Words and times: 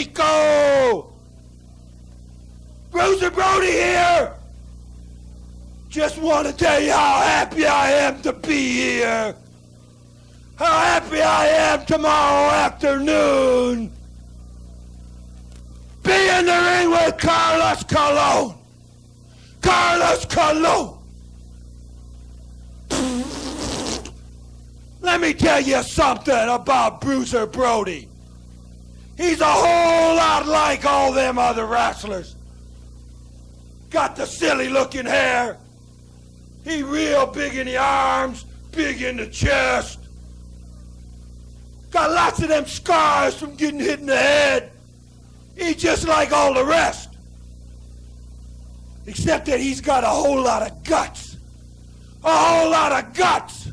Rico! 0.00 1.12
Bruiser 2.90 3.30
Brody 3.30 3.70
here! 3.70 4.32
Just 5.90 6.16
want 6.16 6.46
to 6.46 6.54
tell 6.54 6.80
you 6.80 6.92
how 6.92 7.20
happy 7.20 7.66
I 7.66 7.90
am 7.90 8.22
to 8.22 8.32
be 8.32 8.80
here. 8.80 9.34
How 10.56 10.78
happy 10.80 11.20
I 11.20 11.46
am 11.48 11.84
tomorrow 11.84 12.50
afternoon. 12.50 13.92
Be 16.02 16.28
in 16.30 16.46
the 16.46 16.78
ring 16.78 16.90
with 16.90 17.18
Carlos 17.18 17.82
Colon. 17.84 18.54
Carlos 19.60 20.24
Colon. 20.24 20.96
Let 25.02 25.20
me 25.20 25.34
tell 25.34 25.60
you 25.60 25.82
something 25.82 26.48
about 26.48 27.02
Bruiser 27.02 27.44
Brody. 27.46 28.09
He's 29.20 29.42
a 29.42 29.44
whole 29.44 30.16
lot 30.16 30.46
like 30.46 30.86
all 30.86 31.12
them 31.12 31.38
other 31.38 31.66
wrestlers. 31.66 32.36
Got 33.90 34.16
the 34.16 34.24
silly 34.24 34.70
looking 34.70 35.04
hair. 35.04 35.58
He 36.64 36.82
real 36.82 37.26
big 37.26 37.54
in 37.54 37.66
the 37.66 37.76
arms, 37.76 38.46
big 38.72 39.02
in 39.02 39.18
the 39.18 39.26
chest. 39.26 39.98
Got 41.90 42.12
lots 42.12 42.40
of 42.40 42.48
them 42.48 42.64
scars 42.64 43.34
from 43.34 43.56
getting 43.56 43.78
hit 43.78 44.00
in 44.00 44.06
the 44.06 44.16
head. 44.16 44.72
He's 45.54 45.76
just 45.76 46.08
like 46.08 46.32
all 46.32 46.54
the 46.54 46.64
rest. 46.64 47.10
Except 49.04 49.44
that 49.46 49.60
he's 49.60 49.82
got 49.82 50.02
a 50.02 50.06
whole 50.06 50.40
lot 50.40 50.62
of 50.62 50.82
guts. 50.82 51.36
A 52.24 52.34
whole 52.34 52.70
lot 52.70 52.92
of 52.92 53.12
guts. 53.12 53.66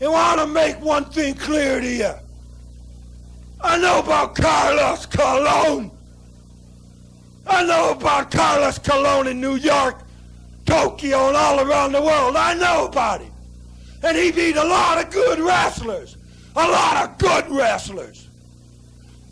And 0.00 0.08
I 0.08 0.08
want 0.08 0.40
to 0.40 0.46
make 0.46 0.80
one 0.80 1.04
thing 1.04 1.34
clear 1.34 1.78
to 1.78 1.86
you. 1.86 2.14
I 3.60 3.78
know 3.78 4.00
about 4.00 4.34
Carlos 4.34 5.06
Colon. 5.06 5.90
I 7.46 7.64
know 7.64 7.92
about 7.92 8.30
Carlos 8.30 8.78
Colon 8.78 9.26
in 9.26 9.40
New 9.40 9.56
York, 9.56 10.02
Tokyo, 10.66 11.28
and 11.28 11.36
all 11.36 11.60
around 11.60 11.92
the 11.92 12.02
world. 12.02 12.36
I 12.36 12.54
know 12.54 12.86
about 12.86 13.20
him. 13.20 13.32
And 14.02 14.16
he 14.16 14.30
beat 14.30 14.56
a 14.56 14.64
lot 14.64 15.02
of 15.02 15.10
good 15.10 15.40
wrestlers. 15.40 16.16
A 16.54 16.66
lot 16.66 17.08
of 17.08 17.18
good 17.18 17.48
wrestlers. 17.50 18.28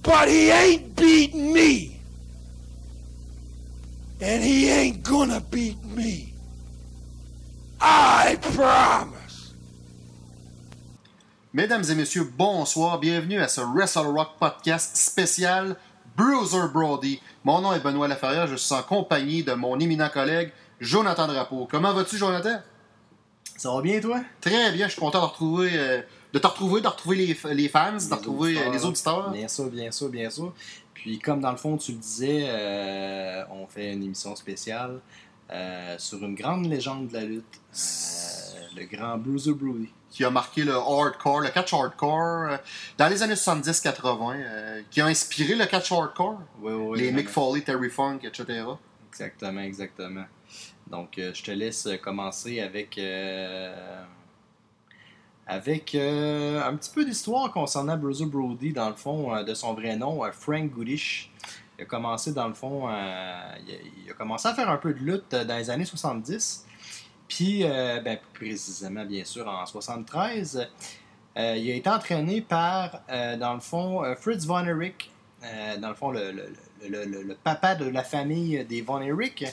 But 0.02 0.28
he 0.28 0.50
ain't 0.50 0.96
beating 0.96 1.52
me. 1.52 2.00
And 4.20 4.42
he 4.42 4.70
ain't 4.70 5.02
gonna 5.02 5.40
beat 5.50 5.83
me. 5.84 6.33
I 7.80 8.38
promise. 8.40 9.25
Mesdames 11.56 11.84
et 11.88 11.94
messieurs, 11.94 12.30
bonsoir. 12.36 13.00
Bienvenue 13.00 13.40
à 13.40 13.48
ce 13.48 13.62
Wrestle 13.62 14.08
Rock 14.08 14.32
podcast 14.38 14.94
spécial 14.94 15.74
Bruiser 16.14 16.68
Brody. 16.70 17.18
Mon 17.44 17.62
nom 17.62 17.72
est 17.72 17.80
Benoît 17.80 18.08
Laferrière. 18.08 18.46
Je 18.46 18.56
suis 18.56 18.74
en 18.74 18.82
compagnie 18.82 19.42
de 19.42 19.54
mon 19.54 19.80
éminent 19.80 20.10
collègue 20.10 20.52
Jonathan 20.80 21.27
Drapeau. 21.27 21.66
Comment 21.70 21.94
vas-tu, 21.94 22.18
Jonathan? 22.18 22.58
Ça 23.56 23.72
va 23.72 23.80
bien, 23.80 23.98
toi? 24.00 24.20
Très 24.38 24.70
bien. 24.70 24.86
Je 24.86 24.92
suis 24.92 25.00
content 25.00 25.20
de, 25.20 25.24
retrouver, 25.24 25.70
euh, 25.72 26.02
de 26.34 26.38
te 26.38 26.46
retrouver, 26.46 26.82
de 26.82 26.88
retrouver 26.88 27.16
les, 27.16 27.54
les 27.54 27.68
fans, 27.70 27.92
de 27.92 28.14
retrouver 28.14 28.58
euh, 28.58 28.70
les 28.70 28.84
auditeurs. 28.84 29.30
Bien 29.30 29.48
sûr, 29.48 29.70
bien 29.70 29.90
sûr, 29.90 30.10
bien 30.10 30.28
sûr. 30.28 30.52
Puis, 30.92 31.18
comme 31.18 31.40
dans 31.40 31.52
le 31.52 31.56
fond, 31.56 31.78
tu 31.78 31.92
le 31.92 31.98
disais, 31.98 32.48
euh, 32.50 33.42
on 33.50 33.66
fait 33.66 33.94
une 33.94 34.02
émission 34.02 34.36
spéciale 34.36 35.00
sur 35.96 36.22
une 36.22 36.34
grande 36.34 36.66
légende 36.66 37.08
de 37.08 37.14
la 37.14 37.24
lutte, 37.24 37.62
le 38.77 38.84
grand 38.84 39.16
Bruiser 39.16 39.54
Brody 39.54 39.88
qui 40.10 40.24
a 40.24 40.30
marqué 40.30 40.64
le 40.64 40.74
hardcore, 40.74 41.40
le 41.40 41.48
catch 41.48 41.72
hardcore 41.72 42.50
euh, 42.50 42.56
dans 42.98 43.08
les 43.08 43.22
années 43.22 43.34
70-80, 43.34 44.36
euh, 44.36 44.82
qui 44.90 45.00
a 45.00 45.06
inspiré 45.06 45.54
le 45.54 45.66
catch 45.66 45.92
hardcore. 45.92 46.40
Oui, 46.60 46.72
oui, 46.72 46.98
les 46.98 47.12
Mick 47.12 47.28
Foley, 47.28 47.62
Terry 47.62 47.90
Funk, 47.90 48.20
etc. 48.22 48.64
Exactement, 49.10 49.60
exactement. 49.60 50.24
Donc, 50.86 51.18
euh, 51.18 51.33
je 51.34 51.42
te 51.42 51.50
laisse 51.50 51.89
commencer 52.02 52.61
avec 52.61 53.00
avec 55.48 55.95
un 55.95 56.77
petit 56.77 56.90
peu 56.92 57.05
d'histoire 57.05 57.52
concernant 57.52 57.96
Bruiser 57.96 58.27
Brody, 58.27 58.72
dans 58.72 58.89
le 58.89 58.96
fond, 58.96 59.42
de 59.45 59.55
son 59.55 59.74
vrai 59.74 59.96
nom, 59.96 60.22
Frank 60.33 60.70
Goodish. 60.70 61.30
Il 61.78 61.83
a 61.83 61.84
commencé, 61.84 62.33
dans 62.33 62.48
le 62.48 62.55
fond, 62.55 62.89
il 62.89 64.11
a 64.11 64.14
commencé 64.14 64.48
à 64.48 64.55
faire 64.55 64.68
un 64.68 64.77
peu 64.77 64.92
de 64.92 64.98
lutte 64.98 65.30
dans 65.30 65.56
les 65.56 65.70
années 65.70 65.84
70. 65.84 66.66
Puis, 67.29 67.64
euh, 67.64 68.01
ben, 68.01 68.19
plus 68.33 68.48
précisément, 68.48 69.05
bien 69.05 69.25
sûr, 69.25 69.48
en 69.48 69.67
73, 69.67 70.69
euh, 71.37 71.57
il 71.57 71.70
a 71.70 71.75
été 71.75 71.91
entraîné 71.91 72.41
par, 72.41 73.03
euh, 73.11 73.37
dans 73.37 73.55
le 73.55 73.61
fond, 73.61 74.03
Fritz 74.20 74.45
von 74.45 74.64
Erich, 74.64 75.11
dans 75.81 75.91
le 75.91 75.95
fond, 75.95 76.11
le, 76.11 77.35
papa 77.45 77.75
de 77.75 77.89
la 77.89 78.03
famille 78.03 78.64
des 78.64 78.83
von 78.83 79.01
Erich. 79.01 79.45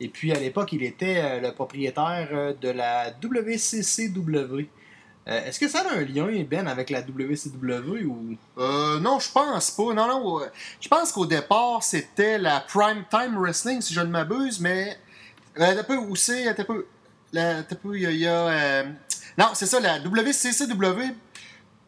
Et 0.00 0.08
puis, 0.08 0.32
à 0.32 0.38
l'époque, 0.38 0.72
il 0.72 0.82
était 0.82 1.40
le 1.40 1.52
propriétaire 1.52 2.54
de 2.60 2.68
la 2.68 3.10
WCCW. 3.22 4.68
Est-ce 5.26 5.60
que 5.60 5.68
ça 5.68 5.84
a 5.88 5.94
un 5.94 6.04
lien, 6.04 6.44
Ben, 6.50 6.66
avec 6.66 6.90
la 6.90 7.02
WCW 7.02 8.04
ou... 8.04 8.36
non, 8.56 9.20
je 9.20 9.30
pense 9.30 9.70
pas. 9.70 9.94
Non, 9.94 10.08
non. 10.08 10.40
Je 10.80 10.88
pense 10.88 11.12
qu'au 11.12 11.26
départ, 11.26 11.84
c'était 11.84 12.38
la 12.38 12.60
Prime 12.60 13.04
Time 13.08 13.36
Wrestling, 13.38 13.80
si 13.80 13.94
je 13.94 14.00
ne 14.00 14.10
m'abuse, 14.10 14.58
mais 14.58 14.98
un 15.56 15.82
peu 15.84 15.96
où 15.96 16.16
c'est, 16.16 16.48
un 16.48 16.54
peu. 16.54 16.86
un 17.34 17.62
peu, 17.62 17.98
il 17.98 18.18
y 18.18 18.26
a. 18.26 18.48
Euh, 18.48 18.84
non, 19.38 19.46
c'est 19.54 19.66
ça, 19.66 19.80
la 19.80 19.98
WCCW. 19.98 21.14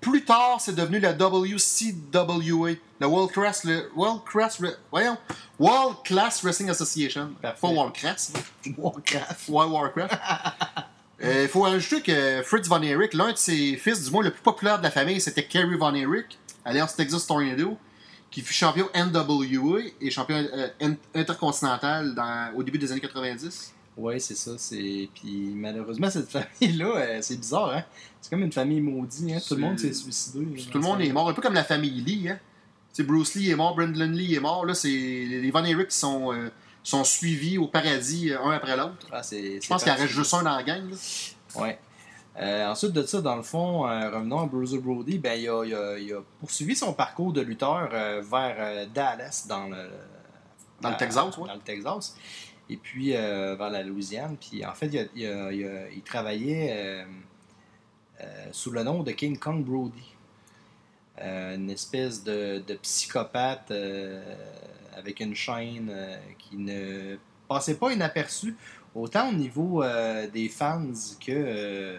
Plus 0.01 0.25
tard, 0.25 0.61
c'est 0.61 0.75
devenu 0.75 1.01
la 1.01 1.13
WCWA, 1.13 2.73
la 3.01 3.09
World 3.09 3.33
Class, 3.33 3.65
le 3.65 3.91
World 3.97 4.23
Class, 4.25 4.61
voyons, 4.91 5.17
World 5.59 5.97
Class 6.05 6.43
Wrestling 6.43 6.69
Association. 6.69 7.33
Pas 7.41 7.57
World 7.63 7.95
Class. 7.95 8.33
Warcraft. 8.77 9.49
Ouais, 9.49 9.65
Warcraft. 9.65 10.15
Euh, 11.23 11.45
il 11.45 11.49
faut 11.49 11.65
ajouter 11.65 12.03
que 12.03 12.43
Fritz 12.43 12.67
Von 12.69 12.83
Erich, 12.83 13.15
l'un 13.15 13.31
de 13.31 13.37
ses 13.37 13.77
fils, 13.77 14.03
du 14.05 14.11
moins 14.11 14.25
le 14.25 14.33
plus 14.33 14.43
populaire 14.43 14.79
de 14.79 14.83
la 14.83 14.91
famille, 14.91 15.21
c'était 15.21 15.45
Kerry 15.45 15.77
Von 15.77 15.95
Erich, 15.95 16.39
alias 16.65 16.93
Texas 16.97 17.25
Tornado, 17.25 17.79
qui 18.35 18.41
fut 18.41 18.53
champion 18.53 18.89
NWA 18.97 19.81
et 20.01 20.11
champion 20.11 20.37
euh, 20.37 20.95
intercontinental 21.15 22.17
dans, 22.17 22.53
au 22.57 22.65
début 22.65 22.79
des 22.79 22.91
années 22.91 23.01
90. 23.01 23.73
Oui, 23.97 24.21
c'est 24.21 24.35
ça. 24.35 24.51
C'est... 24.59 25.09
Puis 25.15 25.53
malheureusement, 25.55 26.11
cette 26.11 26.29
famille-là, 26.59 26.97
euh, 26.97 27.19
c'est 27.21 27.37
bizarre. 27.37 27.71
Hein? 27.71 27.85
C'est 28.21 28.31
comme 28.31 28.43
une 28.43 28.51
famille 28.51 28.81
maudite. 28.81 29.31
Hein? 29.31 29.39
Tout 29.47 29.55
le 29.55 29.61
monde 29.61 29.79
s'est 29.79 29.93
suicidé. 29.93 30.45
Tout 30.69 30.79
le 30.79 30.85
monde 30.85 31.01
est 31.01 31.13
mort. 31.13 31.29
Un 31.29 31.33
peu 31.33 31.43
comme 31.43 31.55
la 31.55 31.63
famille 31.63 32.03
Lee. 32.03 32.29
Hein? 32.29 32.41
Bruce 33.05 33.37
Lee 33.37 33.51
est 33.51 33.57
mort, 33.57 33.77
Brendan 33.77 34.13
Lee 34.13 34.35
est 34.35 34.41
mort. 34.41 34.67
Là, 34.67 34.75
c'est 34.75 34.89
les 34.89 35.51
Von 35.53 35.65
Erich 35.65 35.89
qui 35.89 35.97
sont, 35.97 36.33
euh, 36.33 36.51
sont 36.83 37.05
suivis 37.05 37.57
au 37.57 37.69
paradis 37.69 38.31
euh, 38.31 38.41
un 38.41 38.51
après 38.51 38.77
l'autre. 38.77 39.07
Ah, 39.13 39.23
c'est, 39.23 39.61
Je 39.61 39.69
pense 39.69 39.85
qu'il 39.85 39.93
en 39.93 39.97
reste 39.97 40.13
juste 40.13 40.35
un 40.35 40.43
dans 40.43 40.57
la 40.57 40.63
gang. 40.65 40.83
Oui. 42.37 42.63
ensuite 42.65 42.93
de 42.93 43.03
ça, 43.03 43.21
dans 43.21 43.37
le 43.37 43.43
fond, 43.43 43.83
revenons 43.83 44.41
à 44.41 44.47
Bruiser 44.47 44.79
Brody, 44.79 45.19
ben, 45.19 45.39
il, 45.39 45.49
a, 45.49 45.65
il, 45.99 46.13
a, 46.13 46.21
poursuivi 46.41 46.75
son 46.75 46.93
parcours 46.93 47.33
de 47.33 47.41
lutteur 47.41 47.89
vers 47.91 48.87
Dallas, 48.89 49.47
dans 49.49 49.69
le, 49.69 49.91
dans 50.81 50.91
le 50.91 50.97
Texas. 50.97 51.39
Ouais. 51.39 51.49
Dans 51.49 51.55
le 51.55 51.61
Texas 51.61 52.17
et 52.69 52.77
puis 52.77 53.15
euh, 53.15 53.57
vers 53.57 53.71
la 53.71 53.83
Louisiane. 53.83 54.37
Puis 54.37 54.65
en 54.65 54.75
fait, 54.75 54.91
il, 55.15 56.03
travaillait 56.05 56.73
euh, 56.73 57.05
euh, 58.21 58.47
sous 58.53 58.71
le 58.71 58.83
nom 58.83 59.03
de 59.03 59.13
King 59.13 59.39
Kong 59.39 59.65
Brody. 59.65 60.15
une 61.19 61.71
espèce 61.71 62.23
de, 62.25 62.63
psychopathe 62.83 63.73
avec 64.97 65.21
une 65.21 65.35
chaîne 65.35 65.93
qui 66.39 66.57
ne 66.57 67.17
passait 67.49 67.77
pas 67.77 67.93
inaperçu, 67.93 68.57
autant 68.95 69.31
au 69.31 69.33
niveau 69.33 69.85
des 70.33 70.49
fans 70.49 70.93
que 71.25 71.99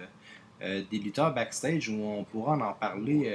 des 0.61 0.97
lutteurs 0.97 1.33
backstage, 1.33 1.89
où 1.89 2.01
on 2.01 2.23
pourra 2.23 2.53
en 2.53 2.73
parler 2.73 3.31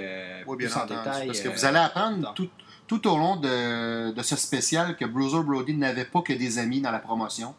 plus 0.47 0.77
en 0.77 0.87
détail. 0.87 1.27
Parce 1.27 1.41
que 1.41 1.49
vous 1.49 1.65
allez 1.65 1.79
apprendre 1.79 2.33
tout, 2.35 2.49
tout 2.91 3.07
au 3.09 3.17
long 3.17 3.37
de, 3.37 4.23
ce 4.23 4.35
spécial 4.37 4.97
que 4.97 5.05
Bruiser 5.05 5.43
Brody 5.45 5.75
n'avait 5.75 6.05
pas 6.05 6.23
que 6.23 6.33
des 6.33 6.59
amis 6.59 6.81
dans 6.81 6.91
la 6.91 6.99
promotion. 6.99 7.55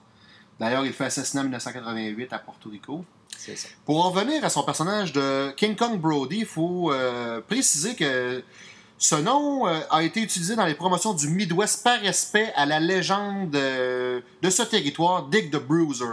D'ailleurs, 0.60 0.86
il 0.86 0.92
fait 0.92 1.06
assassiner 1.06 1.40
en 1.40 1.44
1988 1.44 2.34
à 2.34 2.40
Porto 2.40 2.70
Rico. 2.70 3.06
Ça. 3.38 3.54
Pour 3.86 4.06
en 4.06 4.10
revenir 4.12 4.44
à 4.44 4.50
son 4.50 4.64
personnage 4.64 5.14
de 5.14 5.52
King 5.52 5.76
Kong 5.76 6.00
Brody, 6.00 6.40
il 6.40 6.46
faut 6.46 6.92
euh, 6.92 7.40
préciser 7.42 7.96
que 7.96 8.44
ce 8.98 9.16
nom 9.16 9.68
euh, 9.68 9.80
a 9.90 10.04
été 10.04 10.22
utilisé 10.22 10.56
dans 10.56 10.66
les 10.66 10.76
promotions 10.76 11.14
du 11.14 11.30
Midwest 11.30 11.84
par 11.84 12.00
respect 12.02 12.52
à 12.56 12.66
la 12.66 12.80
légende 12.80 13.56
euh, 13.56 14.22
de 14.42 14.50
ce 14.50 14.64
territoire, 14.64 15.28
Dick 15.30 15.50
the 15.50 15.58
Bruiser. 15.58 16.06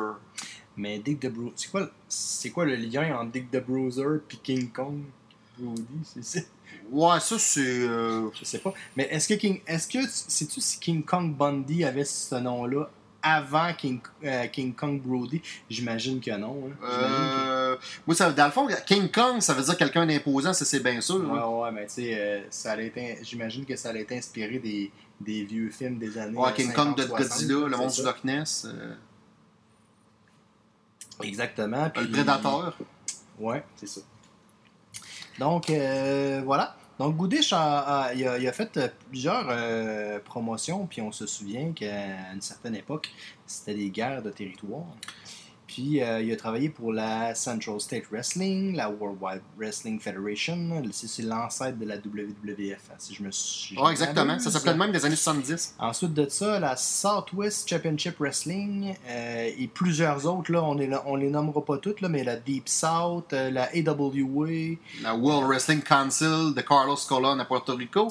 Mais 0.78 0.98
Dick 0.98 1.20
the 1.20 1.26
Bruiser, 1.28 1.52
c'est 1.56 1.70
quoi, 1.70 1.90
c'est 2.08 2.50
quoi 2.50 2.64
le 2.64 2.76
lien 2.76 3.18
entre 3.18 3.32
Dick 3.32 3.50
the 3.50 3.62
Bruiser 3.62 4.02
et 4.32 4.36
King 4.42 4.70
Kong? 4.70 5.02
Brody? 5.58 5.82
C'est 6.22 6.46
Ouais, 6.90 7.20
ça 7.20 7.38
c'est. 7.38 7.60
Euh, 7.60 8.30
je 8.32 8.44
sais 8.44 8.58
pas. 8.60 8.72
Mais 8.96 9.08
est-ce 9.10 9.28
que 9.28 9.34
King. 9.34 9.60
Est-ce 9.66 9.88
que. 9.88 9.98
Sais-tu 10.08 10.60
si 10.60 10.78
King 10.78 11.02
Kong 11.04 11.34
Bundy 11.34 11.84
avait 11.84 12.04
ce 12.04 12.36
nom-là 12.36 12.88
avant 13.20 13.74
King, 13.74 13.98
euh, 14.24 14.46
King 14.46 14.72
Kong 14.74 15.00
Brody? 15.02 15.42
J'imagine 15.68 16.20
que 16.20 16.30
non. 16.36 16.70
Hein. 16.82 16.84
Euh, 16.84 17.76
Moi, 18.06 18.14
ça, 18.14 18.30
dans 18.32 18.46
le 18.46 18.52
fond, 18.52 18.68
King 18.86 19.10
Kong, 19.10 19.40
ça 19.40 19.52
veut 19.54 19.62
dire 19.64 19.76
quelqu'un 19.76 20.06
d'imposant, 20.06 20.52
ça 20.54 20.64
c'est 20.64 20.80
bien 20.82 21.00
sûr. 21.00 21.16
Ouais, 21.28 21.36
là. 21.36 21.48
ouais, 21.48 21.72
mais 21.72 21.86
tu 21.86 21.94
sais, 21.94 22.14
euh, 22.18 22.40
ça 22.50 22.72
allait 22.72 22.92
être- 22.94 23.24
j'imagine 23.24 23.64
que 23.66 23.76
ça 23.76 23.90
allait 23.90 24.02
être 24.02 24.12
inspiré 24.12 24.58
des, 24.58 24.90
des 25.20 25.44
vieux 25.44 25.70
films 25.70 25.98
des 25.98 26.16
années. 26.16 26.38
Ouais, 26.38 26.52
King 26.54 26.72
Kong 26.72 26.94
de 26.96 27.02
50, 27.02 27.08
60, 27.18 27.18
Godzilla, 27.48 27.68
le 27.68 27.76
monde 27.76 27.90
du 27.90 28.02
Loch 28.02 28.24
Ness, 28.24 28.66
Exactement. 31.22 31.84
le 31.84 31.90
puis- 31.90 32.06
Prédateur. 32.08 32.76
Ouais, 33.38 33.64
c'est 33.76 33.86
ça. 33.88 34.00
Donc, 35.38 35.70
euh, 35.70 36.42
voilà. 36.44 36.76
Donc, 36.98 37.16
Goodish, 37.16 37.52
a, 37.52 38.06
a- 38.06 38.14
il, 38.14 38.26
a, 38.26 38.38
il 38.38 38.48
a 38.48 38.52
fait 38.52 38.76
euh, 38.76 38.88
plusieurs 39.08 39.46
euh, 39.50 40.18
promotions, 40.18 40.86
puis 40.86 41.00
on 41.00 41.12
se 41.12 41.26
souvient 41.26 41.72
qu'à 41.72 42.32
une 42.34 42.40
certaine 42.40 42.74
époque, 42.74 43.10
c'était 43.46 43.74
des 43.74 43.90
guerres 43.90 44.22
de 44.22 44.30
territoire. 44.30 44.84
Puis, 45.68 46.02
euh, 46.02 46.22
il 46.22 46.32
a 46.32 46.36
travaillé 46.36 46.70
pour 46.70 46.94
la 46.94 47.34
Central 47.34 47.78
State 47.78 48.04
Wrestling, 48.10 48.74
la 48.74 48.88
Worldwide 48.88 49.42
Wrestling 49.58 50.00
Federation. 50.00 50.82
C'est 50.90 51.22
l'ancêtre 51.22 51.78
de 51.78 51.84
la 51.84 51.96
WWF, 51.96 52.90
hein, 52.90 52.94
si 52.96 53.14
je 53.14 53.22
me 53.22 53.30
suis. 53.30 53.78
Ouais, 53.78 53.90
exactement. 53.90 54.38
Ça 54.38 54.50
s'appelait 54.50 54.74
même 54.74 54.92
des 54.92 55.04
années 55.04 55.14
70. 55.14 55.74
Ensuite 55.78 56.14
de 56.14 56.26
ça, 56.28 56.58
la 56.58 56.74
Southwest 56.74 57.68
Championship 57.68 58.18
Wrestling 58.18 58.94
euh, 59.08 59.50
et 59.58 59.68
plusieurs 59.68 60.26
autres, 60.26 60.50
là, 60.50 60.64
on, 60.64 60.74
les, 60.74 60.90
on 61.04 61.16
les 61.16 61.28
nommera 61.28 61.62
pas 61.62 61.76
toutes, 61.76 62.00
là, 62.00 62.08
mais 62.08 62.24
la 62.24 62.36
Deep 62.36 62.66
South, 62.66 63.34
euh, 63.34 63.50
la 63.50 63.68
AWA, 63.74 64.78
La 65.02 65.14
World 65.14 65.48
Wrestling 65.48 65.82
Council 65.82 66.54
de 66.56 66.60
Carlos 66.62 66.96
Colon 67.06 67.38
à 67.38 67.44
Puerto 67.44 67.74
Rico. 67.74 68.08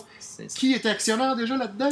Qui 0.56 0.74
était 0.74 0.90
actionnaire 0.90 1.36
déjà 1.36 1.58
là-dedans? 1.58 1.90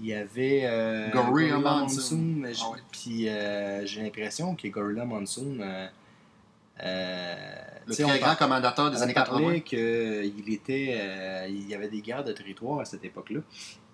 Il 0.00 0.06
y 0.06 0.14
avait 0.14 0.62
euh, 0.64 1.10
Gorilla 1.10 1.56
Gorilla 1.56 1.80
Monsoon. 1.80 2.42
Ah 2.44 2.70
ouais. 2.70 2.78
puis 2.90 3.28
euh, 3.28 3.86
j'ai 3.86 4.02
l'impression 4.02 4.54
que 4.54 4.66
Gorilla 4.68 5.04
Monsoon, 5.04 5.58
euh, 5.60 5.86
euh, 6.82 7.34
Le 7.86 7.94
très 7.94 8.18
grand 8.18 8.34
commandateur 8.34 8.90
des 8.90 8.98
on 8.98 9.02
années 9.02 9.14
parlait 9.14 9.60
80. 9.60 9.60
qu'il 9.60 10.52
était, 10.52 10.96
euh, 10.98 11.46
il 11.48 11.68
y 11.68 11.74
avait 11.74 11.88
des 11.88 12.00
guerres 12.00 12.24
de 12.24 12.32
territoire 12.32 12.80
à 12.80 12.84
cette 12.84 13.04
époque-là, 13.04 13.40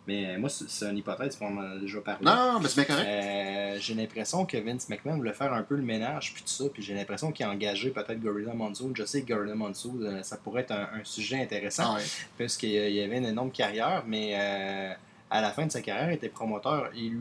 mais 0.07 0.39
moi 0.39 0.49
c'est 0.49 0.87
une 0.89 0.97
hypothèse, 0.97 1.37
on 1.43 1.59
en 1.59 1.61
a 1.61 1.79
déjà 1.79 2.01
parlé. 2.01 2.25
Non, 2.25 2.59
mais 2.61 2.69
c'est 2.69 2.77
bien 2.77 2.85
correct. 2.97 3.07
Euh, 3.07 3.77
j'ai 3.79 3.95
l'impression 3.95 4.47
que 4.47 4.57
Vince 4.57 4.89
McMahon 4.89 5.17
voulait 5.19 5.35
faire 5.35 5.53
un 5.53 5.63
peu 5.63 5.77
le 5.77 5.83
ménage 5.83 6.33
puis 6.33 6.43
tout 6.43 6.49
ça, 6.49 6.65
puis 6.73 6.83
j'ai 6.83 6.95
l'impression 6.95 7.31
qu'il 7.33 7.45
a 7.45 7.51
engagé 7.51 7.91
peut-être 7.91 8.19
Gorilla 8.21 8.55
Monsoon. 8.55 8.93
Je 8.95 9.05
sais 9.05 9.21
que 9.23 9.33
Gorilla 9.35 9.55
Monsoon, 9.55 10.21
ça 10.23 10.39
pourrait 10.39 10.63
être 10.63 10.73
un, 10.73 10.89
un 10.99 11.05
sujet 11.05 11.43
intéressant 11.43 11.85
Ah 11.87 11.97
ouais. 11.97 12.05
parce 12.39 12.57
qu'il 12.57 12.71
y 12.71 13.03
avait 13.03 13.19
une 13.19 13.27
énorme 13.27 13.51
carrière, 13.51 14.05
mais 14.07 14.33
euh, 14.35 14.93
à 15.31 15.41
la 15.41 15.51
fin 15.51 15.67
de 15.67 15.71
sa 15.73 15.81
carrière, 15.81 16.11
il 16.11 16.15
était 16.15 16.29
promoteur 16.29 16.91
et 16.95 17.13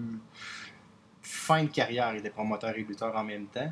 fin 1.21 1.63
de 1.63 1.69
carrière, 1.69 2.13
il 2.13 2.19
était 2.19 2.29
promoteur 2.29 2.71
et 2.75 2.83
lutteur 2.83 3.15
en 3.15 3.23
même 3.23 3.45
temps. 3.47 3.71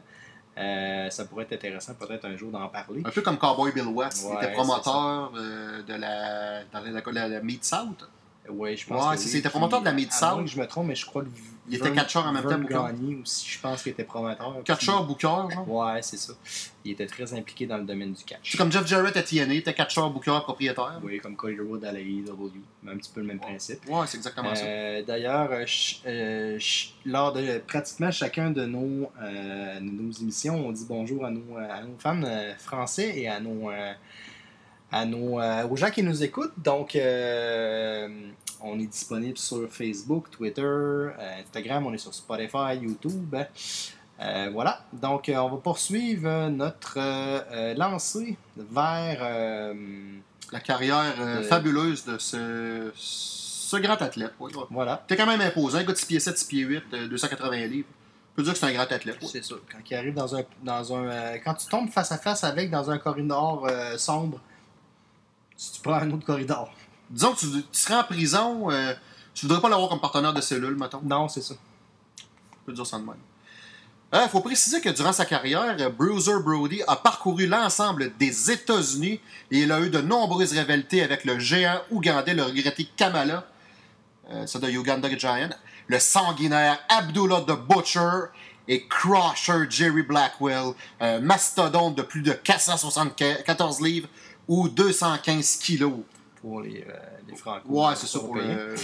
Euh, 0.57 1.09
ça 1.11 1.25
pourrait 1.25 1.43
être 1.43 1.53
intéressant 1.53 1.93
peut-être 1.93 2.25
un 2.25 2.35
jour 2.35 2.51
d'en 2.51 2.67
parler. 2.69 3.03
Un 3.05 3.11
peu 3.11 3.21
comme 3.21 3.37
Cowboy 3.37 3.71
Bill 3.71 3.87
West. 3.87 4.25
il 4.27 4.35
Ouais, 4.35 4.43
était 4.43 4.53
promoteur 4.53 5.31
euh, 5.35 5.83
de 5.83 5.93
la, 5.93 6.63
dans 6.65 6.79
la, 6.81 7.01
la, 7.11 7.27
la 7.27 7.39
Mid 7.41 7.63
South. 7.63 8.09
Oui, 8.49 8.77
je 8.77 8.85
pense 8.87 9.03
Ouais, 9.03 9.11
oui. 9.11 9.17
c'était 9.17 9.49
promoteur 9.49 9.79
de 9.81 9.85
la 9.85 9.93
Mid-South. 9.93 10.45
je 10.47 10.59
me 10.59 10.65
trompe, 10.67 10.87
mais 10.87 10.95
je 10.95 11.05
crois 11.05 11.23
que 11.23 11.27
Il 11.69 11.75
était 11.75 11.91
catcheur 11.91 12.25
en 12.25 12.31
même 12.31 12.43
temps, 12.43 12.49
Vern. 12.49 12.65
Gagne 12.65 13.19
aussi, 13.21 13.45
je 13.49 13.59
pense 13.59 13.83
qu'il 13.83 13.91
était 13.91 14.05
promoteur. 14.05 14.55
Catcher, 14.63 14.91
Puis- 14.99 15.05
Booker, 15.05 15.27
genre? 15.53 15.65
Ouais, 15.67 16.01
c'est 16.01 16.15
ça. 16.15 16.31
Il 16.85 16.91
était 16.91 17.05
très 17.07 17.33
impliqué 17.33 17.65
dans 17.67 17.75
le 17.77 17.83
domaine 17.83 18.13
du 18.13 18.23
catch. 18.23 18.39
C'est 18.51 18.57
comme 18.57 18.71
Jeff 18.71 18.87
Jarrett 18.87 19.17
à 19.17 19.21
TNA, 19.21 19.53
il 19.53 19.57
était 19.57 19.73
catcher, 19.73 19.99
Booker, 20.13 20.39
propriétaire. 20.43 20.99
Oui, 21.03 21.19
comme 21.19 21.35
Cody 21.35 21.59
Rhodes 21.59 21.83
à 21.83 21.91
la 21.91 21.99
AEW. 21.99 22.51
Un 22.87 22.95
petit 22.95 23.11
peu 23.13 23.19
le 23.19 23.27
même 23.27 23.39
principe. 23.39 23.79
Ouais, 23.89 24.07
c'est 24.07 24.15
exactement 24.17 24.55
ça. 24.55 24.63
Euh, 24.63 25.03
D'ailleurs, 25.03 25.49
euh, 25.51 25.65
euh, 26.05 26.59
lors 27.05 27.33
de 27.33 27.57
pratiquement 27.67 28.11
chacun 28.11 28.49
de 28.51 28.65
nos, 28.65 29.11
euh, 29.21 29.79
nos 29.81 30.11
émissions, 30.11 30.65
on 30.67 30.71
dit 30.71 30.85
bonjour 30.87 31.25
à 31.25 31.31
nos, 31.31 31.57
à 31.57 31.81
nos 31.81 31.97
fans 31.99 32.21
français 32.59 33.11
et 33.19 33.27
à 33.27 33.41
nos, 33.41 33.69
à 34.91 35.05
nos, 35.05 35.39
euh, 35.39 35.67
aux 35.67 35.75
gens 35.75 35.89
qui 35.89 36.03
nous 36.03 36.23
écoutent. 36.23 36.53
Donc, 36.57 36.95
euh, 36.95 38.07
on 38.61 38.79
est 38.79 38.87
disponible 38.87 39.37
sur 39.37 39.69
Facebook, 39.69 40.29
Twitter, 40.31 40.61
euh, 40.61 41.11
Instagram, 41.41 41.85
on 41.85 41.93
est 41.93 41.97
sur 41.97 42.13
Spotify, 42.13 42.77
YouTube. 42.81 43.35
Euh, 44.19 44.49
voilà. 44.51 44.81
Donc, 44.93 45.29
euh, 45.29 45.35
on 45.37 45.49
va 45.49 45.57
poursuivre 45.57 46.49
notre 46.49 46.95
euh, 46.97 47.73
lancée 47.75 48.37
vers. 48.55 49.73
La 50.53 50.61
carrière 50.61 51.13
fabuleuse 51.49 52.05
de 52.05 52.17
ce, 52.17 52.89
ce 52.95 53.75
grand 53.77 54.01
athlète. 54.01 54.31
Ouais. 54.39 54.49
voilà. 54.71 55.03
T'es 55.05 55.17
quand 55.17 55.25
même 55.27 55.41
imposant, 55.41 55.79
un 55.79 55.83
gars 55.83 55.91
de 55.91 55.97
6 55.97 56.05
pieds 56.05 56.19
7, 56.21 56.37
6 56.37 56.45
pieds 56.47 56.63
8, 56.63 56.83
euh, 56.93 57.07
280 57.09 57.57
livres. 57.67 57.87
On 58.31 58.35
peut 58.37 58.43
dire 58.43 58.53
que 58.53 58.59
c'est 58.59 58.65
un 58.65 58.71
grand 58.71 58.89
athlète. 58.89 59.21
ouais. 59.21 59.27
C'est 59.29 59.43
ça. 59.43 59.55
Quand 59.69 59.79
il 59.89 59.95
arrive 59.95 60.13
dans 60.13 60.33
un. 60.37 60.43
Dans 60.63 60.95
un 60.95 61.37
quand 61.39 61.53
tu 61.55 61.67
tombes 61.67 61.89
face 61.89 62.13
à 62.13 62.17
face 62.17 62.45
avec 62.45 62.71
dans 62.71 62.89
un 62.89 62.97
corridor 62.97 63.67
sombre, 63.97 64.39
si 65.57 65.71
tu 65.73 65.81
prends 65.81 65.95
un 65.95 66.11
autre 66.11 66.25
corridor. 66.25 66.71
Disons 67.09 67.33
que 67.33 67.39
tu, 67.39 67.47
tu 67.47 67.63
serais 67.71 67.95
en 67.95 68.03
prison, 68.03 68.71
euh, 68.71 68.93
tu 69.33 69.45
voudrais 69.45 69.61
pas 69.61 69.69
l'avoir 69.69 69.89
comme 69.89 69.99
partenaire 69.99 70.33
de 70.33 70.41
cellule, 70.41 70.75
mettons. 70.75 71.01
Non, 71.03 71.27
c'est 71.27 71.41
ça. 71.41 71.55
On 72.53 72.65
peut 72.65 72.73
dire 72.73 72.85
ça 72.85 72.97
de 72.99 73.03
même. 73.03 73.15
Il 74.13 74.29
faut 74.29 74.39
préciser 74.39 74.79
que 74.79 74.87
durant 74.89 75.11
sa 75.11 75.25
carrière, 75.25 75.75
euh, 75.79 75.89
Bruiser 75.89 76.39
Brody 76.41 76.81
a 76.87 76.95
parcouru 76.95 77.45
l'ensemble 77.45 78.15
des 78.17 78.51
États-Unis 78.51 79.19
et 79.51 79.59
il 79.59 79.71
a 79.71 79.81
eu 79.81 79.89
de 79.89 79.99
nombreuses 79.99 80.53
rivalités 80.53 81.03
avec 81.03 81.25
le 81.25 81.39
géant 81.39 81.81
ougandais, 81.91 82.33
le 82.33 82.43
regretté 82.43 82.87
Kamala, 82.95 83.45
euh, 84.29 84.43
c'est 84.45 84.61
de 84.61 84.69
Uganda 84.69 85.09
Giant, 85.17 85.49
le 85.87 85.99
sanguinaire 85.99 86.79
Abdullah 86.87 87.41
the 87.41 87.57
Butcher 87.67 88.27
et 88.69 88.87
Crusher 88.87 89.65
Jerry 89.69 90.03
Blackwell, 90.03 90.73
un 90.99 91.19
mastodonte 91.19 91.95
de 91.95 92.01
plus 92.01 92.21
de 92.21 92.31
474 92.31 93.81
livres 93.81 94.07
ou 94.47 94.69
215 94.69 95.57
kilos. 95.57 95.93
Pour 96.41 96.61
les, 96.61 96.81
euh, 96.87 96.93
les 97.27 97.35
franco 97.35 97.67
Ouais, 97.67 97.93
c'est 97.95 98.07
ça 98.07 98.19
pour 98.19 98.35
le. 98.35 98.75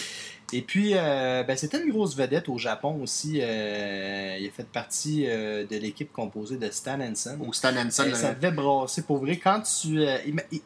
Et 0.51 0.61
puis, 0.61 0.91
euh, 0.95 1.43
ben, 1.43 1.57
c'était 1.57 1.81
une 1.81 1.91
grosse 1.91 2.15
vedette 2.15 2.47
au 2.49 2.57
Japon 2.59 2.99
aussi. 3.01 3.39
euh, 3.41 4.37
il 4.39 4.47
a 4.47 4.51
fait 4.51 4.67
partie 4.67 5.25
euh, 5.27 5.65
de 5.65 5.77
l'équipe 5.77 6.11
composée 6.11 6.57
de 6.57 6.69
Stan 6.69 6.99
Hansen. 6.99 7.39
Au 7.47 7.51
Stan 7.53 7.75
Hansen, 7.75 8.09
le- 8.09 8.15
ça 8.15 8.33
devait 8.35 8.51
brasser 8.51 9.01
pour 9.03 9.17
vrai. 9.17 9.37
Quand 9.37 9.61
tu. 9.61 9.99
euh, 9.99 10.17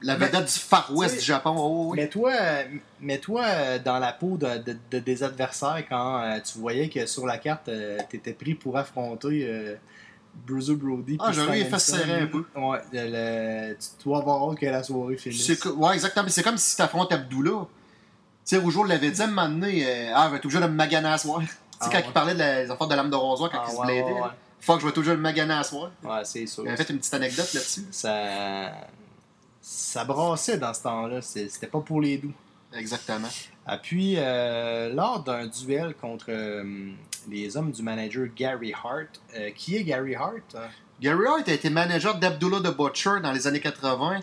la 0.02 0.18
mais- 0.18 0.26
vedette 0.26 0.46
du 0.46 0.60
Far 0.60 0.92
West 0.94 1.20
du 1.20 1.26
Japon. 1.26 1.56
Oh, 1.58 1.88
oui. 1.92 1.98
Mets-toi 1.98 2.32
euh, 2.34 2.64
mets-toi, 3.00 3.44
euh, 3.46 3.80
dans 3.80 4.00
la 4.00 4.12
peau 4.12 4.36
de, 4.38 4.58
de- 4.58 4.78
de- 4.92 5.00
des 5.00 5.24
adversaires 5.24 5.84
quand 5.88 6.40
tu 6.44 6.58
voyais 6.60 6.90
que 6.90 7.06
sur 7.06 7.26
la 7.26 7.38
carte, 7.38 7.70
tu 8.10 8.16
étais 8.18 8.34
pris 8.34 8.56
pour 8.56 8.78
affronter 8.78 9.76
Bruiser 10.46 10.76
Brody. 10.76 11.18
Ah, 11.20 11.32
j'aurais 11.32 11.64
fait 11.66 11.80
serrer 11.80 12.22
un 12.22 12.28
peu. 12.28 12.46
Ouais, 12.56 12.80
le- 12.94 13.74
tu 13.76 14.04
dois 14.04 14.20
avoir 14.20 14.50
hâte 14.52 14.60
que 14.60 14.66
la 14.66 14.84
soirée 14.84 15.18
finisse. 15.18 15.66
Ouais, 15.66 15.94
exactement. 15.94 16.28
C'est 16.30 16.44
comme 16.44 16.58
si 16.58 16.76
tu 16.76 16.82
affrontes 16.82 17.12
Abdullah. 17.12 17.66
Tu 18.46 18.56
sais, 18.56 18.58
Rougeau 18.58 18.84
l'avait 18.84 19.12
dit 19.12 19.22
à 19.22 19.26
un 19.26 19.28
moment 19.28 19.50
donné, 19.50 19.84
euh, 19.86 20.12
ah, 20.16 20.30
je 20.44 20.48
vais 20.48 20.60
de 20.62 20.68
me 20.68 20.74
maganer 20.74 21.08
à 21.10 21.18
soir. 21.18 21.42
Tu 21.80 21.86
sais, 21.86 21.90
Ah, 21.90 21.90
quand 21.92 21.98
ouais. 22.00 22.04
il 22.08 22.14
parlait 22.14 22.34
de 22.34 22.40
la- 22.40 22.66
des 22.66 22.72
affaires 22.72 22.88
de 22.88 22.96
lame 22.96 23.10
de 23.12 23.16
rasoir, 23.16 23.52
quand 23.52 23.60
Ah, 23.62 23.66
il 23.68 23.72
se 23.72 23.78
ouais, 23.80 23.86
bladait, 24.02 24.20
ouais, 24.20 24.30
faut 24.60 24.74
que 24.76 24.82
je 24.82 24.88
vais 24.88 24.94
toujours 24.94 25.14
le 25.14 25.20
maganer 25.20 25.54
à 25.54 25.64
soir. 25.64 25.92
ouais. 26.04 26.10
Ouais, 26.10 26.22
c'est 26.24 26.48
sûr. 26.48 26.64
Il 26.64 26.70
avait 26.70 26.78
fait 26.84 26.92
une 26.92 26.98
petite 26.98 27.14
anecdote 27.14 27.54
là-dessus. 27.54 27.86
Ça, 27.92 28.72
ça 29.62 30.04
brassait 30.06 30.58
dans 30.58 30.74
ce 30.74 30.82
temps-là. 30.82 31.22
C'était 31.22 31.68
pas 31.68 31.80
pour 31.82 32.02
les 32.02 32.18
doux. 32.18 32.34
Exactement. 32.74 33.28
Ah, 33.68 33.78
puis, 33.78 34.16
euh, 34.18 34.94
lors 34.94 35.24
d'un 35.24 35.46
duel 35.48 35.94
contre 36.00 36.28
euh, 36.30 36.64
les 37.30 37.58
hommes 37.58 37.72
du 37.72 37.84
manager 37.84 38.28
Gary 38.36 38.74
Hart, 38.74 39.22
euh, 39.36 39.50
qui 39.56 39.76
est 39.76 39.84
Gary 39.84 40.16
Hart 40.16 40.56
hein? 40.56 40.68
Gary 41.02 41.26
Hart 41.28 41.48
a 41.50 41.54
été 41.54 41.70
manager 41.70 42.16
d'Abdullah 42.18 42.60
the 42.62 42.76
Butcher 42.76 43.20
dans 43.22 43.32
les 43.34 43.46
années 43.46 43.60
80. 43.60 44.22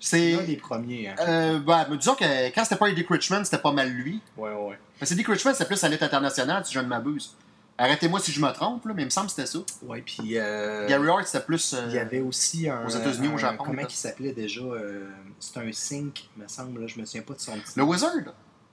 C'est. 0.00 0.32
L'un 0.32 0.42
des 0.42 0.56
premiers. 0.56 1.08
Hein? 1.08 1.62
Mais 1.88 1.96
disons 1.98 2.14
que 2.14 2.24
quand 2.54 2.64
c'était 2.64 2.76
pas 2.76 2.88
Eddie 2.88 3.06
Richmond, 3.08 3.44
c'était 3.44 3.58
pas 3.58 3.72
mal 3.72 3.90
lui. 3.90 4.20
Ouais, 4.36 4.50
ouais. 4.52 4.78
Parce 4.98 5.10
que 5.10 5.14
Eddie 5.14 5.30
Richmond, 5.30 5.52
c'était 5.52 5.66
plus 5.66 5.82
à 5.84 5.88
lutte 5.88 6.02
internationale, 6.02 6.64
si 6.64 6.72
je 6.74 6.80
ne 6.80 6.86
m'abuse. 6.86 7.36
Arrêtez-moi 7.78 8.20
si 8.20 8.32
je 8.32 8.40
me 8.42 8.50
trompe, 8.52 8.84
là, 8.86 8.92
mais 8.94 9.02
il 9.02 9.06
me 9.06 9.10
semble 9.10 9.28
que 9.28 9.32
c'était 9.32 9.46
ça. 9.46 9.58
Ouais, 9.82 10.02
puis. 10.02 10.36
euh, 10.38 10.86
Gary 10.86 11.08
Hart, 11.08 11.26
c'était 11.26 11.44
plus. 11.44 11.72
euh, 11.74 11.84
Il 11.88 11.94
y 11.94 11.98
avait 11.98 12.20
aussi 12.20 12.68
un. 12.68 12.84
aux 12.84 12.90
États-Unis, 12.90 13.28
au 13.32 13.38
Japon, 13.38 13.62
Comment 13.64 13.82
il 13.82 13.90
s'appelait 13.90 14.32
déjà 14.32 14.60
euh, 14.60 15.08
C'est 15.38 15.58
un 15.58 15.72
sync, 15.72 16.28
me 16.36 16.46
semble. 16.48 16.80
Là, 16.80 16.86
je 16.86 16.98
me 17.00 17.04
souviens 17.06 17.22
pas 17.22 17.34
de 17.34 17.40
son 17.40 17.52
petit 17.52 17.72
Le 17.76 17.82
Wizard? 17.84 18.10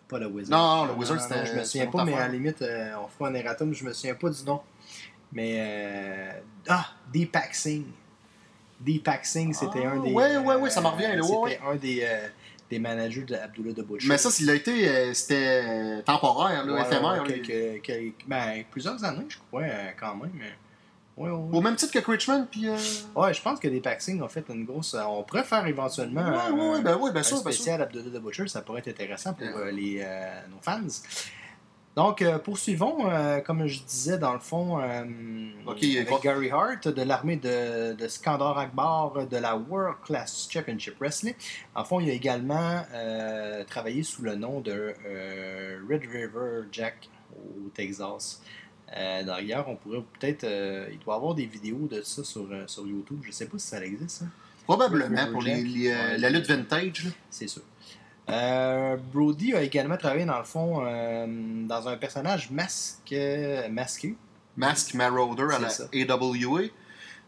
Pas 0.07 0.19
le 0.19 0.27
Wizard. 0.27 0.57
Non, 0.57 0.85
le 0.93 0.93
Wizard, 0.99 1.19
c'était- 1.19 1.45
Je 1.45 1.53
me 1.53 1.63
souviens 1.63 1.87
pas, 1.87 2.05
mais 2.05 2.13
à 2.13 2.19
la 2.19 2.27
limite, 2.29 2.61
euh, 2.61 2.91
on 3.03 3.07
fera 3.07 3.29
un 3.29 3.33
erratum, 3.33 3.73
je 3.73 3.83
me 3.83 3.93
souviens 3.93 4.15
pas 4.15 4.29
du 4.29 4.43
nom. 4.43 4.61
Mais. 5.33 5.57
euh, 5.59 6.31
Ah 6.69 6.85
Deepak 7.13 7.53
Singh. 7.55 7.85
Deepak 8.79 9.25
Singh, 9.25 9.53
c'était 9.53 9.85
Ah, 9.85 9.91
un 9.91 9.99
des. 10.03 10.11
ouais, 10.13 10.37
ouais, 10.37 10.55
ouais, 10.55 10.69
ça 10.69 10.81
me 10.81 10.87
revient, 10.87 11.07
là, 11.15 11.21
C'était 11.23 11.59
un 11.65 11.75
des, 11.75 12.01
euh, 12.03 12.27
des 12.69 12.79
managers 12.79 13.23
d'Abdullah 13.23 13.73
de 13.73 13.81
Butcher. 13.81 14.07
Mais 14.07 14.17
ça, 14.17 14.29
s'il 14.29 14.49
a 14.49 14.53
été. 14.53 14.87
euh, 14.87 15.13
c'était 15.13 15.63
euh, 15.65 16.01
temporaire, 16.03 16.65
là, 16.65 16.73
Ouais, 16.73 16.81
éphémère. 16.81 17.11
ouais, 17.11 17.17
là. 17.17 17.23
quelques- 17.25 17.81
quelques- 17.81 18.27
ben, 18.27 18.63
plusieurs 18.69 19.03
années, 19.03 19.25
je 19.27 19.37
crois, 19.47 19.63
euh, 19.63 19.89
quand 19.99 20.15
même. 20.15 20.31
Au 21.17 21.61
même 21.61 21.75
titre 21.75 21.91
que 21.99 22.11
Richmond, 22.11 22.47
puis. 22.49 22.67
euh, 22.69 22.75
Ouais, 23.15 23.33
je 23.33 23.41
pense 23.41 23.59
que 23.59 23.67
des 23.67 23.81
Singh 23.99 24.21
ont 24.21 24.27
fait 24.27 24.45
une 24.49 24.65
grosse. 24.65 24.93
euh, 24.93 25.01
On 25.07 25.23
pourrait 25.23 25.43
faire 25.43 25.65
éventuellement. 25.65 26.21
Ouais, 26.21 26.37
un- 26.37 26.51
ouais, 26.53 26.69
ouais, 26.73 26.81
ben 26.83 26.97
oui, 27.01 27.09
ben 27.11 27.19
un 27.21 27.23
ben 27.23 27.23
spécial 27.37 27.81
Abdullah 27.81 28.19
the 28.19 28.21
Butcher, 28.21 28.47
ça 28.47 28.61
pourrait 28.61 28.79
être 28.79 28.89
intéressant 28.89 29.33
pour 29.33 29.47
euh, 29.47 29.71
les, 29.71 30.01
euh, 30.03 30.39
nos 30.51 30.59
fans. 30.61 30.81
Donc, 31.95 32.23
poursuivons, 32.43 33.09
comme 33.43 33.65
je 33.65 33.81
disais, 33.81 34.19
dans 34.19 34.33
le 34.33 34.39
fond, 34.39 34.77
avec 34.77 36.21
Gary 36.21 36.51
Hart 36.51 36.87
de 36.87 37.01
l'armée 37.01 37.37
de, 37.37 37.93
de 37.93 38.07
Skandar 38.07 38.55
Akbar 38.59 39.25
de 39.27 39.37
la 39.37 39.55
World 39.57 39.95
Class 40.05 40.47
Championship 40.47 40.99
Wrestling. 40.99 41.33
En 41.73 41.83
fond, 41.83 41.99
il 41.99 42.11
a 42.11 42.13
également 42.13 42.83
travaillé 43.67 44.03
sous 44.03 44.21
le 44.21 44.35
nom 44.35 44.61
de 44.61 44.93
Red 45.89 46.01
River 46.03 46.67
Jack 46.71 47.09
au 47.35 47.69
Texas. 47.69 48.43
Euh, 48.95 49.23
D'ailleurs, 49.23 49.67
on 49.67 49.75
pourrait 49.75 50.03
peut-être. 50.19 50.43
euh, 50.45 50.87
il 50.91 50.99
doit 50.99 51.15
y 51.15 51.17
avoir 51.17 51.35
des 51.35 51.45
vidéos 51.45 51.87
de 51.91 52.01
ça 52.03 52.23
sur, 52.23 52.47
euh, 52.51 52.63
sur 52.67 52.87
YouTube. 52.87 53.19
Je 53.23 53.31
sais 53.31 53.45
pas 53.47 53.57
si 53.59 53.67
ça 53.67 53.83
existe, 53.83 54.09
ça. 54.21 54.25
Probablement 54.65 55.27
pour 55.31 55.41
les, 55.41 55.89
euh, 55.89 56.11
Ouais. 56.11 56.17
la 56.17 56.29
lutte 56.29 56.47
vintage. 56.47 57.07
C'est 57.29 57.47
sûr. 57.47 57.61
Brody 59.13 59.53
a 59.53 59.61
également 59.61 59.97
travaillé, 59.97 60.25
dans 60.25 60.37
le 60.37 60.43
fond, 60.43 60.81
dans 61.67 61.87
un 61.87 61.97
personnage 61.97 62.51
masqué, 62.51 63.67
masqué 63.71 64.15
Mask 64.57 64.93
Marauder 64.95 65.47
à 65.53 65.59
la 65.59 65.69
ça. 65.69 65.85
AWA. 65.93 66.61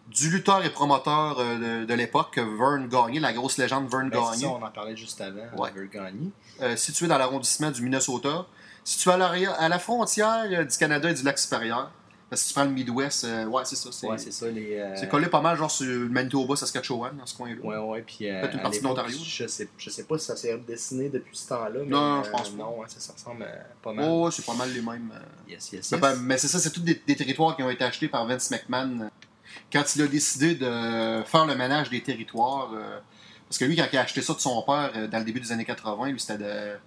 Du 0.07 0.31
lutteur 0.31 0.65
et 0.65 0.71
promoteur 0.71 1.37
de, 1.37 1.85
de 1.85 1.93
l'époque, 1.93 2.37
Vern 2.39 2.87
Gagné, 2.89 3.19
la 3.19 3.31
grosse 3.31 3.57
légende 3.59 3.87
Vern 3.91 4.09
Ben, 4.09 4.17
c'est 4.25 4.31
Gagné, 4.41 4.41
ça, 4.45 4.59
on 4.59 4.63
en 4.65 4.71
parlait 4.71 4.97
juste 4.97 5.21
avant. 5.21 5.45
Ouais. 5.55 5.69
Vern 5.71 5.87
Gagné. 5.87 6.75
situé 6.77 7.07
dans 7.07 7.17
l'arrondissement 7.19 7.69
du 7.69 7.83
Minnesota, 7.83 8.47
situé 8.89 9.11
à, 9.11 9.17
l'arrière- 9.17 9.59
à 9.59 9.69
la 9.69 9.79
frontière 9.79 10.45
euh, 10.51 10.63
du 10.63 10.77
Canada 10.77 11.09
et 11.09 11.13
du 11.13 11.23
lac 11.23 11.37
supérieur. 11.37 11.91
Parce 12.29 12.43
que 12.43 12.47
tu 12.49 12.53
prends 12.53 12.63
le 12.65 12.69
Midwest, 12.69 13.23
euh, 13.23 13.45
ouais, 13.45 13.63
c'est 13.65 13.75
ça. 13.75 13.89
C'est 13.91 14.05
Ouais, 14.07 14.17
c'est 14.19 14.31
ça. 14.31 14.47
Les, 14.49 14.77
euh, 14.77 14.95
c'est 14.95 15.09
collé 15.09 15.25
pas 15.27 15.41
mal, 15.41 15.57
genre 15.57 15.71
sur 15.71 15.87
le 15.87 16.07
Manitoba, 16.09 16.55
Saskatchewan, 16.55 17.17
dans 17.17 17.25
ce 17.25 17.35
coin-là. 17.35 17.55
Ouais, 17.63 17.77
ouais. 17.77 18.03
Puis, 18.03 18.29
euh, 18.29 18.39
Peut-être 18.41 18.53
une 18.53 18.61
partie 18.61 18.79
de 18.79 18.83
l'Ontario. 18.83 19.17
Je 19.23 19.47
sais, 19.47 19.67
je 19.77 19.89
sais 19.89 20.03
pas 20.03 20.19
si 20.19 20.25
ça 20.25 20.35
s'est 20.35 20.55
dessiné 20.59 21.09
depuis 21.09 21.35
ce 21.35 21.49
temps-là. 21.49 21.79
mais, 21.83 21.87
Non, 21.87 22.23
je 22.23 22.29
pense 22.29 22.49
pas. 22.49 22.57
Non, 22.57 22.77
ouais, 22.77 22.85
ça, 22.87 22.99
ça 22.99 23.13
ressemble 23.13 23.47
pas 23.81 23.93
mal. 23.93 24.05
Oh, 24.07 24.25
ouais, 24.25 24.31
c'est 24.31 24.45
pas 24.45 24.53
mal 24.53 24.71
les 24.71 24.81
mêmes. 24.81 25.11
Yes, 25.47 25.71
yes, 25.71 25.91
Mais, 26.21 26.37
c'est 26.37 26.47
ça, 26.47 26.59
c'est 26.59 26.69
tous 26.69 26.81
des, 26.81 27.01
des 27.07 27.15
territoires 27.15 27.55
qui 27.55 27.63
ont 27.63 27.69
été 27.71 27.83
achetés 27.83 28.07
par 28.09 28.27
Vince 28.27 28.51
McMahon 28.51 29.09
quand 29.73 29.95
il 29.95 30.01
a 30.03 30.07
décidé 30.07 30.53
de 30.53 31.23
faire 31.25 31.45
le 31.47 31.55
ménage 31.55 31.89
des 31.89 32.03
territoires. 32.03 32.69
parce 33.47 33.57
que 33.57 33.65
lui, 33.65 33.75
quand 33.75 33.87
il 33.91 33.97
a 33.97 34.01
acheté 34.01 34.21
ça 34.21 34.35
de 34.35 34.39
son 34.39 34.61
père 34.61 34.91
dans 35.09 35.17
le 35.17 35.25
début 35.25 35.39
des 35.39 35.51
années 35.51 35.65
80, 35.65 36.09
lui, 36.11 36.19
c'était 36.19 36.37
de, 36.37 36.73
tu 36.73 36.79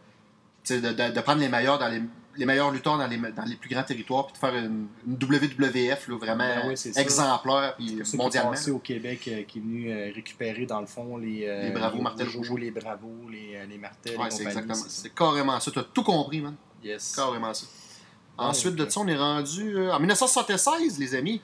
de, 0.68 0.76
de- 0.78 1.14
de 1.14 1.20
prendre 1.20 1.40
les 1.40 1.48
meilleurs 1.48 1.78
dans 1.78 1.88
les, 1.88 2.02
les 2.36 2.46
meilleurs 2.46 2.70
lutteurs 2.70 2.96
dans 2.98 3.06
les, 3.06 3.16
dans 3.18 3.44
les 3.44 3.56
plus 3.56 3.68
grands 3.68 3.82
territoires, 3.82 4.26
puis 4.26 4.34
de 4.34 4.38
faire 4.38 4.54
une, 4.54 4.86
une 5.06 5.14
WWF 5.14 6.08
là, 6.08 6.16
vraiment 6.16 6.38
Ben 6.38 6.62
oui, 6.68 6.76
c'est 6.76 6.96
exemplaire, 6.96 7.74
puis 7.76 8.00
mondialement. 8.14 8.50
passés 8.50 8.70
au 8.70 8.78
Québec, 8.78 9.20
euh, 9.28 9.42
qui 9.42 9.58
est 9.58 9.62
venu 9.62 9.90
euh, 9.92 10.10
récupérer, 10.14 10.64
dans 10.66 10.80
le 10.80 10.86
fond, 10.86 11.16
les, 11.18 11.46
euh, 11.46 11.64
Les 11.64 11.70
Bravos, 11.70 11.96
les 11.96 12.02
Martel 12.02 12.26
les 12.58 12.70
Bravos, 12.70 13.28
les, 13.30 13.56
euh, 13.56 13.66
les 13.66 13.78
Martel, 13.78 14.16
Ouais, 14.18 14.30
c'est 14.30 14.44
exactement 14.44 14.74
c'est. 14.74 14.88
C'est 14.90 15.14
carrément 15.14 15.58
ça. 15.60 15.70
Tu 15.70 15.78
as 15.78 15.84
tout 15.84 16.02
compris, 16.02 16.40
man. 16.40 16.54
Yes. 16.82 17.14
Carrément 17.14 17.52
ça. 17.52 17.66
Ensuite 18.38 18.76
de 18.76 18.88
ça, 18.88 19.00
on 19.00 19.06
est 19.08 19.16
rendu 19.16 19.76
en 19.90 19.98
1976, 20.00 20.98
les 20.98 21.14
amis. 21.14 21.42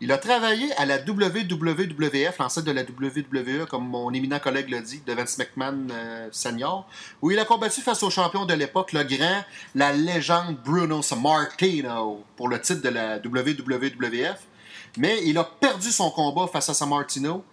Il 0.00 0.12
a 0.12 0.18
travaillé 0.18 0.72
à 0.76 0.86
la 0.86 0.98
WWF, 0.98 2.38
l'ancêtre 2.38 2.66
de 2.66 2.70
la 2.70 2.82
WWE, 2.82 3.66
comme 3.66 3.88
mon 3.88 4.12
éminent 4.12 4.38
collègue 4.38 4.70
l'a 4.70 4.80
dit, 4.80 5.02
de 5.04 5.12
Vince 5.12 5.38
McMahon 5.38 5.88
euh, 5.90 6.28
senior, 6.30 6.88
où 7.20 7.32
il 7.32 7.38
a 7.40 7.44
combattu 7.44 7.80
face 7.80 8.04
au 8.04 8.10
champion 8.10 8.46
de 8.46 8.54
l'époque, 8.54 8.92
le 8.92 9.02
grand, 9.02 9.44
la 9.74 9.92
légende 9.92 10.56
Bruno 10.64 11.02
Sammartino, 11.02 12.24
pour 12.36 12.48
le 12.48 12.60
titre 12.60 12.80
de 12.82 12.90
la 12.90 13.16
WWF. 13.18 14.38
Mais 14.98 15.20
il 15.24 15.36
a 15.36 15.44
perdu 15.44 15.90
son 15.90 16.10
combat 16.10 16.46
face 16.46 16.68
à 16.68 16.74
Sammartino. 16.74 17.44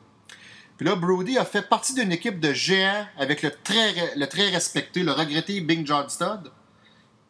Puis 0.78 0.86
là, 0.86 0.96
Brody 0.96 1.40
a 1.40 1.46
fait 1.46 1.68
partie 1.68 1.96
d'une 1.96 2.12
équipe 2.12 2.40
de 2.40 2.54
géants 2.54 3.08
avec 3.18 3.42
le 3.42 3.52
très, 3.64 4.16
le 4.16 4.28
très 4.28 4.50
respecté, 4.50 5.02
le 5.02 5.14
regretté 5.14 5.62
Bing 5.62 5.86
John 5.86 6.10
Studd, 6.10 6.52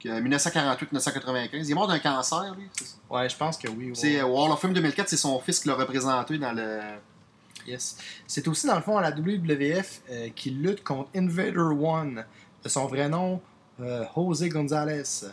1948-1995. 0.06 1.50
Il 1.54 1.72
est 1.72 1.74
mort 1.74 1.88
d'un 1.88 2.00
cancer, 2.00 2.56
lui. 2.56 2.68
c'est 2.78 2.86
ça? 2.86 2.96
Ouais, 3.10 3.28
je 3.30 3.36
pense 3.36 3.58
que 3.58 3.68
oui. 3.68 3.88
ouais. 3.88 3.96
C'est 3.96 4.20
euh, 4.20 4.26
Wall 4.26 4.52
of 4.52 4.60
Fame 4.60 4.74
2004, 4.74 5.10
c'est 5.10 5.18
son 5.18 5.40
fils 5.40 5.60
qui 5.60 5.68
l'a 5.68 5.76
représenté 5.76 6.38
dans 6.38 6.52
le. 6.52 6.80
Yes. 7.68 7.98
C'est 8.28 8.48
aussi, 8.48 8.68
dans 8.68 8.76
le 8.76 8.82
fond, 8.82 8.98
à 8.98 9.02
la 9.02 9.10
WWF 9.10 10.02
euh, 10.12 10.30
qui 10.36 10.52
lutte 10.52 10.84
contre 10.84 11.10
Invader 11.16 11.58
One, 11.58 12.24
de 12.64 12.70
son 12.70 12.86
vrai 12.86 13.10
nom, 13.10 13.42
euh, 13.80 14.06
José 14.16 14.50
Gonzalez, 14.50 15.26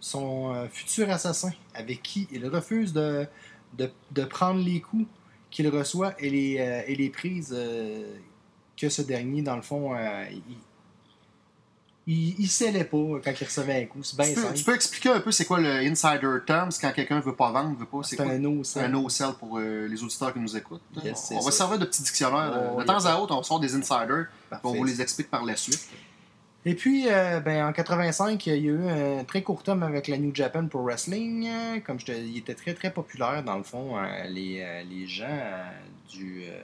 son 0.00 0.54
euh, 0.54 0.68
futur 0.68 1.10
assassin, 1.10 1.50
avec 1.74 2.02
qui 2.02 2.28
il 2.30 2.46
refuse 2.48 2.92
de, 2.92 3.26
de, 3.78 3.90
de 4.10 4.24
prendre 4.24 4.62
les 4.62 4.80
coups 4.80 5.06
qu'il 5.50 5.68
reçoit 5.68 6.14
et 6.18 6.28
les, 6.28 6.58
euh, 6.58 6.82
et 6.86 6.94
les 6.94 7.08
prises 7.08 7.56
que 8.76 8.88
ce 8.88 9.02
dernier, 9.02 9.42
dans 9.42 9.56
le 9.56 9.62
fond, 9.62 9.96
il, 10.30 10.42
il, 12.06 12.38
il 12.40 12.48
scellait 12.48 12.84
pas 12.84 12.96
quand 13.24 13.32
il 13.40 13.44
recevait 13.44 13.82
un 13.82 13.86
coup. 13.86 14.02
C'est 14.04 14.16
bien 14.16 14.26
tu, 14.28 14.34
peux, 14.34 14.54
tu 14.54 14.64
peux 14.64 14.74
expliquer 14.74 15.10
un 15.10 15.20
peu 15.20 15.32
c'est 15.32 15.44
quoi 15.44 15.58
le 15.60 15.68
insider 15.68 16.38
terms 16.46 16.70
quand 16.80 16.92
quelqu'un 16.92 17.20
veut 17.20 17.34
pas 17.34 17.50
vendre, 17.50 17.76
veut 17.78 17.86
pas, 17.86 17.98
c'est 18.02 18.10
C'est 18.16 18.22
quoi 18.22 18.32
un 18.32 18.38
no 18.38 18.62
un 18.76 18.88
no-sell 18.88 19.32
pour 19.38 19.58
euh, 19.58 19.86
les 19.88 20.02
auditeurs 20.02 20.32
qui 20.32 20.38
nous 20.38 20.56
écoutent? 20.56 20.82
Yes, 21.04 21.28
on 21.32 21.36
on 21.38 21.40
va 21.40 21.50
servir 21.50 21.78
de 21.78 21.84
petits 21.84 22.02
dictionnaires. 22.02 22.52
euh, 22.54 22.70
Oh, 22.76 22.80
de 22.80 22.86
temps 22.86 23.04
à 23.04 23.16
autre, 23.16 23.34
on 23.36 23.42
sort 23.42 23.58
des 23.60 23.74
insiders, 23.74 24.26
on 24.62 24.72
vous 24.72 24.84
les 24.84 25.00
explique 25.02 25.30
par 25.30 25.44
la 25.44 25.56
suite. 25.56 25.88
Et 26.68 26.74
puis, 26.74 27.04
euh, 27.08 27.38
ben, 27.38 27.64
en 27.68 27.72
85, 27.72 28.44
il 28.46 28.50
y 28.50 28.52
a 28.52 28.56
eu 28.58 28.88
un 28.88 29.22
très 29.24 29.42
court 29.42 29.62
terme 29.62 29.84
avec 29.84 30.08
la 30.08 30.18
New 30.18 30.34
Japan 30.34 30.66
Pro 30.66 30.82
Wrestling. 30.82 31.46
Euh, 31.48 31.78
Comme 31.80 32.00
je 32.00 32.06
te 32.06 32.12
il 32.12 32.38
était 32.38 32.54
très 32.54 32.74
très 32.74 32.92
populaire 32.92 33.40
dans 33.44 33.56
le 33.56 33.62
fond. 33.62 33.96
euh, 33.96 34.24
les, 34.28 34.60
euh, 34.62 34.82
les 34.82 35.06
gens 35.06 35.26
euh, 35.30 35.64
du. 36.10 36.42
euh, 36.48 36.58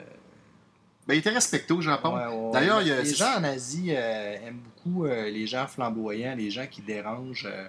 Ben, 1.07 1.13
il 1.13 1.19
était 1.19 1.29
respecté 1.29 1.71
au 1.73 1.79
Japon. 1.81 2.15
ouais, 2.15 2.25
ouais, 2.27 2.51
D'ailleurs, 2.51 2.81
il 2.81 2.89
y 2.89 2.91
a- 2.91 3.01
les 3.01 3.13
gens 3.13 3.37
en 3.37 3.43
Asie 3.45 3.91
euh, 3.95 4.35
aiment 4.45 4.59
beaucoup 4.85 5.05
euh, 5.05 5.29
les 5.29 5.47
gens 5.47 5.67
flamboyants, 5.67 6.35
les 6.35 6.49
gens 6.51 6.67
qui 6.69 6.81
dérangent. 6.81 7.47
euh, 7.51 7.67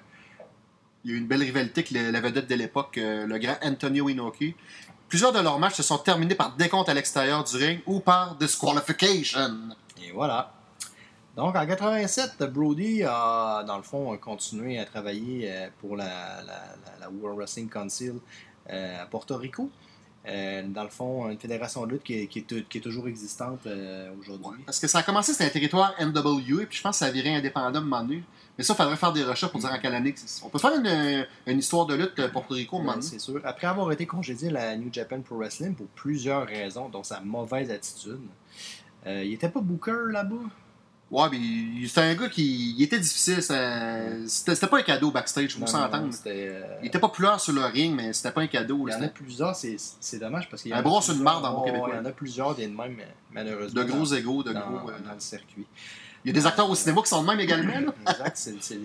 Il 1.04 1.10
y 1.10 1.14
a 1.14 1.16
eu 1.16 1.20
une 1.20 1.26
belle 1.26 1.42
rivalité 1.42 1.80
avec 1.82 1.90
le- 1.90 2.10
la 2.10 2.20
vedette 2.20 2.48
de 2.48 2.54
l'époque, 2.54 2.96
euh, 2.96 3.26
le 3.26 3.38
grand 3.38 3.56
Antonio 3.62 4.08
Inoki. 4.08 4.54
Plusieurs 5.08 5.32
de 5.32 5.38
leurs 5.40 5.58
matchs 5.58 5.74
se 5.74 5.82
sont 5.82 5.98
terminés 5.98 6.34
par 6.34 6.56
décompte 6.56 6.88
à 6.88 6.94
l'extérieur 6.94 7.44
du 7.44 7.56
ring 7.56 7.80
ou 7.86 8.00
par 8.00 8.36
disqualification. 8.36 9.68
et 10.02 10.12
voilà. 10.12 10.52
Donc 11.36 11.56
en 11.56 11.66
87, 11.66 12.42
Brody 12.44 13.02
a, 13.04 13.64
dans 13.66 13.76
le 13.76 13.82
fond, 13.82 14.16
continué 14.18 14.78
à 14.78 14.84
travailler 14.86 15.68
pour 15.80 15.96
la, 15.96 16.04
la- 16.06 16.42
la- 16.46 16.98
la 17.00 17.10
World 17.10 17.38
Wrestling 17.38 17.68
Council 17.68 18.14
à 18.68 19.04
Porto 19.10 19.36
Rico. 19.36 19.70
Euh, 20.26 20.62
dans 20.66 20.84
le 20.84 20.88
fond, 20.88 21.28
une 21.28 21.38
fédération 21.38 21.84
de 21.84 21.92
lutte 21.92 22.02
qui 22.02 22.14
est, 22.14 22.26
qui 22.28 22.38
est- 22.38 22.68
qui 22.68 22.78
est 22.78 22.80
toujours 22.80 23.06
existante 23.08 23.66
euh, 23.66 24.10
aujourd'hui. 24.18 24.62
Parce 24.64 24.80
que 24.80 24.86
ça 24.86 24.98
a 25.00 25.02
commencé, 25.02 25.32
c'était 25.32 25.44
un 25.44 25.50
territoire 25.50 25.94
NWA, 26.00 26.64
puis 26.66 26.78
je 26.78 26.82
pense 26.82 26.96
que 26.96 26.98
ça 27.00 27.06
a 27.06 27.10
viré 27.10 27.34
indépendant 27.34 27.66
à 27.66 27.78
un 27.78 27.80
moment 27.84 28.00
donné. 28.02 28.22
Mais 28.56 28.64
ça, 28.64 28.72
il 28.72 28.76
faudrait 28.76 28.96
faire 28.96 29.12
des 29.12 29.22
recherches 29.22 29.50
pour 29.52 29.60
dire 29.60 29.70
en 29.70 29.78
quelle 29.78 29.94
année. 29.94 30.14
On 30.42 30.48
peut 30.48 30.58
faire 30.58 30.72
une, 30.78 31.26
une 31.46 31.58
histoire 31.58 31.84
de 31.86 31.94
lutte 31.94 32.18
euh, 32.20 32.28
Porto 32.28 32.54
Rico 32.54 32.78
Ouais, 32.80 32.94
c'est 33.02 33.18
sûr. 33.18 33.40
Après 33.44 33.66
avoir 33.66 33.92
été 33.92 34.06
congédié 34.06 34.48
à 34.48 34.52
la 34.52 34.76
New 34.78 34.88
Japan 34.90 35.20
Pro 35.20 35.36
Wrestling 35.36 35.74
pour 35.74 35.88
plusieurs 35.88 36.46
raisons, 36.46 36.88
dont 36.88 37.02
sa 37.02 37.20
mauvaise 37.20 37.70
attitude, 37.70 38.20
euh, 39.06 39.22
il 39.24 39.32
était 39.34 39.48
pas 39.50 39.60
booker 39.60 40.10
là-bas. 40.10 40.36
Ouais, 41.10 41.28
mais 41.30 41.86
c'était 41.86 42.00
un 42.00 42.14
gars 42.14 42.28
qui 42.28 42.74
il 42.76 42.82
était 42.82 42.98
difficile. 42.98 43.40
C'était 44.26 44.66
pas 44.66 44.78
un 44.78 44.82
cadeau 44.82 45.10
backstage, 45.10 45.54
faut 45.54 45.66
s'entendre. 45.66 46.10
euh, 46.26 46.62
Il 46.82 46.86
était 46.88 46.98
populaire 46.98 47.38
sur 47.38 47.52
le 47.52 47.64
ring, 47.66 47.94
mais 47.94 48.12
c'était 48.12 48.32
pas 48.32 48.40
un 48.40 48.46
cadeau. 48.46 48.88
Il 48.88 48.92
y 48.92 48.94
en 48.94 49.02
a 49.02 49.08
plusieurs, 49.08 49.54
c'est 49.54 49.76
c'est 49.78 50.18
dommage 50.18 50.48
parce 50.48 50.62
qu'il 50.62 50.70
y 50.72 50.74
en 50.74 50.78
Un 50.78 50.80
a 50.80 50.82
bras 50.82 51.02
sur 51.02 51.14
une 51.14 51.22
marde 51.22 51.44
en 51.44 51.52
bon 51.52 51.60
ouais, 51.60 51.66
québécois. 51.66 51.90
Il 51.92 51.96
y 51.96 52.00
en 52.00 52.04
a 52.06 52.10
plusieurs 52.12 52.54
des 52.56 52.66
de 52.66 52.72
même, 52.74 52.96
malheureusement. 53.30 53.80
De 53.82 53.86
gros 53.86 53.98
dans- 54.04 54.14
égaux, 54.16 54.42
de 54.42 54.52
dans, 54.52 54.60
gros. 54.70 54.90
euh, 54.90 54.98
dans 55.06 55.12
le 55.14 55.20
circuit. 55.20 55.66
Il 56.24 56.28
y 56.28 56.30
a 56.30 56.40
des 56.40 56.46
acteurs 56.46 56.68
au 56.70 56.74
cinéma 56.74 57.02
qui 57.02 57.08
sont 57.10 57.22
de 57.22 57.26
même 57.28 57.38
également. 57.40 57.92
Exact, 58.08 58.36
c'est 58.60 58.78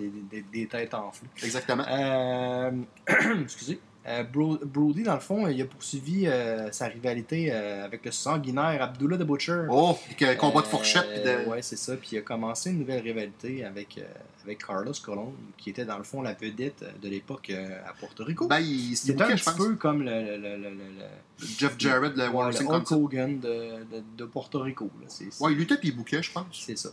des 0.51 0.67
têtes 0.67 0.93
en 0.93 1.11
flou. 1.11 1.25
Exactement. 1.41 1.85
Euh, 1.89 2.71
excusez. 3.41 3.79
Euh, 4.07 4.23
Bro- 4.23 4.59
Brody, 4.63 5.03
dans 5.03 5.13
le 5.13 5.19
fond, 5.19 5.47
il 5.47 5.61
a 5.61 5.65
poursuivi 5.65 6.25
euh, 6.25 6.71
sa 6.71 6.87
rivalité 6.87 7.49
euh, 7.51 7.83
avec 7.85 8.05
le 8.05 8.11
sanguinaire 8.11 8.81
Abdullah 8.81 9.17
the 9.17 9.23
Butcher. 9.23 9.65
Oh, 9.69 9.97
puis 10.05 10.15
que 10.15 10.35
combat 10.37 10.61
de 10.61 10.67
fourchette. 10.67 11.23
de... 11.23 11.49
Ouais, 11.49 11.61
c'est 11.61 11.75
ça. 11.75 11.95
Puis 11.97 12.11
il 12.13 12.17
a 12.19 12.21
commencé 12.21 12.69
une 12.71 12.79
nouvelle 12.79 13.01
rivalité 13.03 13.65
avec, 13.65 13.99
avec 14.43 14.65
Carlos 14.65 14.93
Colon, 15.03 15.33
qui 15.57 15.69
était 15.71 15.83
dans 15.85 15.97
le 15.97 16.03
fond 16.05 16.21
la 16.21 16.33
vedette 16.33 16.83
de 17.01 17.09
l'époque 17.09 17.51
à 17.51 17.93
Porto 17.99 18.23
Rico. 18.23 18.47
Ben, 18.47 18.63
C'était 18.95 19.21
un 19.21 19.27
petit 19.35 19.43
pense. 19.43 19.55
peu 19.57 19.75
comme 19.75 20.01
le, 20.03 20.37
le, 20.37 20.57
le, 20.57 20.69
le- 20.69 21.45
Jeff 21.57 21.75
Jarrett, 21.77 22.13
le 22.15 22.23
Hulk. 22.29 22.91
Hogan 22.91 23.39
de, 23.39 23.47
de, 23.49 24.03
de 24.17 24.25
Porto 24.25 24.59
Rico. 24.61 24.89
là. 25.01 25.07
Ouais, 25.41 25.51
il 25.51 25.57
luttait 25.57 25.77
puis 25.77 25.89
il 25.89 25.95
bouquait, 25.95 26.23
je 26.23 26.31
pense. 26.31 26.45
c'est 26.53 26.77
ça. 26.77 26.89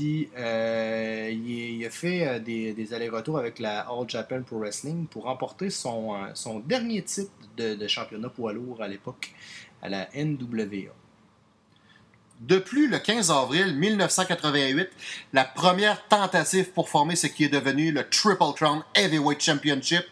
Euh, 0.00 1.30
il, 1.30 1.84
a 1.84 1.90
fait 1.90 2.26
euh, 2.26 2.38
des, 2.38 2.94
allers-retours 2.94 3.38
avec 3.38 3.58
la 3.58 3.80
All 3.80 4.08
Japan 4.08 4.42
Pro 4.42 4.58
Wrestling 4.58 5.06
pour 5.06 5.24
remporter 5.24 5.70
son, 5.70 6.14
euh, 6.14 6.60
dernier 6.64 7.02
titre 7.02 7.32
de, 7.56 7.74
de 7.74 7.88
championnat 7.88 8.28
poids 8.28 8.52
lourd 8.52 8.82
à 8.82 8.88
l'époque 8.88 9.32
à 9.82 9.88
la 9.88 10.08
NWA. 10.14 10.92
De 12.40 12.58
plus, 12.58 12.88
le 12.88 12.98
15 12.98 13.32
avril 13.32 13.74
1988, 13.76 14.88
la 15.32 15.44
première 15.44 16.06
tentative 16.06 16.70
pour 16.70 16.88
former 16.88 17.16
ce 17.16 17.26
qui 17.26 17.44
est 17.44 17.48
devenu 17.48 17.90
le 17.90 18.08
Triple 18.08 18.52
Crown 18.54 18.84
Heavyweight 18.94 19.40
Championship 19.40 20.04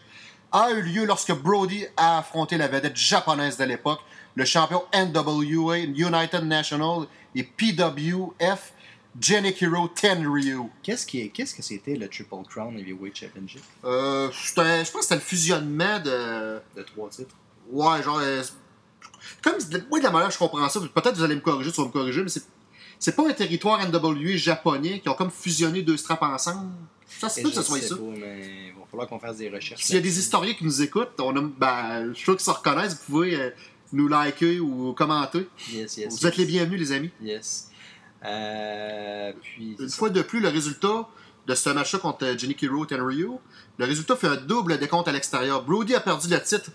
a 0.51 0.71
eu 0.71 0.81
lieu 0.81 1.05
lorsque 1.05 1.33
Brody 1.33 1.85
a 1.95 2.19
affronté 2.19 2.57
la 2.57 2.67
vedette 2.67 2.97
japonaise 2.97 3.57
de 3.57 3.63
l'époque, 3.63 4.01
le 4.35 4.43
champion 4.43 4.83
NWA, 4.93 5.77
United 5.77 6.43
National 6.43 7.07
et 7.35 7.43
PWF, 7.43 8.73
Genikiro 9.19 9.87
Tenryu. 9.89 10.63
Qu'est-ce 10.83 11.05
qui 11.05 11.21
est- 11.21 11.29
qu'est-ce 11.29 11.55
que 11.55 11.61
c'était 11.61 11.95
le 11.95 12.07
Triple 12.07 12.35
Crown 12.49 12.77
Heavyweight 12.77 13.15
Championship? 13.17 13.61
Euh, 13.83 14.29
c'était- 14.33 14.85
je 14.85 14.91
pense 14.91 15.01
que 15.01 15.01
c'était 15.03 15.15
le 15.15 15.21
fusionnement 15.21 15.99
de. 15.99 16.59
de 16.75 16.83
trois 16.83 17.09
titres 17.09 17.35
Ouais, 17.71 18.01
genre. 18.03 18.19
euh, 18.21 18.43
comme. 19.43 19.55
Moi, 19.89 19.99
de 19.99 20.03
la 20.03 20.11
manière 20.11 20.27
que 20.27 20.33
je 20.33 20.39
comprends 20.39 20.69
ça, 20.69 20.79
peut-être 20.79 21.15
vous 21.17 21.23
allez 21.23 21.35
me 21.35 21.41
corriger, 21.41 21.71
tu 21.71 21.81
vas 21.81 21.87
me 21.87 21.91
corriger, 21.91 22.21
mais 22.23 22.29
c'est. 22.29 22.43
C'est 22.99 23.15
pas 23.15 23.27
un 23.29 23.33
territoire 23.33 23.79
NWA 23.79 24.35
japonais 24.37 24.99
qui 25.01 25.07
ont 25.09 25.13
comme 25.13 25.29
fusionné 25.29 25.83
deux 25.83 25.97
straps 25.97 26.23
ensemble. 26.23 26.71
Ça 27.07 27.29
se 27.29 27.41
peut 27.41 27.49
que 27.49 27.55
ce 27.55 27.61
soit 27.61 27.79
ça. 27.79 27.95
pas, 27.95 28.01
mais 28.17 28.69
il 28.69 28.73
va 28.73 28.85
falloir 28.89 29.07
qu'on 29.07 29.19
fasse 29.19 29.37
des 29.37 29.49
recherches. 29.49 29.83
S'il 29.83 29.95
y 29.95 29.97
a 29.99 30.01
des 30.01 30.17
historiens 30.19 30.53
qui 30.55 30.63
nous 30.63 30.81
écoutent, 30.81 31.11
on 31.19 31.35
a, 31.37 31.41
ben, 31.41 32.07
je 32.09 32.13
suis 32.15 32.23
sûr 32.23 32.35
qu'ils 32.35 32.45
se 32.45 32.49
reconnaissent, 32.49 32.93
vous 32.93 33.13
pouvez 33.13 33.35
euh, 33.35 33.49
nous 33.93 34.07
liker 34.07 34.59
ou 34.59 34.93
commenter. 34.93 35.47
Yes, 35.71 35.95
yes, 35.97 36.11
Vous 36.19 36.25
êtes 36.25 36.37
les 36.37 36.45
bienvenus, 36.45 36.79
les 36.79 36.91
amis. 36.91 37.11
Yes. 37.21 37.66
Euh, 38.25 39.31
puis. 39.41 39.75
Une 39.79 39.89
fois 39.89 40.09
de 40.09 40.21
plus, 40.21 40.39
le 40.39 40.49
résultat 40.49 41.07
de 41.45 41.55
ce 41.55 41.69
match-là 41.69 41.99
contre 41.99 42.25
euh, 42.25 42.37
Genikiro 42.37 42.85
Tenryu, 42.85 43.29
le 43.77 43.85
résultat 43.85 44.15
fait 44.15 44.27
un 44.27 44.35
double 44.37 44.77
décompte 44.77 45.07
à 45.07 45.11
l'extérieur. 45.11 45.63
Brody 45.63 45.95
a 45.95 45.99
perdu 45.99 46.27
le 46.29 46.41
titre 46.41 46.71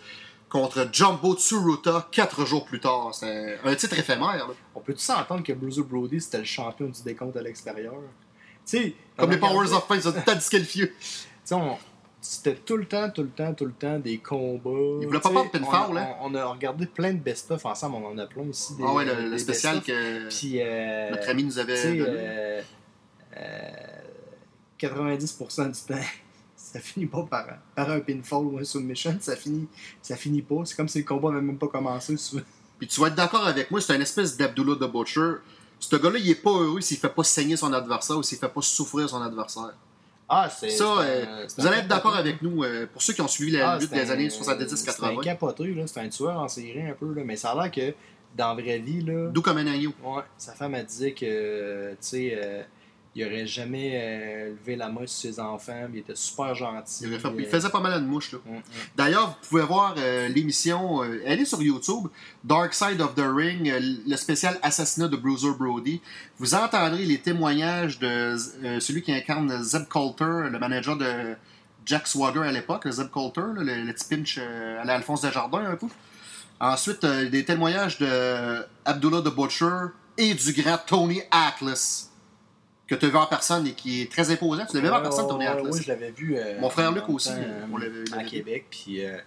contre 0.49 0.87
Jumbo 0.93 1.35
Tsuruta 1.35 2.09
quatre 2.11 2.45
jours 2.45 2.65
plus 2.65 2.81
tard. 2.81 3.11
C'est 3.15 3.59
un 3.65 3.75
titre 3.75 3.99
éphémère. 3.99 4.37
là. 4.37 4.47
On 4.75 4.81
peut-tu 4.81 5.01
s'entendre 5.01 5.43
que 5.43 5.53
Bruiser 5.53 5.83
Brody 5.83 6.21
c'était 6.21 6.39
le 6.39 6.45
champion 6.45 6.87
du 6.89 7.03
décompte 7.03 7.37
à 7.37 7.43
l'extérieur? 7.43 7.95
Tu 8.67 8.79
sais, 8.79 8.95
Comme 9.17 9.31
les 9.31 9.39
Powers 9.39 9.73
of 9.73 9.87
Pain, 9.89 9.97
ils 9.97 10.09
ont 10.09 10.13
tout 10.13 10.21
on- 11.53 11.77
c'était 12.23 12.55
tout 12.55 12.77
le 12.77 12.87
temps, 12.87 13.11
tout 13.11 13.23
le 13.23 13.31
temps, 13.31 13.53
tout 13.53 13.65
le 13.67 13.73
temps 13.73 13.99
des 13.99 14.19
combats. 14.19 14.71
Ils 15.01 15.07
voulaient 15.07 15.19
pas 15.21 15.29
de 15.31 15.49
pinfall, 15.59 15.99
hein? 15.99 16.15
on, 16.21 16.33
on 16.33 16.35
a 16.37 16.45
regardé 16.47 16.87
plein 16.87 17.13
de 17.13 17.19
best-of 17.19 17.67
ensemble, 17.67 17.97
on 17.97 18.07
en 18.07 18.19
a 18.19 18.27
plein 18.27 18.45
ici. 18.45 18.77
Des, 18.77 18.85
Ah 18.87 18.95
ouais, 18.95 19.05
le, 19.05 19.37
spécial 19.39 19.83
que 19.83 20.29
Puis, 20.29 20.61
euh, 20.61 21.11
notre 21.11 21.29
ami 21.29 21.43
nous 21.43 21.59
avait 21.59 21.99
donné. 21.99 22.05
euh, 22.09 22.63
euh, 23.37 23.71
90% 24.79 25.73
du 25.73 25.95
temps, 25.95 26.01
ça 26.57 26.79
finit 26.81 27.07
pas 27.07 27.25
par, 27.25 27.47
par 27.75 27.91
un 27.91 28.01
pinfall 28.01 28.45
ou 28.45 28.59
un 28.59 28.65
submission, 28.65 29.17
ça 29.21 29.35
finit, 29.35 29.67
ça 30.01 30.17
finit 30.17 30.43
pas. 30.43 30.65
C'est 30.65 30.77
comme 30.77 30.89
si 30.89 30.99
le 30.99 31.05
combat 31.05 31.31
n'avait 31.31 31.43
même 31.43 31.59
pas 31.59 31.69
commencé. 31.69 32.17
souvent. 32.17 32.43
Puis 32.79 32.87
tu 32.87 33.01
vas 33.01 33.09
être 33.09 33.17
d'accord 33.17 33.47
avec 33.47 33.69
moi, 33.71 33.81
c'est 33.81 33.97
une 33.97 34.03
espèce 34.03 34.37
d'Abdullah 34.37 34.77
the 34.77 34.91
Butcher. 34.91 35.35
Ce 35.81 35.97
gars-là, 35.97 36.19
il 36.21 36.31
est 36.31 36.37
pas 36.37 36.51
heureux 36.51 36.81
s'il 36.81 36.99
fait 36.99 37.09
pas 37.09 37.25
saigner 37.25 37.57
son 37.57 37.73
adversaire 37.73 38.17
ou 38.17 38.23
s'il 38.23 38.39
fait 38.39 38.49
pas 38.49 38.63
souffrir 38.63 39.09
son 39.09 39.21
adversaire. 39.21 39.75
Ah, 40.35 40.49
c'est. 40.49 40.71
Ça, 40.71 40.85
euh, 41.01 41.47
vous 41.59 41.67
allez 41.67 41.79
être 41.79 41.89
d'accord 41.89 42.17
avec 42.17 42.41
nous, 42.41 42.65
euh, 42.65 42.87
pour 42.91 43.03
ceux 43.03 43.13
qui 43.13 43.21
ont 43.21 43.29
suivi 43.29 43.51
la 43.53 43.73
Ah, 43.73 43.79
lutte 43.79 43.93
des 43.93 44.01
un- 44.01 44.15
années 44.15 44.31
C'est 44.31 44.41
un 44.41 44.45
70-80. 44.45 45.21
capoté, 45.23 45.75
là. 45.75 45.83
C'est 45.87 46.01
un 46.01 46.09
tueur 46.09 46.39
en 46.39 46.49
série 46.49 46.81
un 46.89 46.95
peu, 46.95 47.13
là. 47.13 47.23
Mais 47.25 47.37
ça 47.37 47.51
a 47.51 47.55
l'air 47.63 47.71
que 47.71 47.95
dans 48.37 48.55
la 48.55 48.63
vraie 48.63 48.79
vie, 48.79 49.03
là. 49.03 49.29
D'où 49.31 49.43
comme 49.43 49.59
un 49.59 49.67
agneau. 49.67 49.93
Ouais, 50.03 50.23
sa 50.39 50.53
femme 50.53 50.75
a 50.75 50.83
dit 50.83 51.13
que, 51.15 51.91
tu 51.91 51.97
sais, 52.01 52.33
euh, 52.35 52.63
il 53.15 53.27
aurait 53.27 53.47
jamais 53.47 53.91
euh, 53.95 54.51
levé 54.51 54.75
la 54.77 54.89
main 54.89 55.07
sur 55.07 55.31
ses 55.31 55.39
enfants, 55.41 55.87
il 55.93 55.99
était 55.99 56.15
super 56.15 56.55
gentil. 56.55 57.05
Il, 57.05 57.19
fait- 57.19 57.29
il 57.37 57.45
euh, 57.45 57.49
faisait 57.49 57.69
pas 57.69 57.81
mal 57.81 57.93
à 57.93 57.99
une 57.99 58.07
mouche. 58.07 58.33
Là. 58.33 58.39
hum, 58.49 58.57
hum. 58.57 58.63
D'ailleurs, 58.97 59.29
vous 59.43 59.49
pouvez 59.51 59.63
voir 59.65 59.95
euh, 59.99 60.29
l'émission, 60.29 61.03
euh, 61.05 61.21
elle 61.27 61.41
est 61.41 61.45
sur 61.45 61.61
YouTube, 61.63 62.09
Dark 62.43 62.73
Side 62.73 63.01
of 63.03 63.15
the 63.15 63.25
Ring, 63.27 63.71
le 64.07 64.17
spécial 64.17 64.59
Assassinat 64.63 65.09
de 65.09 65.17
Bruiser 65.17 65.51
Brody. 65.59 66.01
Vous 66.39 66.55
entendrez 66.55 67.05
les 67.05 67.19
témoignages 67.19 67.99
de 67.99 68.37
celui 68.81 69.03
qui 69.03 69.13
incarne 69.13 69.63
Zeb 69.63 69.89
Coulter, 69.89 70.49
le 70.51 70.59
manager 70.59 70.97
de 70.97 71.35
Jack 71.85 72.07
Swagger 72.07 72.41
à 72.41 72.53
l'époque, 72.53 72.89
Zeb 72.89 73.09
Coulter, 73.11 73.41
là, 73.57 73.63
le, 73.63 73.83
le 73.85 73.93
petit 73.93 74.07
pinch 74.09 74.39
à 74.39 74.85
la 74.85 74.95
Alphonse 74.95 75.21
Desjardins 75.21 75.65
un 75.71 75.77
peu. 75.77 75.87
Ensuite, 76.61 77.05
des 77.05 77.45
témoignages 77.45 77.99
de 77.99 78.65
Abdullah 78.85 79.21
the 79.21 79.35
Butcher 79.35 79.89
et 80.17 80.33
du 80.35 80.53
grand 80.53 80.79
Tony 80.87 81.21
Atlas, 81.31 82.09
que 82.87 82.95
tu 82.95 83.07
as 83.07 83.09
vu 83.09 83.17
en 83.17 83.27
personne 83.27 83.67
et 83.67 83.73
qui 83.73 84.03
est 84.03 84.11
très 84.13 84.31
imposant. 84.31 84.67
Tu 84.67 84.77
l'avais 84.77 84.89
vu 84.89 84.95
en 84.95 85.01
personne, 85.03 85.33
ouais, 85.37 85.47
Atlas. 85.47 85.73
Oui, 85.75 85.81
je 85.83 85.89
l'avais 85.89 86.11
vu. 86.11 86.37
euh, 86.37 86.61
Mon 86.61 86.69
frère 86.71 86.93
Luc 86.93 87.09
aussi, 87.09 87.31
euh, 87.33 87.67
on 87.73 87.77
l'avait- 87.79 88.13
à. 88.13 88.25
Québec, 88.25 88.67
puis 88.71 89.05
euh, 89.05 89.19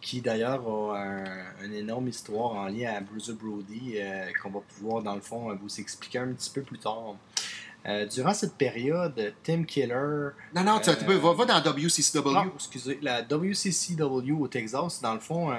qui 0.00 0.20
d'ailleurs 0.20 0.62
a 0.92 0.98
un- 1.02 1.64
une 1.64 1.74
énorme 1.74 2.08
histoire 2.08 2.52
en 2.54 2.66
lien 2.66 2.94
à 2.96 3.00
Bruiser 3.00 3.34
Brody 3.34 3.94
euh, 3.96 4.26
qu'on 4.42 4.50
va 4.50 4.60
pouvoir, 4.60 5.02
dans 5.02 5.14
le 5.14 5.20
fond, 5.20 5.54
vous 5.54 5.80
expliquer 5.80 6.18
un 6.18 6.28
petit 6.32 6.50
peu 6.50 6.62
plus 6.62 6.78
tard. 6.78 7.16
Euh, 7.84 8.06
durant 8.06 8.32
cette 8.32 8.54
période, 8.54 9.34
Tim 9.42 9.64
Keller. 9.64 10.28
Non, 10.54 10.62
non, 10.64 10.78
tu 10.78 10.90
Euh, 10.90 11.18
va, 11.18 11.32
va 11.32 11.44
dans 11.44 11.60
WCCW. 11.60 12.32
Non, 12.32 12.52
excusez, 12.54 12.98
la 13.02 13.22
WCCW 13.22 14.30
au 14.38 14.46
Texas, 14.48 15.00
dans 15.02 15.14
le 15.14 15.18
fond, 15.20 15.50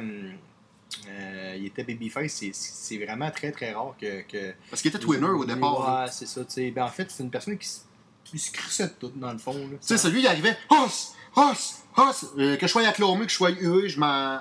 euh, 1.07 1.55
il 1.57 1.65
était 1.65 1.83
babyface. 1.83 2.43
C'est- 2.53 2.97
vraiment 3.05 3.29
très 3.31 3.51
très 3.51 3.73
rare 3.73 3.95
que. 3.99 4.21
que 4.21 4.53
Parce 4.69 4.81
qu'il 4.81 4.89
était 4.89 4.99
twinner 4.99 5.27
au 5.27 5.45
départ. 5.45 6.03
Ouais, 6.03 6.11
c'est 6.11 6.25
ça. 6.27 6.41
Ben, 6.71 6.83
en 6.83 6.89
fait, 6.89 7.09
c'est 7.11 7.23
une 7.23 7.29
personne 7.31 7.57
qui, 7.57 7.65
s- 7.67 7.85
qui 8.23 8.37
se 8.39 8.51
crissait 8.51 8.87
de 8.87 8.93
tout, 8.99 9.11
dans 9.15 9.31
le 9.31 9.37
fond. 9.39 9.53
Tu 9.53 9.77
sais, 9.81 9.97
celui, 9.97 10.21
il 10.21 10.27
arrivait, 10.27 10.57
Hoss! 10.69 11.13
Hoss! 11.35 11.83
Hoss! 11.97 12.25
Euh, 12.37 12.55
que 12.57 12.67
je 12.67 12.71
sois 12.71 12.87
acclamé, 12.87 13.25
que 13.25 13.31
je 13.31 13.35
sois 13.35 13.49
hué, 13.51 13.89
je 13.89 13.99
m'en 13.99 14.39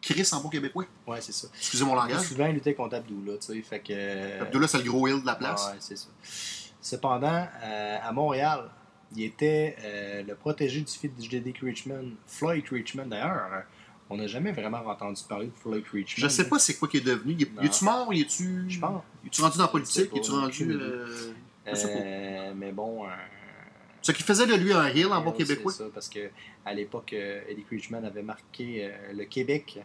crisse 0.00 0.32
en 0.32 0.40
beau 0.40 0.48
québécois. 0.48 0.84
Ouais, 1.06 1.20
c'est 1.20 1.32
ça. 1.32 1.48
Excusez 1.56 1.84
mon 1.84 1.94
langage. 1.94 2.20
Souvent, 2.26 2.46
il 2.46 2.54
luttait 2.54 2.74
contre 2.74 2.94
Abdullah, 2.96 3.36
tu 3.40 3.54
sais. 3.54 3.62
Fait 3.62 3.80
que. 3.80 3.86
euh, 3.90 4.42
Abdullah, 4.42 4.68
c'est 4.68 4.78
le 4.78 4.84
gros 4.84 5.06
hill 5.08 5.20
de 5.20 5.26
la 5.26 5.34
place. 5.34 5.66
Ouais, 5.66 5.76
c'est 5.80 5.96
ça. 5.98 6.06
Cependant, 6.80 7.46
euh, 7.62 7.96
à 8.02 8.12
Montréal, 8.12 8.70
il 9.16 9.24
était 9.24 9.76
le 10.26 10.34
protégé 10.34 10.80
du 10.82 10.92
fils 10.92 11.10
de 11.28 11.38
Dick 11.38 11.58
Richmond, 11.58 12.12
Floyd 12.26 12.64
Richmond. 12.70 13.06
D'ailleurs, 13.06 13.64
on 14.10 14.16
n'a 14.16 14.26
jamais 14.26 14.52
vraiment 14.52 14.78
entendu 14.86 15.20
parler 15.28 15.46
de 15.46 15.52
Floyd 15.54 15.84
Richmond. 15.92 16.22
Je 16.26 16.28
sais 16.28 16.48
pas 16.48 16.58
c'est 16.58 16.76
quoi 16.76 16.88
qui 16.88 16.98
est 16.98 17.06
devenu. 17.06 17.34
Il 17.38 17.42
est- 17.42 17.64
est-tu 17.66 17.84
mort? 17.84 18.08
Il 18.12 18.20
est-tu. 18.22 18.64
Je 18.68 18.78
pense. 18.78 19.02
Il 19.22 19.26
est-tu 19.28 19.40
rendu 19.42 19.58
dans 19.58 19.64
la 19.64 19.68
politique? 19.68 20.10
est-tu 20.16 20.30
rendu. 20.30 20.70
euh, 20.72 21.06
je 21.66 21.74
sais 21.74 21.88
pas. 21.92 21.98
Euh, 22.00 22.52
mais 22.56 22.72
bon. 22.72 23.04
euh, 23.04 23.08
Ce 24.00 24.12
qui 24.12 24.22
faisait 24.22 24.46
de 24.46 24.54
lui 24.54 24.72
un 24.72 24.88
hill 24.88 25.06
en 25.08 25.20
bon 25.20 25.34
c'est 25.36 25.44
québécois. 25.44 25.72
ça, 25.72 25.84
parce 25.92 26.08
que 26.08 26.30
à 26.64 26.72
l'époque, 26.72 27.12
euh, 27.12 27.40
Eddie 27.48 27.64
Richmond 27.70 28.04
avait 28.04 28.22
marqué 28.22 28.84
euh, 28.86 29.12
le 29.12 29.24
Québec. 29.24 29.80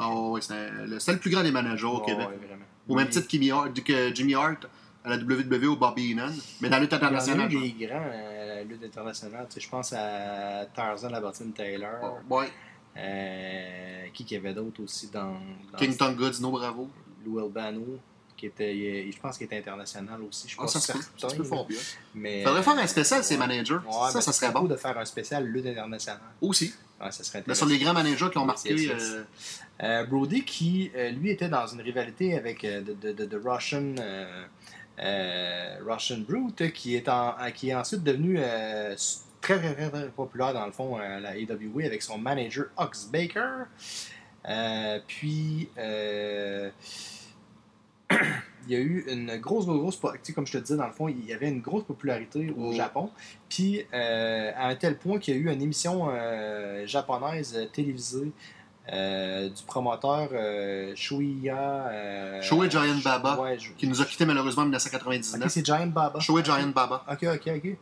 Oh, 0.00 0.36
c'était 0.40 0.70
le, 0.86 0.98
c'était 0.98 1.12
le 1.14 1.18
plus 1.18 1.30
grand 1.30 1.42
des 1.42 1.50
managers 1.52 1.86
au 1.86 2.00
Québec. 2.00 2.28
ouais, 2.28 2.46
vraiment. 2.46 2.64
Au 2.88 2.94
même 2.94 3.08
titre 3.08 3.26
que 3.26 4.14
Jimmy 4.14 4.34
Hart 4.34 4.66
à 5.04 5.10
la 5.10 5.16
WWE 5.16 5.66
ou 5.68 5.76
Bobby 5.76 6.12
Heenan. 6.12 6.32
Mais 6.60 6.68
dans 6.68 6.76
la 6.76 6.82
lutte 6.82 6.92
Il 6.92 6.94
y 6.94 6.98
en 6.98 7.02
a 7.02 7.06
internationale. 7.06 7.52
eu 7.52 7.72
des 7.72 7.86
grands 7.86 8.02
euh, 8.12 8.52
à 8.52 8.54
la 8.56 8.62
lutte 8.64 8.84
internationale. 8.84 9.46
Tu 9.48 9.54
sais, 9.54 9.60
je 9.60 9.68
pense 9.68 9.92
à 9.92 10.66
Tarzan 10.74 11.08
Labertine 11.10 11.52
Taylor. 11.52 12.00
genre. 12.00 12.18
Ouais. 12.30 12.46
Euh, 12.96 14.04
qui 14.12 14.24
qu'il 14.24 14.36
y 14.36 14.40
avait 14.40 14.54
d'autres 14.54 14.82
aussi 14.84 15.08
dans, 15.12 15.32
dans 15.72 15.78
Kington 15.78 16.12
Goods, 16.12 16.40
no 16.40 16.50
bravo. 16.52 16.88
Lou 17.26 17.40
Albano, 17.40 17.98
qui 18.36 18.46
était, 18.46 19.10
je 19.10 19.18
pense 19.18 19.36
qu'il 19.36 19.46
était 19.46 19.58
international 19.58 20.20
aussi. 20.22 20.48
Je 20.48 20.54
Ah, 20.58 20.62
pas 20.62 20.68
ça 20.68 20.78
se 20.80 20.92
peut. 20.92 20.98
certain, 21.00 21.18
Ça 21.18 21.28
se 21.30 21.36
peut 21.36 21.42
fort 21.44 21.66
bien. 21.66 21.78
Mais, 22.14 22.44
Faudrait 22.44 22.62
faire 22.62 22.74
un 22.74 22.84
euh, 22.84 22.86
spécial, 22.86 23.24
ces 23.24 23.34
ouais. 23.34 23.38
managers. 23.40 23.74
Ouais, 23.74 24.10
ça, 24.12 24.20
ça 24.20 24.32
serait 24.32 24.52
bon. 24.52 24.64
de 24.64 24.76
faire 24.76 24.96
un 24.96 25.04
spécial 25.04 25.44
lutte 25.44 25.66
internationale. 25.66 26.20
Aussi. 26.40 26.72
Ouais, 27.00 27.10
ça 27.10 27.24
serait 27.24 27.42
Mais 27.46 27.54
sur 27.56 27.66
les 27.66 27.78
grands 27.78 27.94
managers 27.94 28.28
qui 28.30 28.38
ont 28.38 28.44
marqué. 28.44 28.70
Yes, 28.70 28.82
yes. 28.82 29.02
euh, 29.02 29.24
Euh, 29.82 30.04
Brody, 30.04 30.44
qui 30.44 30.92
euh, 30.94 31.10
lui 31.10 31.30
était 31.30 31.48
dans 31.48 31.66
une 31.66 31.80
rivalité 31.80 32.36
avec 32.36 32.62
euh, 32.64 32.80
de, 32.80 32.92
de, 32.94 33.12
de- 33.12 33.24
de 33.24 33.36
Russian, 33.44 33.96
euh, 33.98 34.44
euh, 35.00 35.76
Russian 35.84 36.18
Brute, 36.18 36.72
qui 36.72 36.94
est, 36.94 37.08
en, 37.08 37.34
euh, 37.40 37.50
qui 37.50 37.70
est 37.70 37.74
ensuite 37.74 38.04
devenu 38.04 38.36
euh, 38.38 38.94
très, 39.44 39.58
très, 39.58 39.74
très, 39.74 39.90
très 39.90 40.08
populaire 40.08 40.52
dans 40.54 40.66
le 40.66 40.72
fond 40.72 40.96
à 40.96 41.20
la 41.20 41.30
AWA 41.30 41.84
avec 41.84 42.02
son 42.02 42.18
manager 42.18 42.66
Ox 42.76 43.06
Baker. 43.12 43.64
Euh, 44.48 44.98
puis, 45.06 45.68
euh, 45.78 46.70
il 48.10 48.72
y 48.72 48.76
a 48.76 48.78
eu 48.78 49.04
une 49.08 49.36
grosse, 49.38 49.66
grosse, 49.66 49.98
grosse, 50.00 50.18
comme 50.34 50.46
je 50.46 50.52
te 50.52 50.58
disais, 50.58 50.76
dans 50.76 50.86
le 50.86 50.92
fond, 50.92 51.08
il 51.08 51.24
y 51.26 51.32
avait 51.32 51.48
une 51.48 51.60
grosse 51.60 51.84
popularité 51.84 52.50
au 52.56 52.70
Oh. 52.70 52.72
Japon. 52.72 53.10
Puis, 53.48 53.84
euh, 53.92 54.50
à 54.56 54.68
un 54.68 54.74
tel 54.76 54.96
point 54.98 55.18
qu'il 55.18 55.34
y 55.34 55.38
a 55.38 55.40
eu 55.40 55.52
une 55.52 55.62
émission 55.62 56.08
euh, 56.10 56.86
japonaise 56.86 57.54
euh, 57.56 57.66
télévisée 57.66 58.32
euh, 58.92 59.48
du 59.48 59.62
promoteur 59.62 60.28
euh, 60.32 60.92
Shuya. 60.94 61.56
Euh, 61.88 62.42
Shoei 62.42 62.70
Giant 62.70 62.98
Baba, 63.02 63.40
Ouais, 63.40 63.58
je- 63.58 63.72
qui 63.72 63.86
nous 63.88 64.00
a 64.02 64.04
quittés 64.04 64.26
malheureusement 64.26 64.62
en 64.62 64.66
Ok, 64.66 64.72
1999. 64.72 65.50
c'est 65.50 65.64
Giant 65.64 65.86
Baba. 65.86 66.20
Shoei 66.20 66.44
Giant 66.44 66.68
Baba. 66.68 67.02
Ok, 67.10 67.22
ok, 67.34 67.50
ok. 67.56 67.76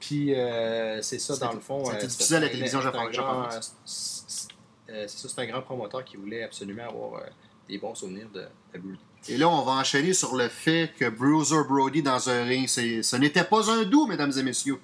Puis 0.00 0.34
euh, 0.34 1.00
c'est 1.02 1.18
ça, 1.18 1.36
dans 1.36 1.52
le 1.52 1.60
fond. 1.60 1.82
euh, 1.90 2.06
diffusé 2.06 2.36
à 2.36 2.40
la 2.40 2.48
télévision 2.48 2.80
japonaise. 2.80 3.72
c'est- 3.84 4.48
euh, 4.90 5.04
C'est 5.06 5.18
ça, 5.18 5.28
c'est 5.28 5.40
un 5.42 5.46
grand 5.46 5.62
promoteur 5.62 6.04
qui 6.04 6.16
voulait 6.16 6.42
absolument 6.42 6.88
avoir 6.88 7.22
des 7.68 7.78
bons 7.78 7.94
souvenirs 7.94 8.28
de, 8.34 8.40
de 8.74 8.78
Brody. 8.78 8.98
Et 9.28 9.36
là, 9.36 9.48
on 9.48 9.62
va 9.62 9.72
enchaîner 9.72 10.14
sur 10.14 10.34
le 10.34 10.48
fait 10.48 10.92
que 10.98 11.08
Bruiser 11.10 11.62
Brody 11.68 12.02
dans 12.02 12.28
un 12.30 12.42
ring, 12.44 12.66
ce 12.66 13.16
n'était 13.16 13.44
pas 13.44 13.70
un 13.70 13.84
doux, 13.84 14.06
mesdames 14.06 14.32
et 14.36 14.42
messieurs. 14.42 14.80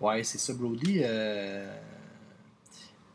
Ouais, 0.00 0.22
c'est 0.22 0.38
ça, 0.38 0.52
Brody. 0.54 1.00
euh, 1.02 1.76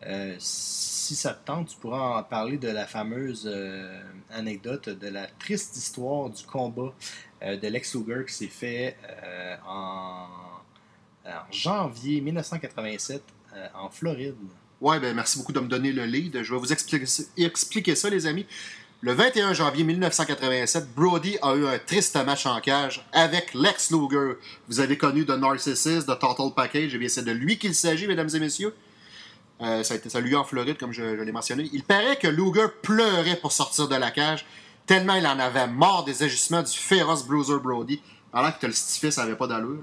euh, 0.06 0.36
si 0.38 1.16
ça 1.16 1.34
te 1.34 1.46
tente, 1.48 1.70
tu 1.70 1.78
pourras 1.78 2.20
en 2.20 2.24
parler 2.24 2.58
de 2.58 2.68
la 2.70 2.86
fameuse 2.86 3.50
euh, 3.52 4.00
anecdote, 4.30 4.90
de 4.90 5.08
la 5.08 5.26
triste 5.28 5.76
histoire 5.78 6.30
du 6.30 6.44
combat 6.46 6.94
de 7.42 7.68
Lex 7.68 7.96
Luger 7.96 8.26
qui 8.28 8.34
s'est 8.34 8.48
fait 8.48 8.98
en, 9.68 10.28
en 11.28 11.52
janvier 11.52 12.22
1987 12.22 13.22
euh, 13.54 13.68
en 13.76 13.90
Floride. 13.90 14.36
Ouais, 14.80 15.00
ben 15.00 15.16
merci 15.16 15.38
beaucoup 15.38 15.54
de 15.54 15.60
me 15.60 15.68
donner 15.68 15.92
le 15.92 16.06
lead. 16.06 16.44
Je 16.44 16.54
vais 16.54 16.60
vous 16.60 16.72
expliquer, 16.72 17.96
ça, 17.96 18.10
les 18.10 18.28
amis. 18.28 18.46
Le 19.02 19.14
21 19.14 19.54
janvier 19.54 19.84
1987, 19.84 20.94
Brody 20.96 21.38
a 21.42 21.56
eu 21.56 21.66
un 21.68 21.78
triste 21.80 22.16
match 22.26 22.46
en 22.46 22.60
cage 22.62 23.06
avec 23.12 23.54
Lex 23.54 23.92
Luger. 23.92 24.34
Vous 24.68 24.80
avez 24.80 24.98
connu 24.98 25.26
de 25.26 25.36
Narcissus, 25.36 26.06
de 26.08 26.14
Total 26.14 26.52
Package. 26.56 26.92
Eh 26.94 26.98
bien, 26.98 27.10
c'est 27.10 27.24
de 27.24 27.32
lui 27.32 27.58
qu'il 27.58 27.76
s'agit, 27.76 28.08
mesdames 28.08 28.30
et 28.34 28.40
messieurs. 28.40 28.74
Euh, 29.62 29.84
ça, 29.84 29.96
a 29.96 29.98
été, 29.98 30.22
lieu 30.22 30.38
en 30.38 30.44
Floride, 30.44 30.78
comme 30.78 30.94
je, 30.94 31.18
je 31.18 31.22
l'ai 31.22 31.32
mentionné. 31.32 31.70
Il 31.74 31.84
paraît 31.84 32.18
que 32.18 32.28
Luger 32.28 32.68
pleurait 32.82 33.38
pour 33.38 33.52
sortir 33.52 33.88
de 33.88 33.96
la 33.96 34.12
cage, 34.12 34.46
tellement 34.86 35.16
il 35.16 35.26
en 35.26 35.40
avait 35.40 35.68
marre 35.68 36.04
des 36.04 36.24
agissements 36.24 36.62
du 36.62 36.74
féroce 36.74 37.26
Bruiser 37.26 37.58
Brody. 37.62 38.00
Alors 38.34 38.58
que 38.60 38.68
le 38.68 38.74
stiffé, 38.74 39.10
ça 39.12 39.24
n'avait 39.24 39.36
pas 39.38 39.48
d'allure. 39.48 39.82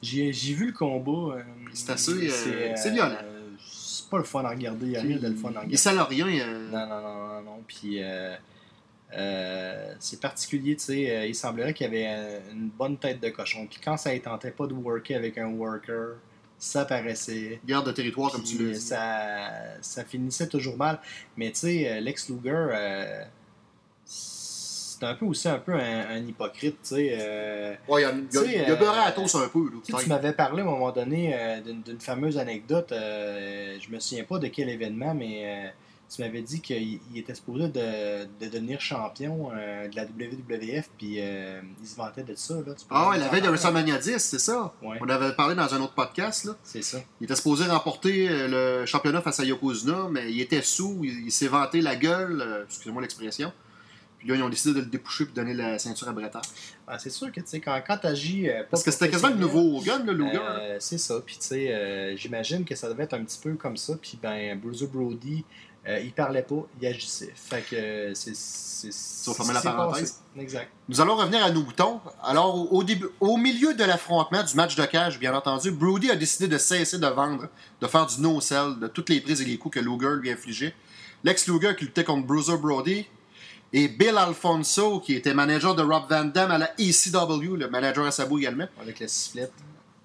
J'ai 0.00 0.30
vu 0.32 0.66
le 0.66 0.72
combat. 0.72 1.36
euh, 1.36 1.42
C'est 1.72 1.90
assez, 1.90 2.28
euh, 2.30 2.72
c'est 2.76 2.90
violent. 2.90 3.14
euh, 3.22 3.50
c'est 3.70 4.08
pas 4.08 4.18
le 4.18 4.24
fun 4.24 4.44
à 4.44 4.50
regarder. 4.50 4.86
Il 4.86 4.90
n'y 4.90 4.96
a 4.96 5.00
rien 5.02 5.16
de 5.18 5.28
le 5.28 5.34
fun 5.36 5.48
à 5.48 5.50
Il 5.52 5.56
regarder. 5.56 5.74
est 5.74 5.76
salarié. 5.76 6.24
euh, 6.42 6.70
Non, 6.70 6.86
non, 6.88 7.00
non, 7.02 7.28
non, 7.28 7.42
non. 7.42 7.64
Puis 7.66 8.02
euh, 8.02 8.34
euh, 9.14 9.94
c'est 10.00 10.20
particulier, 10.20 10.74
tu 10.76 10.84
sais. 10.84 11.10
euh, 11.16 11.26
il 11.26 11.34
semblerait 11.34 11.74
qu'il 11.74 11.84
y 11.84 11.88
avait 11.88 12.06
euh, 12.08 12.40
une 12.52 12.68
bonne 12.68 12.96
tête 12.96 13.20
de 13.20 13.28
cochon. 13.28 13.66
Puis 13.66 13.78
quand 13.84 13.96
ça 13.96 14.12
ne 14.12 14.18
tentait 14.18 14.50
pas 14.50 14.66
de 14.66 14.72
worker 14.74 15.16
avec 15.16 15.36
un 15.38 15.48
worker, 15.48 16.16
ça 16.58 16.84
paraissait. 16.84 17.60
garde 17.66 17.86
de 17.86 17.92
territoire, 17.92 18.30
comme 18.32 18.42
tu 18.44 18.56
euh, 18.62 18.72
dit. 18.72 18.80
ça, 18.80 19.50
ça 19.82 20.04
finissait 20.04 20.48
toujours 20.48 20.76
mal. 20.76 20.98
Mais 21.36 21.50
tu 21.50 21.58
sais, 21.60 21.90
euh, 21.92 22.00
Lex 22.00 22.30
Luger, 22.30 22.50
euh, 22.72 23.24
c'est 25.02 25.08
un 25.08 25.14
peu 25.14 25.24
aussi 25.26 25.48
un 25.48 25.58
peu 25.58 25.72
un, 25.74 26.10
un 26.10 26.18
hypocrite, 26.18 26.76
tu 26.82 26.94
sais. 26.94 27.16
euh, 27.20 27.74
Ouais, 27.88 28.02
il 28.02 28.04
y 28.04 28.38
a, 28.38 28.66
y 28.68 28.72
y 28.72 28.76
beurré 28.76 29.00
à 29.00 29.10
toast 29.10 29.34
un 29.34 29.48
peu. 29.48 29.64
Là, 29.64 29.98
tu 29.98 30.08
m'avais 30.08 30.32
parlé 30.32 30.60
à 30.62 30.64
un 30.64 30.68
moment 30.68 30.92
donné 30.92 31.34
euh, 31.34 31.60
d'une 31.60 31.98
fameuse 32.00 32.38
anecdote. 32.38 32.92
euh, 32.92 33.76
je 33.80 33.90
me 33.92 33.98
souviens 33.98 34.24
pas 34.24 34.38
de 34.38 34.46
quel 34.46 34.68
événement, 34.68 35.12
mais 35.14 35.42
euh, 35.66 35.68
tu 36.14 36.22
m'avais 36.22 36.42
dit 36.42 36.60
qu'il 36.60 37.00
il 37.12 37.18
était 37.18 37.34
supposé 37.34 37.68
de, 37.68 38.24
de 38.40 38.48
devenir 38.50 38.80
champion 38.80 39.50
euh, 39.56 39.88
de 39.88 39.96
la 39.96 40.04
WWF, 40.04 40.90
puis 40.98 41.16
euh, 41.18 41.60
il 41.80 41.88
se 41.88 41.96
vantait 41.96 42.22
de 42.22 42.34
ça. 42.34 42.54
Là. 42.54 42.74
Tu 42.78 42.84
peux 42.86 42.94
Ah 42.94 43.08
ouais, 43.10 43.18
la 43.18 43.28
veille 43.28 43.40
de? 43.42 43.48
WrestleMania 43.48 43.98
10, 43.98 44.18
c'est 44.18 44.38
ça? 44.38 44.72
Ouais, 44.82 44.98
On 45.00 45.08
avait 45.08 45.32
parlé 45.34 45.54
dans 45.54 45.74
un 45.74 45.80
autre 45.80 45.94
podcast. 45.94 46.44
Là. 46.44 46.52
c'est 46.62 46.82
ça. 46.82 46.98
Il 47.20 47.24
était 47.24 47.34
supposé 47.34 47.64
remporter 47.66 48.28
le 48.28 48.84
championnat 48.86 49.20
face 49.22 49.40
à 49.40 49.44
Yokozuna, 49.44 50.08
mais 50.10 50.30
il 50.30 50.40
était 50.40 50.62
sous, 50.62 51.00
il, 51.02 51.24
il 51.26 51.32
s'est 51.32 51.48
vanté 51.48 51.80
la 51.80 51.96
gueule, 51.96 52.40
euh, 52.40 52.64
excusez-moi 52.66 53.02
l'expression. 53.02 53.50
Puis 54.22 54.30
là, 54.30 54.36
ils 54.36 54.42
ont 54.44 54.48
décidé 54.48 54.74
de 54.74 54.84
le 54.84 54.86
dépoucher 54.86 55.24
et 55.24 55.26
de 55.26 55.32
donner 55.32 55.52
la 55.52 55.80
ceinture 55.80 56.08
à 56.08 56.12
Bret 56.12 56.30
Hart. 56.32 56.48
Ah, 56.86 56.96
c'est 56.96 57.10
sûr 57.10 57.32
que 57.32 57.40
tu 57.40 57.46
sais, 57.46 57.58
quand, 57.60 57.82
quand 57.84 57.96
tu 57.96 58.06
agis. 58.06 58.48
Parce 58.70 58.84
que 58.84 58.92
c'était 58.92 59.10
quasiment 59.10 59.30
le 59.30 59.36
nouveau 59.36 59.78
Hogan, 59.78 60.06
le 60.06 60.12
Luger. 60.12 60.38
Euh, 60.40 60.76
c'est 60.78 60.98
ça. 60.98 61.16
Puis, 61.26 61.38
tu 61.40 61.48
sais, 61.48 61.74
euh, 61.74 62.16
j'imagine 62.16 62.64
que 62.64 62.76
ça 62.76 62.88
devait 62.88 63.02
être 63.02 63.14
un 63.14 63.24
petit 63.24 63.40
peu 63.42 63.54
comme 63.54 63.76
ça. 63.76 63.94
Puis, 64.00 64.16
ben, 64.22 64.56
Bruiser 64.60 64.86
Brody, 64.86 65.44
euh, 65.88 65.98
il 65.98 66.12
parlait 66.12 66.42
pas, 66.42 66.64
il 66.80 66.86
agissait. 66.86 67.32
Fait 67.34 67.62
que 67.62 67.74
euh, 67.74 68.14
c'est. 68.14 69.34
fermer 69.34 69.54
la 69.54 69.60
parenthèse. 69.60 70.12
passé. 70.12 70.40
Exact. 70.40 70.70
Nous 70.88 71.00
allons 71.00 71.16
revenir 71.16 71.44
à 71.44 71.50
nos 71.50 71.64
boutons. 71.64 72.00
Alors, 72.22 72.54
au, 72.54 72.78
au 72.78 72.84
début, 72.84 73.08
au 73.18 73.36
milieu 73.36 73.74
de 73.74 73.82
l'affrontement 73.82 74.44
du 74.44 74.54
match 74.54 74.76
de 74.76 74.84
cage, 74.84 75.18
bien 75.18 75.34
entendu, 75.34 75.72
Brody 75.72 76.08
a 76.12 76.14
décidé 76.14 76.46
de 76.46 76.56
cesser 76.56 76.98
de 76.98 77.06
vendre, 77.08 77.48
de 77.80 77.86
faire 77.88 78.06
du 78.06 78.20
no-sell, 78.20 78.78
de 78.78 78.86
toutes 78.86 79.08
les 79.08 79.20
prises 79.20 79.40
et 79.40 79.44
les 79.44 79.58
coups 79.58 79.74
que 79.74 79.84
Luger 79.84 80.20
lui 80.20 80.30
infligeait. 80.30 80.72
Lex 81.24 81.48
Luger 81.48 81.74
qui 81.76 81.86
luttait 81.86 82.04
contre 82.04 82.28
Bruiser 82.28 82.56
Brody 82.56 83.06
et 83.72 83.88
Bill 83.88 84.16
Alfonso 84.16 85.00
qui 85.00 85.14
était 85.14 85.34
manager 85.34 85.74
de 85.74 85.82
Rob 85.82 86.04
Van 86.08 86.24
Dam 86.24 86.50
à 86.50 86.58
la 86.58 86.70
ECW, 86.78 87.56
le 87.56 87.68
manager 87.68 88.06
à 88.06 88.10
Sabu 88.10 88.38
également. 88.38 88.66
Avec 88.80 89.00
le 89.00 89.08
sifflet. 89.08 89.50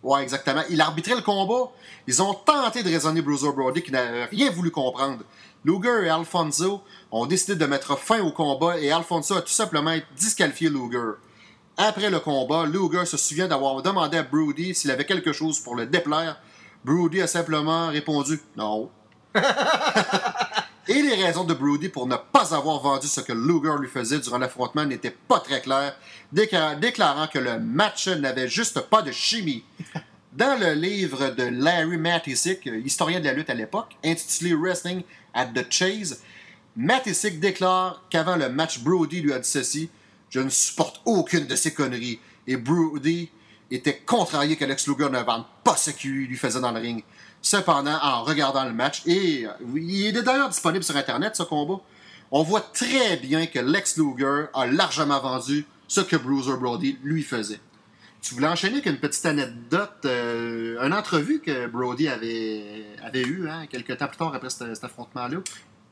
Ouais, 0.03 0.23
exactement. 0.23 0.61
Il 0.69 0.79
arbitrait 0.79 1.15
le 1.15 1.21
combat. 1.21 1.71
Ils 2.07 2.21
ont 2.21 2.33
tenté 2.33 2.83
de 2.83 2.89
raisonner 2.89 3.21
Bruiser 3.21 3.51
Brody 3.51 3.81
qui 3.81 3.91
n'avait 3.91 4.25
rien 4.25 4.49
voulu 4.51 4.71
comprendre. 4.71 5.23
Luger 5.65 6.05
et 6.05 6.09
Alfonso 6.09 6.81
ont 7.11 7.25
décidé 7.25 7.55
de 7.55 7.65
mettre 7.65 7.97
fin 7.97 8.21
au 8.21 8.31
combat 8.31 8.79
et 8.79 8.91
Alfonso 8.91 9.35
a 9.35 9.41
tout 9.41 9.51
simplement 9.51 9.95
disqualifié 10.15 10.69
Luger. 10.69 11.15
Après 11.75 12.09
le 12.09 12.19
combat, 12.19 12.65
Luger 12.65 13.05
se 13.05 13.17
souvient 13.17 13.47
d'avoir 13.47 13.81
demandé 13.81 14.17
à 14.17 14.23
Brody 14.23 14.73
s'il 14.73 14.91
avait 14.91 15.05
quelque 15.05 15.33
chose 15.33 15.59
pour 15.59 15.75
le 15.75 15.85
déplaire. 15.85 16.39
Brody 16.85 17.21
a 17.21 17.27
simplement 17.27 17.87
répondu 17.87 18.39
non. 18.55 18.89
et 20.87 21.01
les 21.01 21.23
raisons 21.23 21.43
de 21.43 21.53
Brody 21.53 21.89
pour 21.89 22.07
ne 22.07 22.15
pas 22.15 22.55
avoir 22.55 22.79
vendu 22.81 23.07
ce 23.07 23.21
que 23.21 23.33
Luger 23.33 23.75
lui 23.79 23.87
faisait 23.89 24.19
durant 24.19 24.37
l'affrontement 24.37 24.85
n'étaient 24.85 25.15
pas 25.27 25.39
très 25.39 25.61
claires, 25.61 25.95
décla- 26.33 26.79
déclarant 26.79 27.27
que 27.27 27.39
le 27.39 27.59
match 27.59 28.07
n'avait 28.07 28.47
juste 28.47 28.79
pas 28.81 29.01
de 29.01 29.11
chimie. 29.11 29.63
Dans 30.33 30.59
le 30.59 30.73
livre 30.73 31.29
de 31.29 31.43
Larry 31.43 31.97
Matisic, 31.97 32.69
historien 32.85 33.19
de 33.19 33.25
la 33.25 33.33
lutte 33.33 33.49
à 33.49 33.55
l'époque, 33.55 33.95
intitulé 34.05 34.53
Wrestling 34.53 35.01
at 35.33 35.47
the 35.47 35.65
Chase, 35.69 36.21
Matisic 36.75 37.39
déclare 37.39 38.03
qu'avant 38.09 38.35
le 38.35 38.49
match, 38.49 38.79
Brody 38.81 39.21
lui 39.21 39.33
a 39.33 39.39
dit 39.39 39.49
ceci 39.49 39.89
Je 40.29 40.39
ne 40.39 40.49
supporte 40.49 41.01
aucune 41.05 41.47
de 41.47 41.55
ces 41.55 41.73
conneries. 41.73 42.19
Et 42.45 42.55
Brody 42.55 43.29
était 43.71 43.97
contrarié 43.97 44.55
que 44.55 44.63
Lex 44.65 44.87
Luger 44.87 45.09
ne 45.09 45.19
vende 45.23 45.45
pas 45.63 45.75
ce 45.75 45.89
qu'il 45.89 46.11
lui 46.27 46.37
faisait 46.37 46.61
dans 46.61 46.71
le 46.71 46.79
ring. 46.79 47.03
Cependant, 47.51 47.97
en 48.03 48.23
regardant 48.23 48.65
le 48.65 48.73
match, 48.73 49.03
et 49.05 49.45
euh, 49.45 49.51
il 49.77 50.17
est 50.17 50.21
d'ailleurs 50.21 50.49
disponible 50.49 50.83
sur 50.83 50.97
Internet, 50.97 51.33
ce 51.37 51.43
combat, 51.43 51.79
on 52.29 52.43
voit 52.43 52.59
très 52.59 53.15
bien 53.15 53.45
que 53.45 53.59
Lex 53.59 53.95
Luger 53.97 54.47
a 54.53 54.67
largement 54.67 55.21
vendu 55.21 55.65
ce 55.87 56.01
que 56.01 56.17
Bruiser 56.17 56.57
Brody 56.59 56.97
lui 57.03 57.23
faisait. 57.23 57.61
Tu 58.21 58.33
voulais 58.33 58.47
enchaîner 58.49 58.73
avec 58.79 58.87
une 58.87 58.97
petite 58.97 59.25
anecdote, 59.25 59.93
euh, 60.03 60.85
une 60.85 60.93
entrevue 60.93 61.39
que 61.39 61.67
Brody 61.67 62.09
avait, 62.09 62.85
avait 63.01 63.21
eue 63.21 63.47
hein, 63.49 63.65
quelques 63.69 63.95
temps 63.97 64.07
plus 64.09 64.17
tard 64.17 64.33
après 64.35 64.49
cet, 64.49 64.75
cet 64.75 64.83
affrontement-là, 64.83 65.37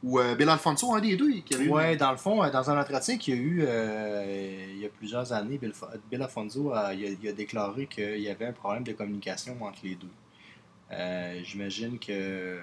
où 0.03 0.19
euh, 0.19 0.35
Bill 0.35 0.49
Alfonso, 0.49 0.93
un 0.93 0.99
des 0.99 1.15
deux, 1.15 1.31
qui 1.45 1.55
avait 1.55 1.63
eu- 1.63 1.69
Ouais, 1.69 1.95
dans 1.95 2.11
le 2.11 2.17
fond, 2.17 2.43
euh, 2.43 2.49
dans 2.51 2.69
un 2.69 2.77
entretien 2.77 3.17
qu'il 3.17 3.33
y 3.33 3.37
a 3.37 3.41
eu 3.41 3.63
euh, 3.65 4.65
il 4.73 4.79
y 4.81 4.85
a 4.85 4.89
plusieurs 4.89 5.31
années, 5.31 5.57
Bill, 5.57 5.71
Fo- 5.71 5.87
Bill 6.11 6.21
Afonso 6.21 6.73
a, 6.73 6.93
il 6.93 7.05
a, 7.05 7.09
il 7.23 7.29
a 7.29 7.31
déclaré 7.31 7.87
qu'il 7.87 8.19
y 8.19 8.29
avait 8.29 8.47
un 8.47 8.51
problème 8.51 8.83
de 8.83 8.91
communication 8.91 9.55
entre 9.61 9.79
les 9.83 9.95
deux. 9.95 10.09
Euh, 10.91 11.39
J'imagine 11.43 11.97
que 11.99 12.59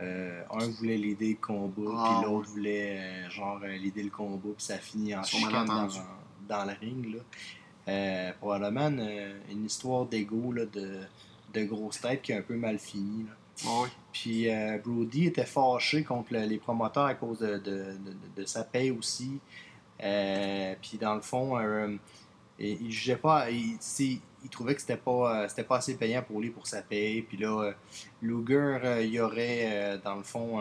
euh, 0.00 0.42
un 0.50 0.68
voulait 0.68 0.96
l'aider 0.96 1.30
le 1.40 1.46
combat, 1.46 1.90
Ah, 1.96 2.18
puis 2.22 2.30
l'autre 2.30 2.48
voulait 2.50 2.98
euh, 2.98 3.30
genre 3.30 3.58
l'aider 3.60 4.02
le 4.04 4.10
combat, 4.10 4.48
puis 4.56 4.64
ça 4.64 4.78
finit 4.78 5.14
en 5.14 5.22
chicane 5.22 5.66
dans, 5.66 5.88
dans 6.48 6.64
le 6.64 6.72
ring. 6.80 7.14
Là. 7.86 8.32
Probablement 8.38 8.88
une, 8.88 9.34
une 9.50 9.64
histoire 9.66 10.06
d'ego 10.06 10.54
de, 10.54 11.00
de 11.52 11.64
grosse 11.64 12.00
tête 12.00 12.22
qui 12.22 12.32
a 12.32 12.38
un 12.38 12.42
peu 12.42 12.56
mal 12.56 12.78
fini. 12.78 13.24
là. 13.24 13.32
Ah. 13.66 13.84
Puis 14.12 14.48
euh, 14.48 14.78
Brody 14.78 15.26
était 15.26 15.44
fâché 15.44 16.04
contre 16.04 16.32
le- 16.32 16.46
les 16.46 16.58
promoteurs 16.58 17.04
à 17.04 17.14
cause 17.14 17.40
de, 17.40 17.58
de- 17.58 17.96
de- 17.98 18.16
de 18.40 18.44
sa 18.46 18.64
paye 18.64 18.90
aussi. 18.90 19.38
Euh, 20.02 20.74
puis 20.80 20.96
dans 20.98 21.14
le 21.14 21.20
fond, 21.20 21.58
euh, 21.58 21.96
il, 22.58 22.80
il 22.86 22.90
jugeait 22.92 23.16
pas. 23.16 23.50
Il, 23.50 23.76
il 24.44 24.50
trouvait 24.50 24.74
que 24.74 24.80
c'était 24.80 24.96
pas, 24.96 25.44
euh, 25.44 25.48
c'était 25.48 25.64
pas 25.64 25.76
assez 25.76 25.94
payant 25.96 26.22
pour 26.22 26.40
lui 26.40 26.50
pour 26.50 26.66
sa 26.66 26.82
paye. 26.82 27.22
Puis 27.22 27.36
là, 27.36 27.62
euh, 27.62 27.72
Luger, 28.20 28.78
euh, 28.84 29.02
il 29.02 29.12
y 29.12 29.20
aurait 29.20 29.98
dans 30.04 30.16
le 30.16 30.22
fond. 30.22 30.60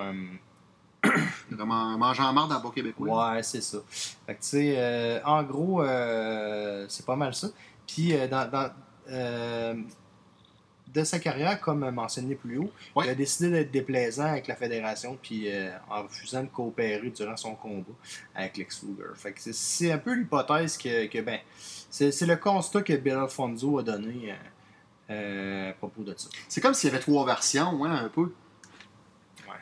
manger 1.50 2.22
en 2.22 2.34
marde 2.34 2.50
dans 2.50 2.58
le 2.58 2.64
bas 2.64 2.72
québécois. 2.74 3.34
Ouais, 3.34 3.44
c'est 3.44 3.62
ça. 3.62 3.80
Fait 4.26 4.36
que, 4.36 4.42
tu 4.42 4.48
sais, 4.48 4.76
euh, 4.78 5.20
en 5.26 5.44
gros, 5.44 5.82
euh, 5.82 6.86
c'est 6.90 7.06
pas 7.06 7.16
mal 7.16 7.34
ça. 7.34 7.48
Puis, 7.88 8.14
dans, 8.30 8.50
dans, 8.50 8.70
euh, 9.10 9.76
de 10.94 11.04
sa 11.06 11.20
carrière, 11.20 11.60
comme 11.62 11.90
mentionné 11.92 12.36
plus 12.36 12.58
haut, 12.58 12.72
Ouais. 12.96 13.06
il 13.06 13.10
a 13.12 13.16
décidé 13.16 13.50
d'être 13.50 13.72
déplaisant 13.72 14.26
avec 14.26 14.48
la 14.48 14.56
fédération, 14.56 15.18
puis 15.22 15.44
euh, 15.50 15.72
en 15.90 16.04
refusant 16.04 16.44
de 16.44 16.48
coopérer 16.50 17.10
durant 17.10 17.38
son 17.38 17.56
combat 17.56 17.94
avec 18.36 18.58
Lex 18.58 18.84
Luger. 18.84 19.10
Fait 19.16 19.32
que 19.32 19.40
c'est- 19.42 19.92
un 19.92 19.98
peu 19.98 20.14
l'hypothèse 20.14 20.78
que, 20.78 21.08
que, 21.08 21.22
ben, 21.22 21.40
c'est 21.90 22.26
le 22.26 22.36
constat 22.36 22.82
que 22.82 22.94
Bill 22.94 23.14
Alfonso 23.14 23.80
a 23.80 23.84
donné 23.84 24.32
euh, 24.32 24.36
euh, 25.12 25.70
à 25.70 25.74
propos 25.74 26.04
de 26.04 26.14
ça. 26.18 26.28
C'est 26.50 26.60
comme 26.62 26.74
s'il 26.74 26.90
y 26.90 26.92
avait 26.94 27.02
trois 27.02 27.26
versions, 27.26 27.86
hein, 27.86 28.04
un 28.06 28.10
peu. 28.10 28.32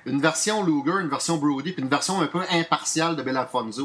Une 0.05 0.21
version 0.21 0.63
Luger, 0.63 1.01
une 1.01 1.09
version 1.09 1.37
Brody, 1.37 1.73
puis 1.73 1.81
une 1.83 1.89
version 1.89 2.21
un 2.21 2.27
peu 2.27 2.41
impartiale 2.51 3.15
de 3.15 3.21
Bill 3.23 3.35
Alfonso. 3.35 3.83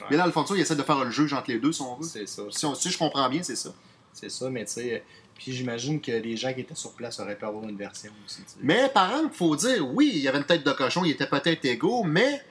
Ouais. 0.00 0.06
Bill 0.10 0.20
Alfonso, 0.20 0.54
il 0.54 0.60
essaie 0.60 0.76
de 0.76 0.82
faire 0.82 1.04
le 1.04 1.10
juge 1.10 1.32
entre 1.32 1.50
les 1.50 1.58
deux, 1.58 1.72
si 1.72 1.82
on 1.82 1.96
veut. 1.96 2.04
C'est 2.06 2.26
ça. 2.26 2.42
Si, 2.50 2.64
on- 2.64 2.74
si 2.74 2.90
je 2.90 2.98
comprends 2.98 3.28
bien, 3.28 3.42
c'est 3.42 3.56
ça. 3.56 3.70
C'est 4.12 4.30
ça, 4.30 4.48
mais 4.50 4.64
tu 4.64 4.72
sais, 4.72 5.04
puis 5.38 5.52
j'imagine 5.52 6.00
que 6.00 6.10
les 6.10 6.36
gens 6.36 6.52
qui 6.52 6.60
étaient 6.60 6.74
sur 6.74 6.92
place 6.92 7.20
auraient 7.20 7.36
pu 7.36 7.44
avoir 7.44 7.62
une 7.66 7.76
version 7.76 8.10
aussi. 8.26 8.42
tu 8.42 8.48
sais. 8.48 8.56
Mais 8.60 8.88
par 8.92 9.12
contre, 9.12 9.34
faut 9.34 9.54
dire, 9.54 9.86
oui, 9.94 10.10
il 10.12 10.20
y 10.20 10.28
avait 10.28 10.38
une 10.38 10.44
tête 10.44 10.66
de 10.66 10.72
cochon, 10.72 11.04
il 11.04 11.12
était 11.12 11.28
peut-être 11.28 11.64
égaux, 11.64 12.02
mais 12.02 12.42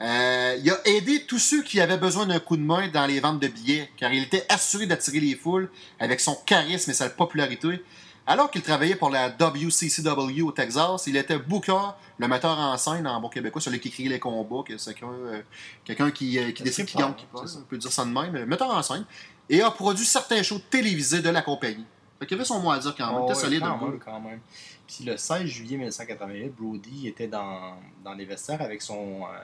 euh, 0.00 0.56
il 0.62 0.70
a 0.70 0.78
aidé 0.86 1.24
tous 1.26 1.40
ceux 1.40 1.62
qui 1.64 1.80
avaient 1.80 1.98
besoin 1.98 2.26
d'un 2.26 2.38
coup 2.38 2.56
de 2.56 2.62
main 2.62 2.86
dans 2.88 3.06
les 3.06 3.18
ventes 3.18 3.40
de 3.40 3.48
billets, 3.48 3.90
car 3.96 4.12
il 4.12 4.22
était 4.22 4.46
assuré 4.48 4.86
d'attirer 4.86 5.18
les 5.18 5.34
foules 5.34 5.68
avec 5.98 6.20
son 6.20 6.36
charisme 6.46 6.92
et 6.92 6.94
sa 6.94 7.10
popularité. 7.10 7.82
Alors 8.24 8.52
qu'il 8.52 8.62
travaillait 8.62 8.94
pour 8.94 9.10
la 9.10 9.28
WCCW 9.28 10.42
au 10.42 10.52
Texas, 10.52 11.08
il 11.08 11.16
était 11.16 11.38
booker, 11.38 11.96
le 12.18 12.28
metteur 12.28 12.56
en 12.56 12.76
scène 12.78 13.04
en 13.08 13.20
bon 13.20 13.28
québécois, 13.28 13.60
celui 13.60 13.80
qui 13.80 13.90
criait 13.90 14.08
les 14.08 14.20
combats, 14.20 14.62
que 14.64 14.78
c'est 14.78 14.94
quelqu'un 14.94 15.12
euh, 15.12 15.42
quelqu'un 15.84 16.10
qui, 16.12 16.38
euh, 16.38 16.52
qui 16.52 16.62
décide 16.62 16.86
qui 16.86 16.96
gagne, 16.96 17.14
qui 17.14 17.26
passe, 17.26 17.56
on 17.56 17.62
peut 17.62 17.78
dire 17.78 17.90
ça 17.90 18.04
de 18.04 18.10
même, 18.10 18.44
metteur 18.44 18.70
en 18.70 18.80
scène, 18.80 19.04
et 19.50 19.60
a 19.60 19.72
produit 19.72 20.06
certains 20.06 20.40
shows 20.44 20.60
télévisés 20.70 21.20
de 21.20 21.30
la 21.30 21.42
compagnie. 21.42 21.84
Fait 22.22 22.26
qu'il 22.28 22.36
avait 22.36 22.44
son 22.44 22.60
mot 22.60 22.70
à 22.70 22.78
dire 22.78 22.94
quand 22.96 23.06
même, 23.12 23.16
Oh, 23.22 23.26
il 23.26 23.32
était 23.32 23.40
solide. 23.40 23.62
quand 23.62 23.78
même, 23.84 23.98
quand 23.98 24.20
même. 24.20 24.38
Puis 24.86 25.04
le 25.04 25.16
16 25.16 25.44
juillet 25.44 25.76
1988, 25.76 26.50
Brody 26.56 27.08
était 27.08 27.26
dans, 27.26 27.74
dans 28.04 28.12
les 28.14 28.24
vestiaires 28.24 28.62
avec 28.62 28.80
son. 28.80 29.22
euh, 29.22 29.38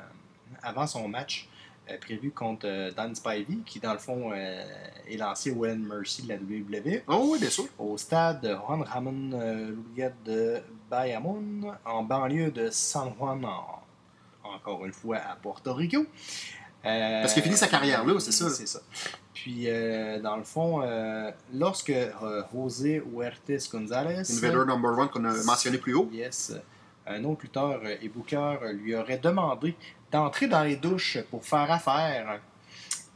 avant 0.63 0.87
son 0.87 1.09
match. 1.09 1.49
euh, 1.91 1.97
prévu 1.99 2.31
contre 2.31 2.67
euh, 2.69 2.93
Dan 2.93 3.15
Spivey, 3.17 3.59
qui 3.67 3.81
dans 3.81 3.95
le 3.95 3.99
fond 3.99 4.33
est 4.33 5.17
lancé 5.17 5.51
au 5.51 5.65
Mercy 5.75 6.23
de 6.23 6.29
la 6.29 6.37
WWE, 6.37 7.03
Oh 7.09 7.31
oui, 7.33 7.39
bien 7.41 7.49
sûr. 7.51 7.65
au 7.79 7.97
stade 7.97 8.45
Juan 8.67 8.83
Ramon 8.83 9.31
Luguet 9.71 10.13
de 10.25 10.59
Bayamon, 10.91 11.73
en 11.85 12.03
banlieue 12.05 12.51
de 12.51 12.69
San 12.71 13.13
Juan, 13.19 13.45
en- 13.45 13.83
encore 14.55 14.85
une 14.87 14.93
fois 14.93 15.17
à 15.17 15.35
Porto 15.37 15.73
Rico. 15.75 16.05
Parce 16.83 17.33
qu'il 17.35 17.41
a 17.43 17.45
fini 17.45 17.57
sa 17.57 17.67
carrière 17.69 18.05
là, 18.05 18.21
c'est 18.21 18.33
ça, 18.33 18.45
là. 18.45 18.51
C'est 18.51 18.69
ça. 18.69 18.81
Puis, 19.43 19.65
euh, 19.69 20.19
dans 20.21 20.37
le 20.37 20.43
fond, 20.43 20.83
euh, 20.83 21.31
lorsque 21.55 21.91
euh, 21.91 22.43
José 22.53 23.01
Huertes 23.13 23.71
González, 23.71 24.23
Invader 24.31 24.65
number 24.67 24.99
one 24.99 25.09
qu'on 25.09 25.25
a 25.25 25.45
mentionné 25.45 25.79
plus 25.79 25.95
haut. 25.95 26.09
yes, 26.13 26.53
un 27.07 27.23
autre 27.25 27.43
lutteur 27.43 27.81
et 27.87 28.09
booker 28.09 28.57
lui 28.73 28.95
aurait 28.97 29.19
demandé 29.19 29.77
d'entrer 30.11 30.49
dans 30.49 30.65
les 30.65 30.77
douches 30.77 31.19
pour 31.31 31.45
faire 31.45 31.71
affaire. 31.71 32.41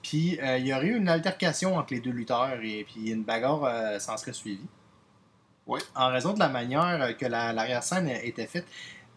Puis, 0.00 0.38
il 0.40 0.66
y 0.66 0.72
aurait 0.72 0.86
eu 0.86 0.96
une 0.96 1.08
altercation 1.08 1.76
entre 1.76 1.92
les 1.94 2.00
deux 2.00 2.10
lutteurs 2.12 2.58
et 2.62 2.84
puis 2.84 3.10
une 3.10 3.22
bagarre 3.24 4.00
s'en 4.00 4.16
serait 4.16 4.32
suivie. 4.32 4.66
Ouais. 5.66 5.80
En 5.94 6.08
raison 6.08 6.32
de 6.34 6.38
la 6.38 6.48
manière 6.48 7.16
que 7.16 7.26
la- 7.26 7.52
l'arrière-scène 7.52 8.08
était 8.08 8.46
faite, 8.46 8.66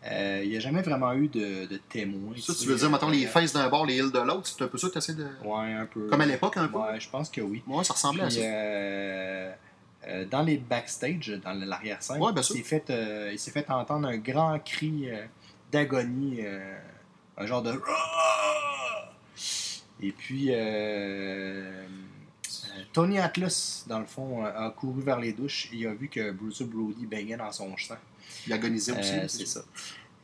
euh, 0.05 0.41
il 0.43 0.49
n'y 0.51 0.57
a 0.57 0.59
jamais 0.59 0.81
vraiment 0.81 1.13
eu 1.13 1.27
de, 1.27 1.65
de 1.65 1.77
témoins. 1.89 2.35
Ça, 2.37 2.53
tu 2.53 2.59
sais. 2.59 2.65
veux 2.67 2.75
dire, 2.75 2.89
mettons, 2.91 3.09
les 3.09 3.25
Euh, 3.25 3.29
faces 3.29 3.53
d'un 3.53 3.67
bord, 3.69 3.85
les 3.85 3.95
heels 3.97 4.11
de 4.11 4.19
l'autre, 4.19 4.45
c'est 4.47 4.63
un 4.63 4.67
peu 4.67 4.77
ça 4.77 4.87
que 4.87 4.93
tu 4.93 4.97
essaies 4.99 5.13
de. 5.15 5.25
Ouais, 5.43 5.73
un 5.73 5.85
peu. 5.87 6.07
Comme 6.07 6.21
à 6.21 6.25
l'époque, 6.25 6.57
un 6.57 6.67
peu? 6.67 6.77
Ouais, 6.77 6.99
je 6.99 7.09
pense 7.09 7.29
que 7.29 7.41
oui. 7.41 7.63
Ouais, 7.65 7.83
ça 7.83 7.93
ressemblait 7.93 8.23
à 8.23 8.29
ça. 8.29 8.39
euh, 8.39 9.51
euh, 10.07 10.25
dans 10.25 10.43
les 10.43 10.57
backstage, 10.57 11.39
dans 11.43 11.53
l'arrière-scène, 11.53 12.21
Ouais, 12.21 12.31
il 12.37 12.43
s'est 12.43 12.61
fait, 12.61 12.85
fait 13.37 13.69
entendre 13.71 14.07
un 14.07 14.17
grand 14.17 14.59
cri 14.59 15.07
d'agonie, 15.71 16.41
un 17.37 17.45
genre 17.47 17.63
de. 17.63 17.81
Et 20.01 20.11
puis, 20.11 20.51
Tony 22.93 23.19
Atlas, 23.19 23.85
dans 23.87 23.99
le 23.99 24.05
fond, 24.05 24.45
a 24.45 24.69
couru 24.71 25.01
vers 25.01 25.19
les 25.19 25.33
douches 25.33 25.69
et 25.73 25.87
a 25.87 25.93
vu 25.93 26.07
que 26.09 26.31
Bruce 26.31 26.61
Brody 26.61 27.05
baignait 27.05 27.37
dans 27.37 27.51
son 27.51 27.75
sang. 27.77 27.95
Il 28.47 28.53
agonisait 28.53 28.97
aussi. 28.97 29.13
Euh, 29.13 29.27
c'est 29.27 29.47
ça. 29.47 29.61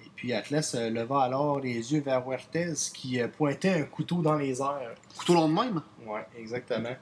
Et 0.05 0.09
puis 0.15 0.33
Atlas 0.33 0.75
euh, 0.75 0.89
leva 0.89 1.23
alors 1.23 1.59
les 1.59 1.93
yeux 1.93 2.01
vers 2.01 2.25
Huertez 2.27 2.73
qui 2.93 3.19
euh, 3.21 3.27
pointait 3.27 3.73
un 3.81 3.83
couteau 3.83 4.21
dans 4.21 4.35
les 4.35 4.61
airs. 4.61 4.95
Couteau 5.17 5.33
long 5.35 5.49
de 5.49 5.53
même? 5.53 5.81
Ouais, 6.05 6.25
exactement. 6.37 6.95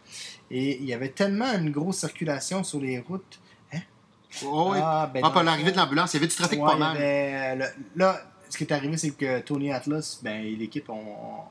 Et 0.51 0.77
il 0.77 0.85
y 0.85 0.93
avait 0.93 1.09
tellement 1.09 1.51
une 1.53 1.71
grosse 1.71 1.97
circulation 1.97 2.63
sur 2.63 2.79
les 2.79 2.99
routes. 2.99 3.39
Oh, 4.45 4.69
oui. 4.73 4.77
Ah, 4.81 5.09
ben, 5.11 5.21
Ah, 5.25 5.31
dans 5.31 5.41
l'arrivée 5.41 5.71
de 5.71 5.77
l'ambulance, 5.77 6.13
il 6.13 6.17
y 6.17 6.19
avait 6.19 6.27
du 6.27 6.35
trafic 6.35 6.59
ouais, 6.61 6.65
pas 6.67 6.75
mal. 6.77 6.97
le- 6.99 7.65
là, 7.99 8.21
ce 8.47 8.57
qui 8.57 8.63
est 8.63 8.71
arrivé, 8.71 8.95
c'est 8.95 9.09
que 9.11 9.39
Tony 9.39 9.71
Atlas, 9.71 10.19
ben, 10.21 10.43
et 10.43 10.55
l'équipe 10.55 10.87
ont, 10.89 11.43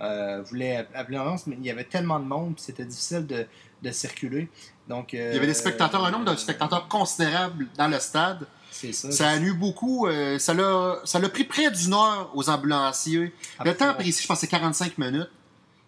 euh, 0.00 0.40
voulait 0.42 0.86
appeler 0.94 1.18
l'ambulance, 1.18 1.46
mais 1.46 1.56
il 1.60 1.66
y 1.66 1.70
avait 1.70 1.84
tellement 1.84 2.18
de 2.18 2.24
monde, 2.24 2.54
puis 2.54 2.64
c'était 2.64 2.86
difficile 2.86 3.26
de, 3.26 3.46
de 3.82 3.90
circuler. 3.90 4.48
Donc, 4.88 5.12
euh, 5.12 5.28
Il 5.32 5.34
y 5.34 5.38
avait 5.38 5.46
des 5.48 5.54
spectateurs, 5.54 6.02
un 6.02 6.10
nombre 6.10 6.32
de 6.32 6.36
spectateurs 6.36 6.88
considérable 6.88 7.66
dans 7.76 7.88
le 7.88 7.98
stade. 8.00 8.46
C'est 8.70 8.92
ça. 8.92 9.10
Ça 9.10 9.28
a 9.30 9.38
nu 9.38 9.52
beaucoup. 9.54 10.06
euh, 10.06 10.38
ça 10.38 10.54
l'a 10.54 11.28
pris 11.28 11.44
près 11.44 11.70
d'une 11.70 11.94
heure 11.94 12.30
aux 12.34 12.48
ambulanciers. 12.48 13.32
Le 13.64 13.76
temps 13.76 13.94
précis, 13.94 14.22
je 14.22 14.26
pense, 14.28 14.40
c'est 14.40 14.46
45 14.46 14.98
minutes. 14.98 15.30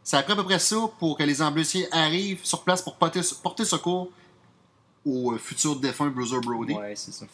Ça 0.02 0.18
a 0.18 0.22
pris 0.22 0.32
à 0.32 0.36
peu 0.36 0.44
près 0.44 0.58
ça 0.58 0.76
pour 0.98 1.16
que 1.16 1.22
les 1.22 1.42
ambulanciers 1.42 1.86
arrivent 1.92 2.40
sur 2.42 2.62
place 2.62 2.82
pour 2.82 2.96
porter, 2.96 3.20
porter 3.42 3.64
secours 3.64 4.10
au 5.04 5.32
euh, 5.32 5.38
futur 5.38 5.76
défunt 5.76 6.08
Bruiser 6.08 6.40
Brody. 6.40 6.74
Ouais, 6.74 6.94
c'est 6.96 7.12
ça. 7.12 7.26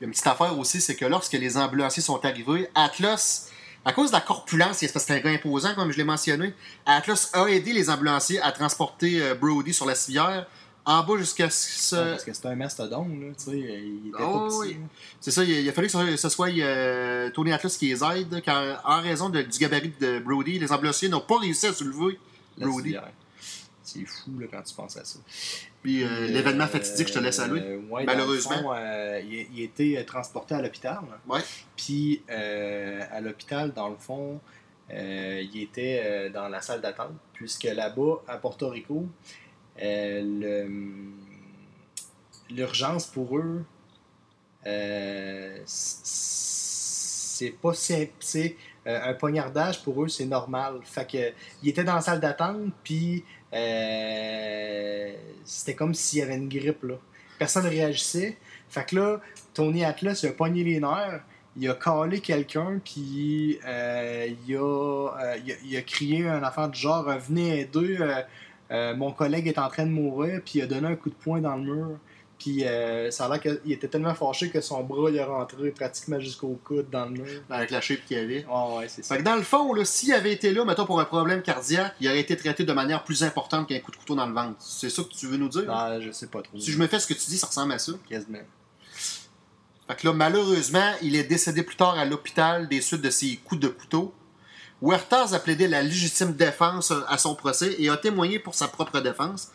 Il 0.00 0.02
y 0.02 0.04
a 0.04 0.06
une 0.06 0.10
petite 0.12 0.26
affaire 0.26 0.58
aussi, 0.58 0.80
c'est 0.80 0.96
que 0.96 1.04
lorsque 1.04 1.32
les 1.34 1.56
ambulanciers 1.56 2.02
sont 2.02 2.24
arrivés, 2.24 2.68
Atlas, 2.74 3.50
à 3.84 3.92
cause 3.92 4.10
de 4.10 4.16
la 4.16 4.20
corpulence, 4.20 4.80
parce 4.80 4.92
que 4.92 4.98
c'était 4.98 5.14
un 5.14 5.20
gars 5.20 5.30
imposant, 5.30 5.74
comme 5.74 5.90
je 5.92 5.96
l'ai 5.96 6.04
mentionné, 6.04 6.54
Atlas 6.86 7.30
a 7.34 7.46
aidé 7.46 7.72
les 7.72 7.90
ambulanciers 7.90 8.40
à 8.40 8.52
transporter 8.52 9.22
euh, 9.22 9.34
Brody 9.34 9.74
sur 9.74 9.86
la 9.86 9.94
civière 9.94 10.46
en 10.84 11.02
bas 11.04 11.16
jusqu'à 11.16 11.48
ce 11.50 11.94
Ouais, 11.96 12.10
parce 12.10 12.24
que 12.24 12.32
c'était 12.32 12.48
un 12.48 12.56
mastodonte, 12.56 13.08
là, 13.20 13.26
tu 13.38 13.44
sais, 13.44 13.58
il 13.58 14.08
était 14.08 14.18
Oh, 14.22 14.38
pas 14.40 14.48
petit. 14.48 14.56
oui. 14.58 14.72
là. 14.74 14.86
C'est 15.20 15.30
ça, 15.30 15.44
il, 15.44 15.50
il 15.50 15.68
a 15.68 15.72
fallu 15.72 15.88
que 15.88 16.16
ce, 16.16 16.28
soit 16.28 16.48
euh, 16.50 17.30
Tony 17.30 17.52
Atlas 17.52 17.76
qui 17.76 17.88
les 17.88 18.02
aide, 18.04 18.42
car 18.42 18.80
en 18.84 19.00
raison 19.00 19.28
de- 19.28 19.42
du 19.42 19.58
gabarit 19.58 19.92
de 20.00 20.18
Brody, 20.18 20.58
les 20.58 20.72
ambulanciers 20.72 21.08
n'ont 21.08 21.20
pas 21.20 21.38
réussi 21.38 21.66
à 21.66 21.72
soulever 21.72 22.18
Brody. 22.58 22.96
C'est 23.84 24.04
fou 24.06 24.30
là, 24.38 24.46
quand 24.50 24.62
tu 24.62 24.74
penses 24.74 24.96
à 24.96 25.04
ça. 25.04 25.18
Puis 25.82 26.02
euh, 26.04 26.26
l'événement 26.28 26.64
euh, 26.64 26.68
fatidique, 26.68 27.08
je 27.08 27.14
te 27.14 27.18
laisse 27.18 27.40
à 27.40 27.48
lui. 27.48 27.60
euh, 27.60 27.78
ouais, 27.90 28.04
Malheureusement. 28.04 28.62
fond, 28.62 28.72
euh, 28.74 29.20
il, 29.24 29.46
il 29.54 29.60
a 29.60 29.64
été 29.64 29.98
euh, 29.98 30.04
transporté 30.04 30.54
à 30.54 30.62
l'hôpital. 30.62 31.00
Ouais. 31.28 31.40
Puis 31.76 32.22
euh, 32.30 33.00
à 33.10 33.20
l'hôpital, 33.20 33.72
dans 33.72 33.88
le 33.88 33.96
fond, 33.96 34.40
euh, 34.92 35.42
il 35.52 35.62
était 35.62 36.00
euh, 36.04 36.30
dans 36.30 36.48
la 36.48 36.60
salle 36.60 36.80
d'attente, 36.80 37.12
puisque 37.32 37.64
là-bas, 37.64 38.22
à 38.28 38.36
Porto 38.38 38.68
Rico, 38.68 39.04
euh, 39.04 39.06
l'urgence 42.50 43.06
pour 43.06 43.38
eux, 43.38 43.64
euh, 44.66 45.58
c'est 45.64 47.50
pas 47.60 47.74
simple. 47.74 48.12
euh, 48.86 49.00
un 49.04 49.14
poignardage 49.14 49.82
pour 49.82 50.02
eux, 50.04 50.08
c'est 50.08 50.26
normal. 50.26 50.80
Fait 50.84 51.10
que 51.10 51.32
il 51.62 51.68
était 51.68 51.84
dans 51.84 51.94
la 51.94 52.00
salle 52.00 52.20
d'attente, 52.20 52.72
puis 52.84 53.24
euh, 53.52 55.12
c'était 55.44 55.74
comme 55.74 55.94
s'il 55.94 56.20
y 56.20 56.22
avait 56.22 56.36
une 56.36 56.48
grippe 56.48 56.82
là. 56.84 56.94
Personne 57.38 57.64
ne 57.64 57.70
réagissait. 57.70 58.38
Fait 58.68 58.84
que 58.86 58.96
là, 58.96 59.20
Tony 59.54 59.84
Atlas 59.84 60.22
il 60.22 60.28
a 60.30 60.32
pogné 60.32 60.64
les 60.64 60.80
nerfs, 60.80 61.22
il 61.56 61.68
a 61.68 61.74
calé 61.74 62.20
quelqu'un, 62.20 62.80
puis 62.82 63.58
euh, 63.66 64.28
il, 64.46 64.56
a, 64.56 64.60
euh, 64.60 65.36
il, 65.64 65.76
a, 65.76 65.82
crié 65.82 66.26
un 66.26 66.42
affaire 66.42 66.68
du 66.68 66.80
genre 66.80 67.08
euh, 67.08 67.18
Venez 67.18 67.60
aider, 67.60 67.98
euh, 68.00 68.22
euh, 68.72 68.96
mon 68.96 69.12
collègue 69.12 69.46
est 69.46 69.58
en 69.58 69.68
train 69.68 69.84
de 69.84 69.90
mourir, 69.90 70.40
puis 70.44 70.58
il 70.58 70.62
a 70.62 70.66
donné 70.66 70.88
un 70.88 70.96
coup 70.96 71.10
de 71.10 71.14
poing 71.14 71.40
dans 71.40 71.56
le 71.56 71.62
mur. 71.62 71.98
Puis 72.38 72.64
euh, 72.64 73.08
ça 73.12 73.26
a 73.26 73.28
l'air 73.28 73.40
qu'il 73.40 73.70
était 73.70 73.86
tellement 73.86 74.14
fâché 74.14 74.50
que 74.50 74.60
son 74.60 74.82
bras 74.82 75.10
il 75.10 75.16
est 75.16 75.22
rentré 75.22 75.70
pratiquement 75.70 76.18
jusqu'au 76.18 76.58
coude 76.64 76.90
dans 76.90 77.04
le 77.04 77.12
mur. 77.12 77.42
Avec 77.48 77.70
la 77.70 77.80
shape 77.80 78.00
qu'il 78.04 78.16
y 78.16 78.20
avait. 78.20 78.44
Ouais, 78.46 78.88
c'est 78.88 79.04
ça. 79.04 79.14
Fait 79.14 79.20
que 79.20 79.24
dans 79.24 79.36
le 79.36 79.42
fond, 79.42 79.72
s'il 79.84 80.12
avait 80.12 80.32
été 80.32 80.52
là, 80.52 80.64
mettons 80.64 80.84
pour 80.84 80.98
un 80.98 81.04
problème 81.04 81.42
cardiaque, 81.42 81.94
il 82.00 82.08
aurait 82.08 82.18
été 82.18 82.36
traité 82.36 82.64
de 82.64 82.72
manière 82.72 83.04
plus 83.04 83.22
importante 83.22 83.68
qu'un 83.68 83.78
coup 83.78 83.92
de 83.92 83.96
couteau 83.96 84.16
dans 84.16 84.26
le 84.26 84.34
ventre. 84.34 84.56
C'est 84.58 84.90
ça 84.90 85.04
que 85.04 85.10
tu 85.10 85.26
veux 85.26 85.36
nous 85.36 85.48
dire? 85.48 85.66
Non, 85.66 86.00
je 86.00 86.10
sais 86.10 86.26
pas 86.26 86.42
trop. 86.42 86.58
Si 86.58 86.72
je 86.72 86.78
me 86.78 86.88
fais 86.88 86.98
ce 86.98 87.06
que 87.06 87.14
tu 87.14 87.26
dis, 87.26 87.38
ça 87.38 87.46
ressemble 87.46 87.74
à 87.74 87.78
ça. 87.78 87.92
Quasiment. 88.08 88.38
Fait 89.86 89.96
que 89.96 90.06
là, 90.06 90.12
malheureusement, 90.12 90.92
il 91.00 91.14
est 91.14 91.24
décédé 91.24 91.62
plus 91.62 91.76
tard 91.76 91.96
à 91.96 92.04
l'hôpital 92.04 92.66
des 92.66 92.80
suites 92.80 93.02
de 93.02 93.10
ses 93.10 93.36
coups 93.36 93.60
de 93.60 93.68
couteau. 93.68 94.12
Huertas 94.82 95.32
a 95.32 95.38
plaidé 95.38 95.68
la 95.68 95.82
légitime 95.82 96.32
défense 96.32 96.92
à 97.08 97.16
son 97.16 97.36
procès 97.36 97.76
et 97.78 97.88
a 97.88 97.96
témoigné 97.96 98.40
pour 98.40 98.54
sa 98.54 98.66
propre 98.66 99.00
défense. 99.00 99.52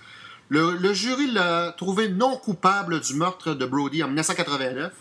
Le, 0.50 0.94
jury 0.94 1.30
l'a 1.30 1.74
trouvé 1.74 2.08
non 2.08 2.38
coupable 2.38 3.02
du 3.02 3.14
meurtre 3.16 3.54
de 3.54 3.66
Brody 3.66 4.02
en 4.04 4.08
1989. 4.08 4.94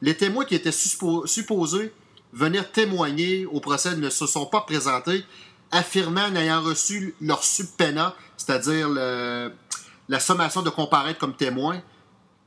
Les 0.00 0.16
témoins 0.16 0.46
qui 0.46 0.54
étaient 0.54 0.72
supposés 0.72 1.92
venir 2.32 2.72
témoigner 2.72 3.44
au 3.44 3.60
procès 3.60 3.94
ne 3.96 4.08
se 4.08 4.26
sont 4.26 4.46
pas 4.46 4.62
présentés, 4.62 5.24
affirmant 5.70 6.30
n'ayant 6.30 6.62
reçu 6.62 7.14
leur 7.20 7.44
subpena, 7.44 8.14
c'est-à-dire 8.38 8.88
la 8.88 10.20
sommation 10.20 10.62
de 10.62 10.70
comparaître 10.70 11.18
comme 11.18 11.36
témoin, 11.36 11.82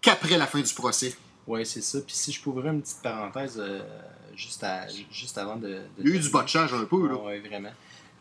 qu'après 0.02 0.40
la 0.40 0.48
fin 0.48 0.62
du 0.62 0.74
procès. 0.74 1.16
Ouais, 1.46 1.66
c'est 1.66 1.82
ça. 1.82 2.00
Puis 2.02 2.16
si 2.16 2.32
je 2.32 2.42
peux 2.42 2.50
ouvrir 2.50 2.72
une 2.72 2.82
petite 2.82 3.02
parenthèse 3.02 3.58
euh, 3.60 3.82
juste, 4.42 4.64
à, 4.64 4.88
juste 5.12 5.38
avant 5.38 5.56
de. 5.56 5.68
de 5.68 5.82
Il 6.00 6.10
y 6.10 6.12
a 6.14 6.16
eu 6.16 6.20
du 6.20 6.30
botchage 6.30 6.74
un 6.74 6.84
peu, 6.86 7.08
là. 7.08 7.16
Oui, 7.24 7.40
vraiment. 7.40 7.72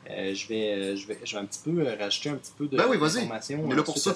Euh, 0.08 0.34
je, 0.34 0.48
vais, 0.48 0.72
euh, 0.72 0.96
je, 0.96 1.06
vais, 1.06 1.18
je 1.24 1.34
vais 1.36 1.42
un 1.42 1.44
petit 1.44 1.60
peu 1.62 1.86
euh, 1.86 1.94
rajouter 1.98 2.30
un 2.30 2.36
petit 2.36 2.52
peu 2.56 2.66
de 2.66 2.76
Ben 2.76 2.86
oui, 2.88 2.96
vas-y. 2.96 3.16
d'informations 3.16 3.62
On 3.64 3.70
est 3.70 3.76
là 3.76 3.82
pour 3.82 3.98
ça. 3.98 4.14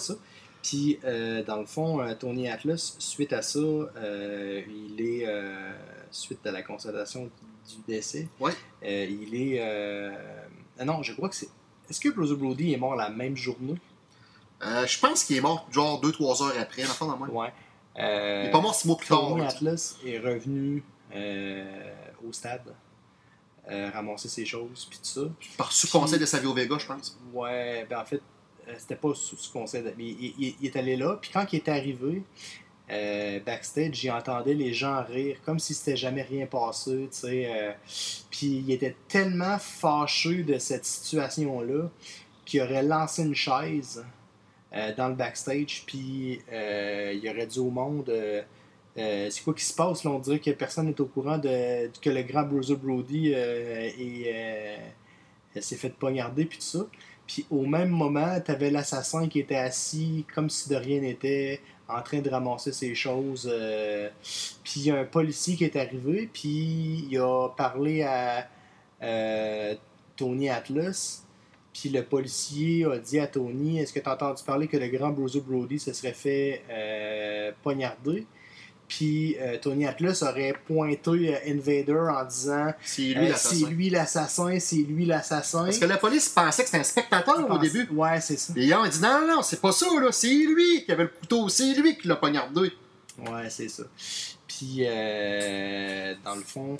Puis, 0.63 0.99
euh, 1.05 1.43
dans 1.43 1.59
le 1.61 1.67
fond, 1.67 2.01
Tony 2.19 2.49
Atlas, 2.49 2.97
suite 2.99 3.35
à 3.35 3.43
ça, 3.43 3.59
euh, 3.59 4.63
il 4.67 5.01
est, 5.01 5.27
suite 6.11 6.47
à 6.47 6.53
la 6.53 6.63
constatation 6.63 7.25
du 7.69 7.75
décès, 7.87 8.29
Ouais. 8.41 8.53
il 8.83 9.35
est... 9.35 9.61
ah 10.79 10.85
non, 10.85 11.03
je 11.03 11.13
crois 11.13 11.29
que 11.29 11.37
c'est... 11.37 11.49
Est-ce 11.91 12.01
que 12.01 12.09
Bruce 12.09 12.31
Brody 12.33 12.73
est 12.73 12.79
mort 12.79 12.97
la 12.97 13.11
même 13.11 13.37
journée? 13.37 13.77
Je 14.63 14.99
pense 14.99 15.25
qu'il 15.25 15.37
est 15.37 15.43
mort 15.43 15.69
genre 15.71 16.01
2-3 16.03 16.43
heures 16.45 16.55
après, 16.59 16.83
la 16.83 16.89
fin 16.89 17.15
moi. 17.15 17.29
Ouais. 17.29 17.53
Il 17.99 18.49
est 18.49 18.51
pas 18.51 18.61
mort 18.63 18.75
6 18.75 18.89
mois 18.89 18.97
plus 18.97 19.09
tard. 19.09 19.29
Tony. 19.29 19.43
Atlas 19.43 19.97
est 20.07 20.19
revenu 20.19 20.83
au 22.27 22.33
stade, 22.33 22.75
euh, 23.71 23.91
ramasser 23.91 24.29
ses 24.29 24.45
choses, 24.45 24.87
puis 24.89 24.99
tout 24.99 25.05
ça. 25.05 25.23
Par 25.57 25.73
sous 25.73 25.89
conseil 25.89 26.19
de 26.19 26.27
Savio 26.27 26.53
Vega, 26.53 26.77
je 26.79 26.87
pense. 26.87 27.19
Ouais, 27.33 27.87
ben 27.89 28.01
en 28.01 28.05
fait, 28.05 28.21
euh, 28.69 28.75
c'était 28.79 28.97
pas 28.97 29.15
sous 29.15 29.37
ce 29.37 29.53
conseil, 29.53 29.83
de- 29.83 29.95
mais 29.97 30.05
il, 30.05 30.35
il- 30.39 30.57
il 30.61 30.67
est 30.67 30.77
allé 30.77 30.97
là, 30.97 31.17
puis 31.21 31.31
quand 31.33 31.47
il 31.53 31.57
est 31.57 31.69
arrivé, 31.69 32.23
euh, 32.91 33.41
backstage, 33.41 33.95
j'ai 33.95 34.11
entendu 34.11 34.53
les 34.55 34.75
gens 34.75 35.03
rire, 35.05 35.39
comme 35.47 35.59
si 35.59 35.73
c'était 35.73 35.97
jamais 35.97 36.23
rien 36.23 36.47
passé, 36.47 37.09
tu 37.11 37.19
sais. 37.19 37.47
euh, 37.49 37.73
puis 38.31 38.63
il 38.67 38.71
était 38.73 38.97
tellement 39.09 39.59
fâché 39.59 40.43
de 40.43 40.59
cette 40.59 40.85
situation-là 40.85 41.89
qu'il 42.45 42.61
aurait 42.61 42.83
lancé 42.83 43.23
une 43.23 43.35
chaise 43.35 44.05
euh, 44.75 44.95
dans 44.97 45.09
le 45.09 45.15
backstage, 45.15 45.85
puis 45.87 46.43
euh, 46.53 47.13
il 47.15 47.27
aurait 47.31 47.47
dit 47.47 47.61
au 47.61 47.71
monde. 47.71 48.11
Euh, 48.97 49.29
c'est 49.31 49.43
quoi 49.43 49.55
qui 49.55 49.65
se 49.65 49.75
passe 49.75 50.05
là? 50.05 50.11
On 50.11 50.19
dirait 50.21 50.39
que 50.39 50.51
personne 50.53 50.87
n'est 50.87 51.01
au 51.01 51.07
courant 51.07 51.39
de, 51.39 51.91
que 52.01 52.11
le 52.11 52.23
grand 52.23 52.45
Bruiser 52.45 52.77
Brody 52.77 53.33
euh, 53.35 53.91
euh, 53.99 54.77
s'est 55.61 55.77
fait 55.77 55.91
poignarder, 55.91 56.45
puis 56.45 56.59
tout 56.59 56.65
ça. 56.65 56.87
Puis 57.27 57.47
au 57.51 57.67
même 57.67 57.89
moment, 57.89 58.39
t'avais 58.41 58.71
l'assassin 58.71 59.29
qui 59.29 59.41
était 59.41 59.57
assis 59.57 60.25
comme 60.35 60.49
si 60.51 60.69
de 60.69 60.77
rien 60.77 61.01
n'était, 61.01 61.61
en 61.89 62.03
train 62.03 62.21
de 62.21 62.31
ramasser 62.31 62.73
ses 62.73 62.95
choses. 62.95 63.51
puis 64.63 64.73
il 64.77 64.87
y 64.87 64.91
a 64.91 65.01
un 65.01 65.05
policier 65.05 65.57
qui 65.57 65.65
est 65.65 65.77
arrivé, 65.77 66.29
puis 66.33 67.07
il 67.11 67.19
a 67.19 67.49
parlé 67.49 68.03
à 68.03 68.49
Tony 70.17 70.49
Atlas. 70.51 71.23
Puis 71.73 71.89
le 71.89 72.05
policier 72.05 72.85
a 72.85 72.99
dit 72.99 73.19
à 73.19 73.27
Tony 73.27 73.81
Est-ce 73.81 73.93
que 73.93 74.01
tu 74.01 74.09
as 74.09 74.15
entendu 74.15 74.43
parler 74.45 74.69
que 74.69 74.77
le 74.77 74.87
grand 74.89 75.11
Bruiser 75.11 75.41
Brody 75.41 75.79
se 75.79 75.93
serait 75.93 76.13
fait 76.13 76.63
poignarder 77.63 78.27
Puis 78.87 79.37
euh, 79.41 79.57
Tony 79.61 79.87
Atlas 79.87 80.23
aurait 80.23 80.55
pointé 80.67 81.35
euh, 81.35 81.39
Invader 81.49 82.11
en 82.15 82.25
disant 82.25 82.73
C'est 82.85 83.03
lui 83.03 83.17
euh, 83.27 83.29
l'assassin. 83.31 83.57
C'est 83.57 83.67
lui 83.71 83.91
l'assassin, 83.91 84.61
c'est 84.61 84.77
lui 84.77 85.05
l'assassin. 85.07 85.65
Parce 85.65 85.79
que 85.79 85.85
la 85.87 85.97
police 85.97 86.29
pensait 86.29 86.63
que 86.63 86.69
c'était 86.69 86.81
un 86.81 86.85
spectateur 86.85 87.51
au 87.51 87.59
début. 87.59 87.89
Ouais, 87.93 88.21
c'est 88.21 88.39
ça. 88.39 88.53
Et 88.57 88.73
on 88.75 88.87
dit 88.87 89.01
non, 89.01 89.23
non, 89.23 89.37
non, 89.37 89.43
c'est 89.43 89.61
pas 89.61 89.73
ça, 89.73 89.87
là. 90.01 90.13
C'est 90.13 90.29
lui 90.29 90.85
qui 90.85 90.93
avait 90.93 91.05
le 91.05 91.09
couteau. 91.09 91.49
C'est 91.49 91.73
lui 91.75 91.97
qui 91.97 92.09
l'a 92.09 92.17
poignardé. 92.17 92.73
Ouais, 93.19 93.49
c'est 93.49 93.69
ça. 93.69 93.85
Puis, 94.47 94.79
euh, 94.81 96.15
dans 96.25 96.35
le 96.35 96.43
fond, 96.43 96.77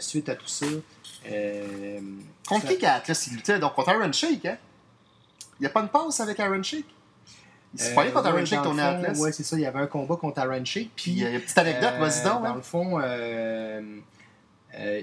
suite 0.00 0.28
à 0.28 0.34
tout 0.34 0.48
ça. 0.48 0.66
euh, 1.30 2.00
Contre 2.46 2.66
ça- 2.66 2.72
qui 2.72 2.78
qu'Atlas 2.78 3.26
il 3.28 3.34
luttait 3.36 3.58
Donc 3.58 3.74
contre 3.74 3.90
Iron 3.92 4.12
Shake, 4.12 4.44
hein 4.44 4.58
Il 5.58 5.62
n'y 5.62 5.66
a 5.66 5.70
pas 5.70 5.80
une 5.80 5.88
passe 5.88 6.20
avec 6.20 6.38
Iron 6.40 6.62
Shake 6.62 6.84
Il 7.74 7.80
s'est 7.80 7.92
euh, 7.98 8.10
contre 8.12 8.28
Iron 8.28 8.38
le 8.38 8.46
font, 8.46 8.78
Atlas? 8.78 9.18
Ouais, 9.20 9.32
c'est 9.32 9.42
ça. 9.42 9.56
Il 9.56 9.62
y 9.62 9.66
avait 9.66 9.80
un 9.80 9.86
combat 9.86 10.16
contre 10.16 10.38
Aaron 10.40 10.64
Shake. 10.64 10.90
Puis 10.96 11.10
il 11.10 11.18
y 11.18 11.26
a 11.26 11.30
une 11.30 11.40
petite 11.40 11.58
anecdote, 11.58 11.92
euh, 11.94 11.98
vas-y 12.00 12.24
donc. 12.24 12.42
Dans 12.42 12.48
hein. 12.50 12.54
le 12.56 12.62
fond, 12.62 13.00
euh, 13.00 13.82
euh, 14.78 15.02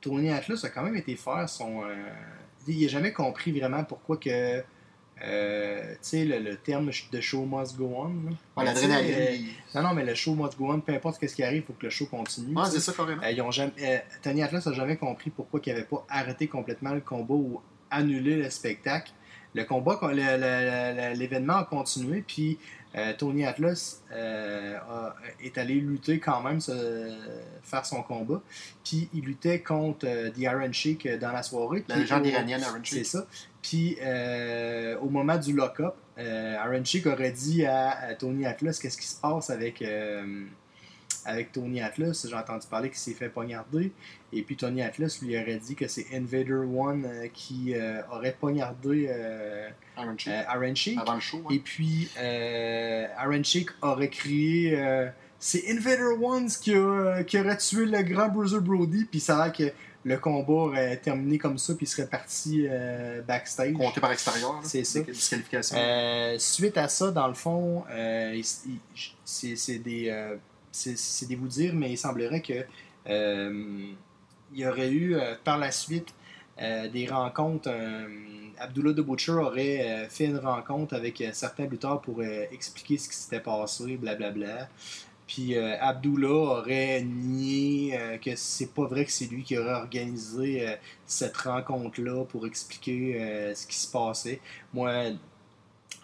Tony 0.00 0.30
Atlas 0.30 0.62
a 0.64 0.68
quand 0.70 0.82
même 0.82 0.96
été 0.96 1.16
faire 1.16 1.48
son. 1.48 1.82
euh, 1.84 1.94
il 2.66 2.82
n'a 2.82 2.88
jamais 2.88 3.12
compris 3.12 3.50
vraiment 3.58 3.82
pourquoi 3.84 4.16
que. 4.16 4.62
euh, 5.24 5.92
tu 5.94 5.98
sais, 6.02 6.24
le, 6.24 6.38
le 6.38 6.56
terme 6.56 6.90
de 7.10 7.20
show 7.20 7.44
must 7.44 7.76
go 7.76 7.92
on. 7.96 8.12
Ouais, 8.56 8.64
L'adrénaline. 8.64 9.14
euh, 9.18 9.36
non, 9.74 9.88
non, 9.88 9.94
mais 9.94 10.04
le 10.04 10.14
show 10.14 10.34
must 10.34 10.56
go 10.56 10.72
on, 10.72 10.78
peu 10.80 10.92
importe 10.92 11.18
ce 11.26 11.34
qui 11.34 11.42
arrive, 11.42 11.62
il 11.62 11.66
faut 11.66 11.72
que 11.72 11.86
le 11.86 11.90
show 11.90 12.06
continue. 12.06 12.54
Ouais, 12.56 12.70
c'est 12.70 12.78
ça, 12.78 12.92
carrément. 12.92 13.22
Euh, 13.24 13.30
ils 13.32 13.42
ont 13.42 13.50
jamais, 13.50 13.72
euh, 13.80 13.98
Tony 14.22 14.42
Atlas 14.44 14.64
n'a 14.64 14.72
jamais 14.72 14.96
compris 14.96 15.30
pourquoi 15.30 15.60
il 15.64 15.72
n'avait 15.72 15.84
pas 15.84 16.06
arrêté 16.08 16.46
complètement 16.46 16.92
le 16.94 17.00
combat 17.00 17.34
ou 17.34 17.60
annulé 17.90 18.36
le 18.36 18.48
spectacle. 18.50 19.10
Le 19.54 19.64
combat, 19.64 19.98
l'événement 20.12 21.56
a 21.56 21.64
continué, 21.64 22.22
puis 22.26 22.58
euh, 22.96 23.12
Tony 23.16 23.44
Atlas 23.44 24.02
euh, 24.12 24.76
a- 24.78 25.14
est 25.42 25.58
allé 25.58 25.74
lutter 25.74 26.18
quand 26.20 26.42
même, 26.42 26.60
faire 27.62 27.84
son 27.86 28.02
combat. 28.02 28.40
Puis 28.84 29.08
il 29.14 29.24
luttait 29.24 29.60
contre 29.60 30.06
euh, 30.06 30.30
The 30.30 30.38
Iron 30.38 30.72
Sheik 30.72 31.06
euh, 31.06 31.18
dans 31.18 31.32
la 31.32 31.42
soirée. 31.42 31.84
La 31.88 31.96
légende 31.96 32.26
iranienne, 32.26 32.60
Iron 32.62 32.80
C'est 32.84 32.96
Shake. 32.98 33.06
ça. 33.06 33.26
Puis 33.62 33.98
au 35.00 35.08
moment 35.10 35.36
du 35.36 35.52
lock-up, 35.52 35.94
Aaron 36.16 36.84
Sheik 36.84 37.06
aurait 37.06 37.32
dit 37.32 37.64
à, 37.66 37.90
à 37.90 38.14
Tony 38.14 38.46
Atlas 38.46 38.78
qu'est-ce 38.78 38.96
qui 38.98 39.06
se 39.06 39.20
passe 39.20 39.50
avec, 39.50 39.84
avec 41.28 41.52
Tony 41.52 41.80
Atlas. 41.80 42.26
J'ai 42.28 42.34
entendu 42.34 42.66
parler 42.68 42.88
qu'il 42.88 42.98
s'est 42.98 43.12
fait 43.12 43.28
poignarder. 43.28 43.92
Et 44.32 44.42
puis 44.42 44.56
Tony 44.56 44.82
Atlas 44.82 45.20
lui 45.22 45.36
aurait 45.40 45.56
dit 45.58 45.74
que 45.74 45.86
c'est 45.86 46.06
Invader 46.12 46.52
One 46.54 47.04
euh, 47.06 47.28
qui 47.32 47.74
euh, 47.74 48.00
aurait 48.10 48.36
poignardé 48.38 49.08
Iron 49.96 50.16
Shake. 50.16 50.34
euh, 50.34 50.74
Sheik. 50.74 50.98
Hein. 50.98 51.04
Et 51.50 51.58
puis 51.60 52.08
Aaron 52.16 53.42
Sheik 53.42 53.70
aurait 53.82 54.08
crié 54.10 54.78
c'est 55.40 55.70
Invader 55.70 56.16
One 56.20 56.48
qui, 56.48 56.74
a- 56.74 57.22
qui 57.24 57.38
aurait 57.38 57.56
tué 57.58 57.86
le 57.86 58.02
grand 58.02 58.28
Bruiser 58.28 58.58
Brody. 58.60 59.04
Puis 59.04 59.20
ça 59.20 59.38
a 59.38 59.44
l'air 59.44 59.52
que 59.52 59.72
le 60.04 60.16
combat 60.16 60.52
aurait 60.52 60.96
terminé 60.96 61.38
comme 61.38 61.58
ça, 61.58 61.74
puis 61.74 61.84
il 61.84 61.88
serait 61.88 62.08
parti 62.08 62.66
euh, 62.68 63.20
backstage. 63.22 63.72
Compté 63.74 64.00
par 64.00 64.10
extérieur. 64.10 64.54
là. 64.54 64.60
C'est 64.62 64.82
ça. 64.84 65.00
Disqualification. 65.00 65.76
Euh, 65.78 66.36
suite 66.38 66.76
à 66.76 66.88
ça, 66.88 67.10
dans 67.12 67.28
le 67.28 67.34
fond, 67.34 67.84
euh, 67.90 68.40
c'est 69.24 69.78
des, 69.78 70.10
c'est 70.96 71.26
des 71.26 71.36
vous 71.36 71.48
dire, 71.48 71.74
mais 71.74 71.90
il 71.90 71.98
semblerait 71.98 72.42
que 72.42 72.64
euh, 73.08 73.92
il 74.52 74.60
y 74.60 74.66
aurait 74.66 74.90
eu 74.90 75.14
euh, 75.14 75.34
par 75.44 75.58
la 75.58 75.70
suite 75.70 76.14
euh, 76.60 76.88
des 76.88 77.06
rencontres. 77.06 77.70
Abdullah 78.58 78.92
de 78.92 79.02
Butcher 79.02 79.32
aurait 79.32 80.08
fait 80.10 80.24
une 80.24 80.38
rencontre 80.38 80.94
avec 80.94 81.22
certains 81.32 81.66
lutteurs 81.66 82.00
pour 82.00 82.24
expliquer 82.24 82.98
ce 82.98 83.08
qui 83.08 83.14
s'était 83.14 83.40
passé, 83.40 83.96
blablabla. 83.96 84.68
Puis 85.28 85.56
euh, 85.56 85.76
Abdullah 85.78 86.58
aurait 86.58 87.02
nié 87.02 88.18
que 88.20 88.34
c'est 88.34 88.74
pas 88.74 88.86
vrai 88.86 89.04
que 89.04 89.12
c'est 89.12 89.26
lui 89.26 89.44
qui 89.44 89.56
aurait 89.56 89.74
organisé 89.74 90.76
cette 91.06 91.36
rencontre-là 91.36 92.24
pour 92.24 92.48
expliquer 92.48 93.52
ce 93.54 93.64
qui 93.64 93.76
se 93.76 93.88
passait. 93.92 94.40
Moi, 94.74 95.12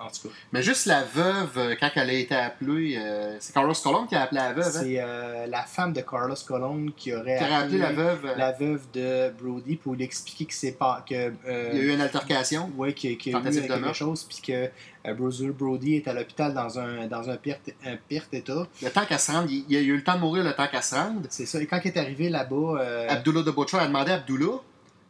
en 0.01 0.09
tout 0.09 0.29
cas, 0.29 0.35
Mais 0.53 0.61
juste 0.63 0.87
la 0.87 1.05
veuve, 1.05 1.57
euh, 1.57 1.75
quand 1.79 1.89
elle 1.95 2.11
a 2.11 2.13
été 2.15 2.35
appelée, 2.35 2.97
euh, 2.99 3.37
c'est 3.39 3.53
Carlos 3.55 3.75
Colon 3.81 4.07
qui 4.07 4.17
a 4.17 4.23
appelé 4.23 4.41
la 4.41 4.53
veuve. 4.53 4.67
Hein? 4.77 4.81
c'est 4.83 4.97
euh, 4.99 5.47
la 5.47 5.63
femme 5.63 5.93
de 5.93 6.01
Carlos 6.01 6.35
Colon 6.47 6.87
qui 6.97 7.15
aurait 7.15 7.39
Qui 7.39 7.45
appelé 7.45 7.79
la 7.79 7.93
veuve. 7.93 8.25
euh, 8.27 8.35
la 8.37 8.51
veuve 8.53 8.83
de 8.93 9.31
Brody 9.41 9.77
pour 9.77 9.95
lui 9.95 10.03
expliquer 10.03 10.47
que 10.47 10.55
c'est 10.55 10.73
pas 10.73 11.05
que 11.09 11.15
euh, 11.47 11.71
Il 11.73 11.79
y 11.79 11.81
a 11.81 11.85
eu 11.85 11.93
une 11.95 12.01
altercation? 12.01 12.73
ouais, 12.77 12.93
qu'il 12.93 13.11
y 13.11 13.13
a 13.13 13.17
eu 13.17 13.19
quelque 13.69 13.93
chose 13.93 14.25
puis 14.25 14.41
que 14.43 14.69
Bruiser 15.15 15.49
Brody 15.51 15.97
est 15.97 16.09
à 16.09 16.13
l'hôpital 16.13 16.53
dans 16.55 16.79
un 16.79 17.07
dans 17.07 17.31
un 17.31 17.37
pire, 17.37 17.59
un 17.87 17.97
pire 17.97 18.25
état. 18.33 18.67
Le 18.83 18.91
temps 18.91 19.05
qu'elle 19.07 19.21
se 19.21 19.31
rende, 19.31 19.51
il 19.51 19.65
il 19.69 19.75
y 19.75 19.77
a 19.77 19.81
eu 19.81 19.97
le 19.97 20.03
temps 20.03 20.17
de 20.17 20.21
mourir 20.21 20.43
le 20.43 20.55
temps 20.55 20.67
qu'elle 20.67 20.83
se 20.83 20.95
rende. 20.97 21.27
C'est 21.31 21.47
ça. 21.47 21.61
Et 21.61 21.67
quand 21.67 21.79
il 21.85 21.89
est 21.89 21.99
arrivé 21.99 22.31
là-bas, 22.31 22.81
euh, 22.81 23.07
Abdullah 23.11 23.43
de 23.43 23.51
Butcher 23.53 23.79
a 23.79 23.87
demandé 23.87 24.11
à 24.11 24.15
Abdullah 24.17 24.59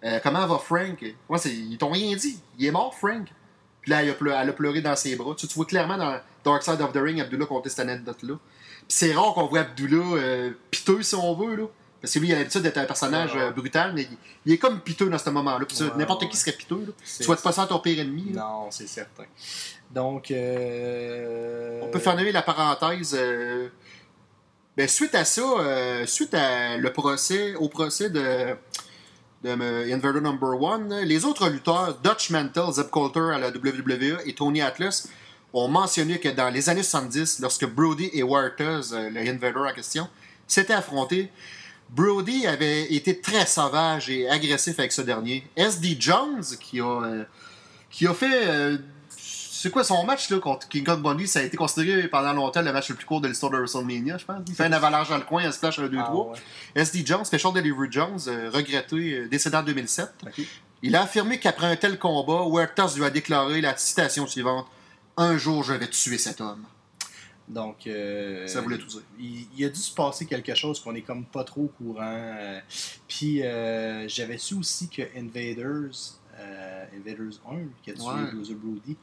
euh, 0.04 0.18
comment 0.22 0.46
va 0.46 0.58
Frank? 0.58 1.02
Ouais, 1.28 1.38
c'est- 1.38 1.54
ils 1.54 1.78
t'ont 1.78 1.90
rien 1.90 2.14
dit. 2.16 2.38
Il 2.58 2.66
est 2.66 2.70
mort, 2.70 2.94
Frank. 2.94 3.28
Puis 3.84 3.90
là, 3.90 4.02
elle 4.02 4.10
a, 4.10 4.14
pleuré, 4.14 4.38
elle 4.40 4.48
a 4.48 4.52
pleuré 4.52 4.80
dans 4.80 4.96
ses 4.96 5.14
bras. 5.14 5.34
Tu, 5.36 5.46
tu 5.46 5.54
vois 5.54 5.66
clairement 5.66 5.98
dans 5.98 6.18
Dark 6.42 6.62
Side 6.62 6.80
of 6.80 6.92
the 6.92 6.96
Ring, 6.96 7.20
Abdullah 7.20 7.44
comptait 7.44 7.68
cette 7.68 7.80
anecdote-là. 7.80 8.34
Puis 8.34 8.82
c'est 8.88 9.12
rare 9.12 9.34
qu'on 9.34 9.46
voit 9.46 9.60
Abdullah 9.60 10.16
euh, 10.16 10.50
piteux, 10.70 11.02
si 11.02 11.14
on 11.14 11.34
veut. 11.34 11.54
Là. 11.54 11.64
Parce 12.00 12.14
que 12.14 12.18
lui, 12.18 12.28
il 12.28 12.32
a 12.34 12.38
l'habitude 12.38 12.62
d'être 12.62 12.78
un 12.78 12.84
personnage 12.86 13.32
euh, 13.36 13.50
brutal, 13.50 13.92
mais 13.94 14.02
il, 14.02 14.16
il 14.46 14.52
est 14.54 14.58
comme 14.58 14.80
piteux 14.80 15.10
dans 15.10 15.18
ce 15.18 15.28
moment-là. 15.30 15.66
Puis 15.66 15.78
n'importe 15.96 16.28
qui 16.30 16.36
serait 16.38 16.52
piteux. 16.52 16.80
Là. 16.86 16.92
Tu 17.18 17.24
vas 17.24 17.36
te 17.36 17.42
passer 17.42 17.60
à 17.60 17.66
ton 17.66 17.78
pire 17.78 18.00
ennemi. 18.00 18.30
Non, 18.32 18.70
c'est 18.70 18.86
certain. 18.88 19.24
Donc, 19.90 20.30
euh, 20.30 21.80
On 21.82 21.88
peut 21.88 21.98
fermer 21.98 22.32
la 22.32 22.42
parenthèse. 22.42 23.14
euh, 23.18 23.68
ben, 24.76 24.88
suite 24.88 25.14
à 25.14 25.24
ça, 25.24 25.42
euh, 25.42 26.04
suite 26.06 26.34
à 26.34 26.76
le 26.76 26.92
procès, 26.92 27.54
au 27.54 27.68
procès 27.68 28.10
de, 28.10 28.56
euh, 29.44 29.94
Inverter 29.94 30.20
Number 30.20 30.60
One, 30.60 31.00
les 31.04 31.24
autres 31.24 31.48
lutteurs, 31.48 31.98
Dutch 32.02 32.30
Mantle, 32.30 32.72
Zeb 32.72 32.88
Coulter 32.88 33.32
à 33.34 33.38
la 33.38 33.48
WWE 33.48 34.18
et 34.24 34.34
Tony 34.34 34.62
Atlas, 34.62 35.08
ont 35.52 35.68
mentionné 35.68 36.18
que 36.18 36.28
dans 36.28 36.50
les 36.50 36.68
années 36.68 36.82
70, 36.82 37.40
lorsque 37.40 37.66
Brody 37.66 38.10
et 38.12 38.22
Wartez, 38.22 38.80
euh, 38.92 39.10
le 39.10 39.20
Invader 39.20 39.70
en 39.70 39.72
question, 39.72 40.08
s'étaient 40.46 40.74
affrontés, 40.74 41.30
Brody 41.90 42.46
avait 42.46 42.92
été 42.92 43.20
très 43.20 43.46
sauvage 43.46 44.10
et 44.10 44.28
agressif 44.28 44.78
avec 44.78 44.92
ce 44.92 45.02
dernier. 45.02 45.46
SD 45.56 45.96
Jones, 46.00 46.42
qui 46.60 46.80
a, 46.80 47.02
euh, 47.02 47.24
qui 47.90 48.06
a 48.06 48.14
fait. 48.14 48.78
C'est 49.64 49.70
quoi 49.70 49.82
son 49.82 50.04
match 50.04 50.28
là, 50.28 50.38
contre 50.40 50.68
King 50.68 50.84
Kong 50.84 51.00
Bundy? 51.00 51.26
Ça 51.26 51.38
a 51.38 51.42
été 51.42 51.56
considéré 51.56 52.06
pendant 52.08 52.34
longtemps 52.34 52.60
le 52.60 52.70
match 52.70 52.90
le 52.90 52.96
plus 52.96 53.06
court 53.06 53.22
de 53.22 53.28
l'histoire 53.28 53.50
de 53.50 53.56
WrestleMania, 53.56 54.18
je 54.18 54.24
pense. 54.26 54.42
Il 54.46 54.54
fait 54.54 54.66
une 54.66 54.74
avalanche 54.74 55.08
dans 55.08 55.16
le 55.16 55.24
coin, 55.24 55.42
un 55.42 55.52
splash 55.52 55.78
1, 55.78 55.88
2, 55.88 55.96
3. 55.96 56.04
ah, 56.06 56.14
ouais. 56.32 56.38
SD 56.82 57.02
Jones, 57.06 57.24
Special 57.24 57.50
Delivery 57.54 57.88
Jones, 57.90 58.18
euh, 58.26 58.50
regretté, 58.52 59.14
euh, 59.20 59.26
décédé 59.28 59.56
en 59.56 59.62
2007. 59.62 60.10
Ok. 60.26 60.42
Il 60.82 60.94
a 60.96 61.02
affirmé 61.04 61.40
qu'après 61.40 61.66
un 61.68 61.76
tel 61.76 61.98
combat, 61.98 62.44
Huertas 62.46 62.92
lui 62.96 63.06
a 63.06 63.10
déclaré 63.10 63.62
la 63.62 63.74
citation 63.74 64.26
suivante 64.26 64.66
Un 65.16 65.38
jour, 65.38 65.62
je 65.64 65.72
vais 65.72 65.88
tuer 65.88 66.18
cet 66.18 66.42
homme. 66.42 66.64
Donc, 67.48 67.86
euh, 67.86 68.46
Ça 68.46 68.60
voulait 68.60 68.76
tout 68.76 68.88
dire. 68.88 69.00
il, 69.18 69.46
il 69.56 69.64
a 69.64 69.70
dû 69.70 69.80
se 69.80 69.94
passer 69.94 70.26
quelque 70.26 70.54
chose 70.54 70.78
qu'on 70.80 70.94
est 70.94 71.00
comme 71.00 71.24
pas 71.24 71.44
trop 71.44 71.62
au 71.62 71.68
courant. 71.68 72.60
Puis 73.08 73.38
j'avais 74.08 74.36
su 74.36 74.52
aussi 74.56 74.90
que 74.90 75.02
Invaders, 75.16 76.18
Invaders 76.94 77.40
1, 77.50 77.56
qui 77.82 77.90
a 77.90 77.94
tué 77.94 78.02
Ouais. 78.02 78.30
Bruiser 78.32 78.54
Brody, 78.54 78.96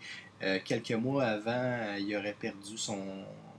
euh, 0.44 0.60
quelques 0.64 0.92
mois 0.92 1.24
avant, 1.26 1.52
euh, 1.52 1.98
il 2.00 2.16
aurait 2.16 2.36
perdu 2.40 2.78
son, 2.78 2.98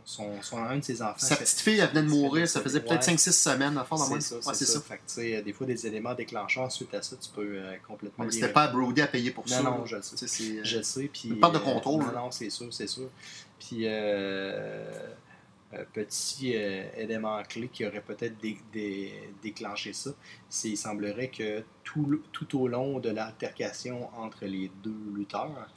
son, 0.04 0.42
son- 0.42 0.58
un 0.58 0.78
de 0.78 0.84
ses 0.84 1.00
enfants. 1.02 1.14
Sa 1.18 1.36
petite 1.36 1.60
fille, 1.60 1.78
elle 1.78 1.88
venait 1.90 2.02
de 2.02 2.08
mourir, 2.08 2.48
ça 2.48 2.60
faisait 2.60 2.80
peut-être 2.80 3.06
ouais. 3.06 3.14
5-6 3.14 3.32
semaines, 3.32 3.78
à 3.78 3.84
fond, 3.84 3.96
dans 3.96 4.04
C'est 4.04 4.20
ça, 4.20 4.36
Ouais, 4.36 4.54
c'est 4.54 4.64
ça. 4.64 4.80
Fait 4.80 4.96
que, 4.96 5.02
tu 5.06 5.14
sais, 5.14 5.42
des 5.42 5.52
fois, 5.52 5.66
des 5.66 5.86
éléments 5.86 6.14
déclencheurs 6.14 6.70
suite 6.72 6.92
à 6.94 7.02
ça, 7.02 7.16
tu 7.16 7.28
peux 7.30 7.46
euh, 7.58 7.74
complètement. 7.86 8.24
Mais 8.24 8.30
les 8.30 8.40
C'était 8.40 8.52
pas 8.52 8.64
à 8.64 8.68
Brody 8.68 9.00
à 9.00 9.06
payer 9.06 9.30
pour 9.30 9.44
Non, 9.48 9.56
ça. 9.56 9.62
non, 9.62 9.78
là. 9.78 9.84
je 9.86 9.96
le 9.96 10.02
sais. 10.02 10.60
Je 10.64 10.82
sais, 10.82 11.10
puis... 11.12 11.28
Une 11.28 11.38
part 11.40 11.52
de 11.52 11.58
euh, 11.58 11.60
contrôle, 11.60 12.02
non, 12.02 12.08
hein. 12.08 12.12
non, 12.16 12.30
c'est 12.30 12.50
sûr, 12.50 12.72
c'est 12.72 12.88
sûr. 12.88 13.08
Puis, 13.60 13.82
euh, 13.86 14.90
petit 15.94 16.52
élément 16.52 17.42
clé 17.48 17.68
qui 17.68 17.86
aurait 17.86 18.02
peut-être 18.02 18.38
dé- 18.42 18.58
dé- 18.72 19.30
déclenché 19.42 19.92
ça, 19.94 20.10
c'est 20.48 20.68
il 20.70 20.76
semblerait 20.76 21.28
que 21.28 21.62
tout, 21.84 22.04
le- 22.06 22.22
tout 22.32 22.60
au 22.60 22.68
long 22.68 22.98
de 22.98 23.08
l'altercation 23.08 24.10
entre 24.18 24.44
les 24.44 24.70
deux 24.82 24.94
lutteurs, 25.14 25.68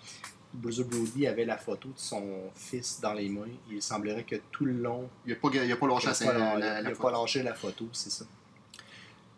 Bruiser 0.55 0.83
Brody 0.83 1.27
avait 1.27 1.45
la 1.45 1.57
photo 1.57 1.89
de 1.89 1.93
son 1.97 2.23
fils 2.55 2.99
dans 3.01 3.13
les 3.13 3.29
mains. 3.29 3.47
Il 3.69 3.81
semblerait 3.81 4.23
que 4.23 4.35
tout 4.51 4.65
le 4.65 4.73
long, 4.73 5.09
Il 5.25 5.33
a 5.33 5.35
pas, 5.35 5.49
il 5.53 5.71
a 5.71 5.75
pas 5.75 5.87
lâché 5.87 6.07
il 6.21 6.27
n'a 6.27 6.57
la, 6.57 6.81
il 6.81 6.87
a 6.87 6.91
pas 6.91 7.11
lâché 7.11 7.43
la 7.43 7.53
photo, 7.53 7.87
c'est 7.91 8.11
ça. 8.11 8.25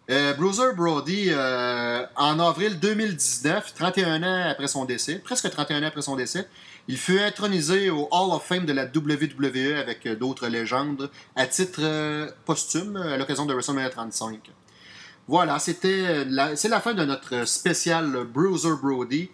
Euh, 0.09 0.33
Bruiser 0.35 0.71
Brody, 0.73 1.25
euh, 1.31 2.05
en 2.15 2.39
avril 2.39 2.79
2019, 2.79 3.73
31 3.73 4.23
ans 4.23 4.49
après 4.49 4.67
son 4.67 4.85
décès, 4.85 5.15
presque 5.19 5.49
31 5.49 5.83
ans 5.83 5.87
après 5.87 6.01
son 6.01 6.15
décès, 6.15 6.47
il 6.87 6.97
fut 6.97 7.19
intronisé 7.19 7.89
au 7.89 8.07
Hall 8.11 8.31
of 8.33 8.45
Fame 8.45 8.65
de 8.65 8.71
la 8.71 8.85
WWE 8.85 9.75
avec 9.77 10.05
euh, 10.05 10.15
d'autres 10.15 10.47
légendes 10.47 11.09
à 11.35 11.45
titre 11.45 11.81
euh, 11.83 12.29
posthume 12.45 12.95
à 12.95 13.17
l'occasion 13.17 13.45
de 13.45 13.53
WrestleMania 13.53 13.89
35. 13.89 14.49
Voilà, 15.27 15.59
c'était 15.59 16.23
la, 16.23 16.55
c'est 16.55 16.69
la 16.69 16.79
fin 16.79 16.93
de 16.93 17.03
notre 17.03 17.45
spécial 17.45 18.23
Bruiser 18.33 18.75
Brody. 18.81 19.29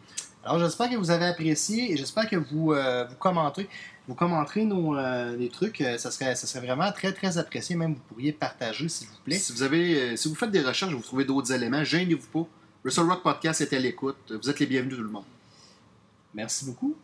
Alors, 0.45 0.59
j'espère 0.59 0.89
que 0.89 0.95
vous 0.95 1.09
avez 1.11 1.25
apprécié 1.25 1.91
et 1.91 1.97
j'espère 1.97 2.29
que 2.29 2.35
vous, 2.35 2.73
euh, 2.73 3.05
vous 3.05 3.15
commentez. 3.15 3.69
Vous 4.07 4.15
commenterez 4.15 4.65
nos, 4.65 4.97
euh, 4.97 5.37
les 5.37 5.49
trucs. 5.49 5.79
euh, 5.79 5.97
ça, 5.97 6.11
serait, 6.11 6.35
ça 6.35 6.47
serait 6.47 6.65
vraiment 6.65 6.91
très, 6.91 7.13
très 7.13 7.37
apprécié. 7.37 7.75
Même, 7.75 7.93
vous 7.93 8.01
pourriez 8.09 8.33
partager, 8.33 8.89
s'il 8.89 9.07
vous 9.07 9.13
plaît. 9.23 9.37
Si 9.37 9.53
vous, 9.53 9.63
avez, 9.63 10.17
si 10.17 10.27
vous 10.27 10.35
faites 10.35 10.51
des 10.51 10.61
recherches 10.61 10.91
et 10.91 10.95
vous 10.95 11.01
trouvez 11.01 11.23
d'autres 11.23 11.51
éléments, 11.53 11.83
gênez-vous 11.83 12.27
pas. 12.27 12.49
Wrestle 12.83 13.09
Rock 13.09 13.23
Podcast 13.23 13.61
est 13.61 13.73
à 13.73 13.79
l'écoute. 13.79 14.17
Vous 14.29 14.49
êtes 14.49 14.59
les 14.59 14.65
bienvenus 14.65 14.97
tout 14.97 15.03
le 15.03 15.09
monde. 15.09 15.23
Merci 16.33 16.65
beaucoup. 16.65 16.95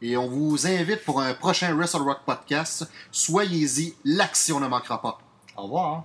Et 0.00 0.16
on 0.16 0.28
vous 0.28 0.66
invite 0.66 1.02
pour 1.04 1.20
un 1.20 1.34
prochain 1.34 1.74
Wrestle 1.74 2.02
Rock 2.02 2.20
Podcast. 2.24 2.88
Soyez-y, 3.10 3.94
l'action 4.04 4.60
ne 4.60 4.68
manquera 4.68 5.00
pas. 5.00 5.18
Au 5.56 5.62
revoir. 5.64 6.02